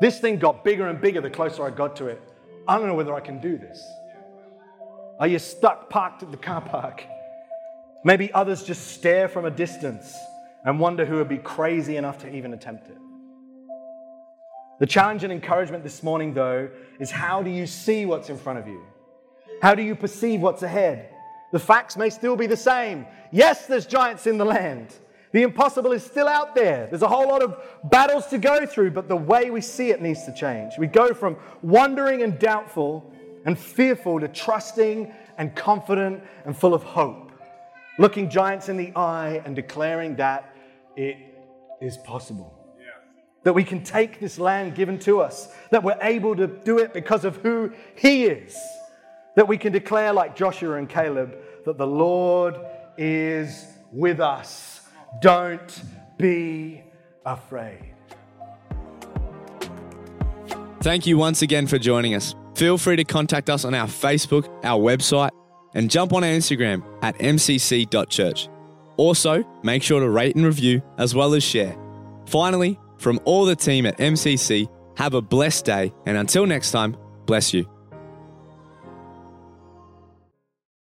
This 0.00 0.18
thing 0.18 0.38
got 0.38 0.64
bigger 0.64 0.88
and 0.88 1.00
bigger 1.00 1.20
the 1.20 1.30
closer 1.30 1.64
I 1.64 1.70
got 1.70 1.96
to 1.96 2.06
it. 2.06 2.20
I 2.66 2.78
don't 2.78 2.88
know 2.88 2.94
whether 2.94 3.14
I 3.14 3.20
can 3.20 3.40
do 3.40 3.58
this. 3.58 3.82
Are 5.18 5.26
you 5.26 5.38
stuck 5.38 5.90
parked 5.90 6.22
at 6.22 6.30
the 6.30 6.36
car 6.36 6.62
park? 6.62 7.04
Maybe 8.04 8.32
others 8.32 8.62
just 8.62 8.88
stare 8.88 9.28
from 9.28 9.44
a 9.44 9.50
distance 9.50 10.16
and 10.64 10.80
wonder 10.80 11.04
who 11.04 11.16
would 11.16 11.28
be 11.28 11.38
crazy 11.38 11.96
enough 11.96 12.18
to 12.22 12.34
even 12.34 12.54
attempt 12.54 12.88
it. 12.88 12.96
The 14.78 14.86
challenge 14.86 15.24
and 15.24 15.32
encouragement 15.32 15.84
this 15.84 16.02
morning, 16.02 16.32
though, 16.32 16.70
is 16.98 17.10
how 17.10 17.42
do 17.42 17.50
you 17.50 17.66
see 17.66 18.06
what's 18.06 18.30
in 18.30 18.38
front 18.38 18.58
of 18.58 18.66
you? 18.66 18.82
How 19.60 19.74
do 19.74 19.82
you 19.82 19.94
perceive 19.94 20.40
what's 20.40 20.62
ahead? 20.62 21.10
The 21.52 21.58
facts 21.58 21.96
may 21.96 22.10
still 22.10 22.36
be 22.36 22.46
the 22.46 22.56
same. 22.56 23.06
Yes, 23.32 23.66
there's 23.66 23.86
giants 23.86 24.26
in 24.26 24.38
the 24.38 24.44
land. 24.44 24.94
The 25.32 25.42
impossible 25.42 25.92
is 25.92 26.04
still 26.04 26.26
out 26.26 26.54
there. 26.54 26.88
There's 26.88 27.02
a 27.02 27.08
whole 27.08 27.28
lot 27.28 27.42
of 27.42 27.56
battles 27.84 28.26
to 28.28 28.38
go 28.38 28.66
through, 28.66 28.90
but 28.90 29.08
the 29.08 29.16
way 29.16 29.50
we 29.50 29.60
see 29.60 29.90
it 29.90 30.02
needs 30.02 30.24
to 30.24 30.34
change. 30.34 30.74
We 30.78 30.88
go 30.88 31.14
from 31.14 31.36
wondering 31.62 32.22
and 32.22 32.38
doubtful 32.38 33.12
and 33.44 33.58
fearful 33.58 34.20
to 34.20 34.28
trusting 34.28 35.12
and 35.38 35.54
confident 35.54 36.22
and 36.44 36.56
full 36.56 36.74
of 36.74 36.82
hope, 36.82 37.32
looking 37.98 38.28
giants 38.28 38.68
in 38.68 38.76
the 38.76 38.92
eye 38.96 39.40
and 39.44 39.54
declaring 39.54 40.16
that 40.16 40.54
it 40.96 41.16
is 41.80 41.96
possible. 41.98 42.56
That 43.44 43.54
we 43.54 43.64
can 43.64 43.82
take 43.82 44.20
this 44.20 44.38
land 44.38 44.74
given 44.74 44.98
to 45.00 45.20
us, 45.20 45.48
that 45.70 45.82
we're 45.82 45.98
able 46.02 46.36
to 46.36 46.46
do 46.46 46.78
it 46.78 46.92
because 46.92 47.24
of 47.24 47.36
who 47.36 47.72
He 47.94 48.24
is, 48.24 48.54
that 49.36 49.48
we 49.48 49.56
can 49.58 49.72
declare, 49.72 50.12
like 50.12 50.36
Joshua 50.36 50.76
and 50.76 50.88
Caleb, 50.88 51.36
that 51.64 51.78
the 51.78 51.86
Lord 51.86 52.56
is 52.96 53.66
with 53.92 54.20
us. 54.20 54.82
Don't 55.20 55.82
be 56.16 56.82
afraid. 57.24 57.94
Thank 60.82 61.06
you 61.06 61.18
once 61.18 61.42
again 61.42 61.66
for 61.66 61.78
joining 61.78 62.14
us. 62.14 62.34
Feel 62.54 62.78
free 62.78 62.96
to 62.96 63.04
contact 63.04 63.50
us 63.50 63.64
on 63.64 63.74
our 63.74 63.86
Facebook, 63.86 64.48
our 64.64 64.80
website, 64.80 65.30
and 65.74 65.90
jump 65.90 66.12
on 66.12 66.24
our 66.24 66.30
Instagram 66.30 66.82
at 67.02 67.16
mcc.church. 67.18 68.48
Also, 68.96 69.44
make 69.62 69.82
sure 69.82 70.00
to 70.00 70.08
rate 70.08 70.36
and 70.36 70.44
review 70.44 70.82
as 70.98 71.14
well 71.14 71.34
as 71.34 71.42
share. 71.42 71.76
Finally, 72.26 72.78
from 72.98 73.18
all 73.24 73.44
the 73.44 73.56
team 73.56 73.86
at 73.86 73.96
MCC, 73.98 74.68
have 74.96 75.14
a 75.14 75.22
blessed 75.22 75.64
day, 75.64 75.92
and 76.06 76.18
until 76.18 76.44
next 76.44 76.70
time, 76.70 76.96
bless 77.24 77.54
you. 77.54 77.66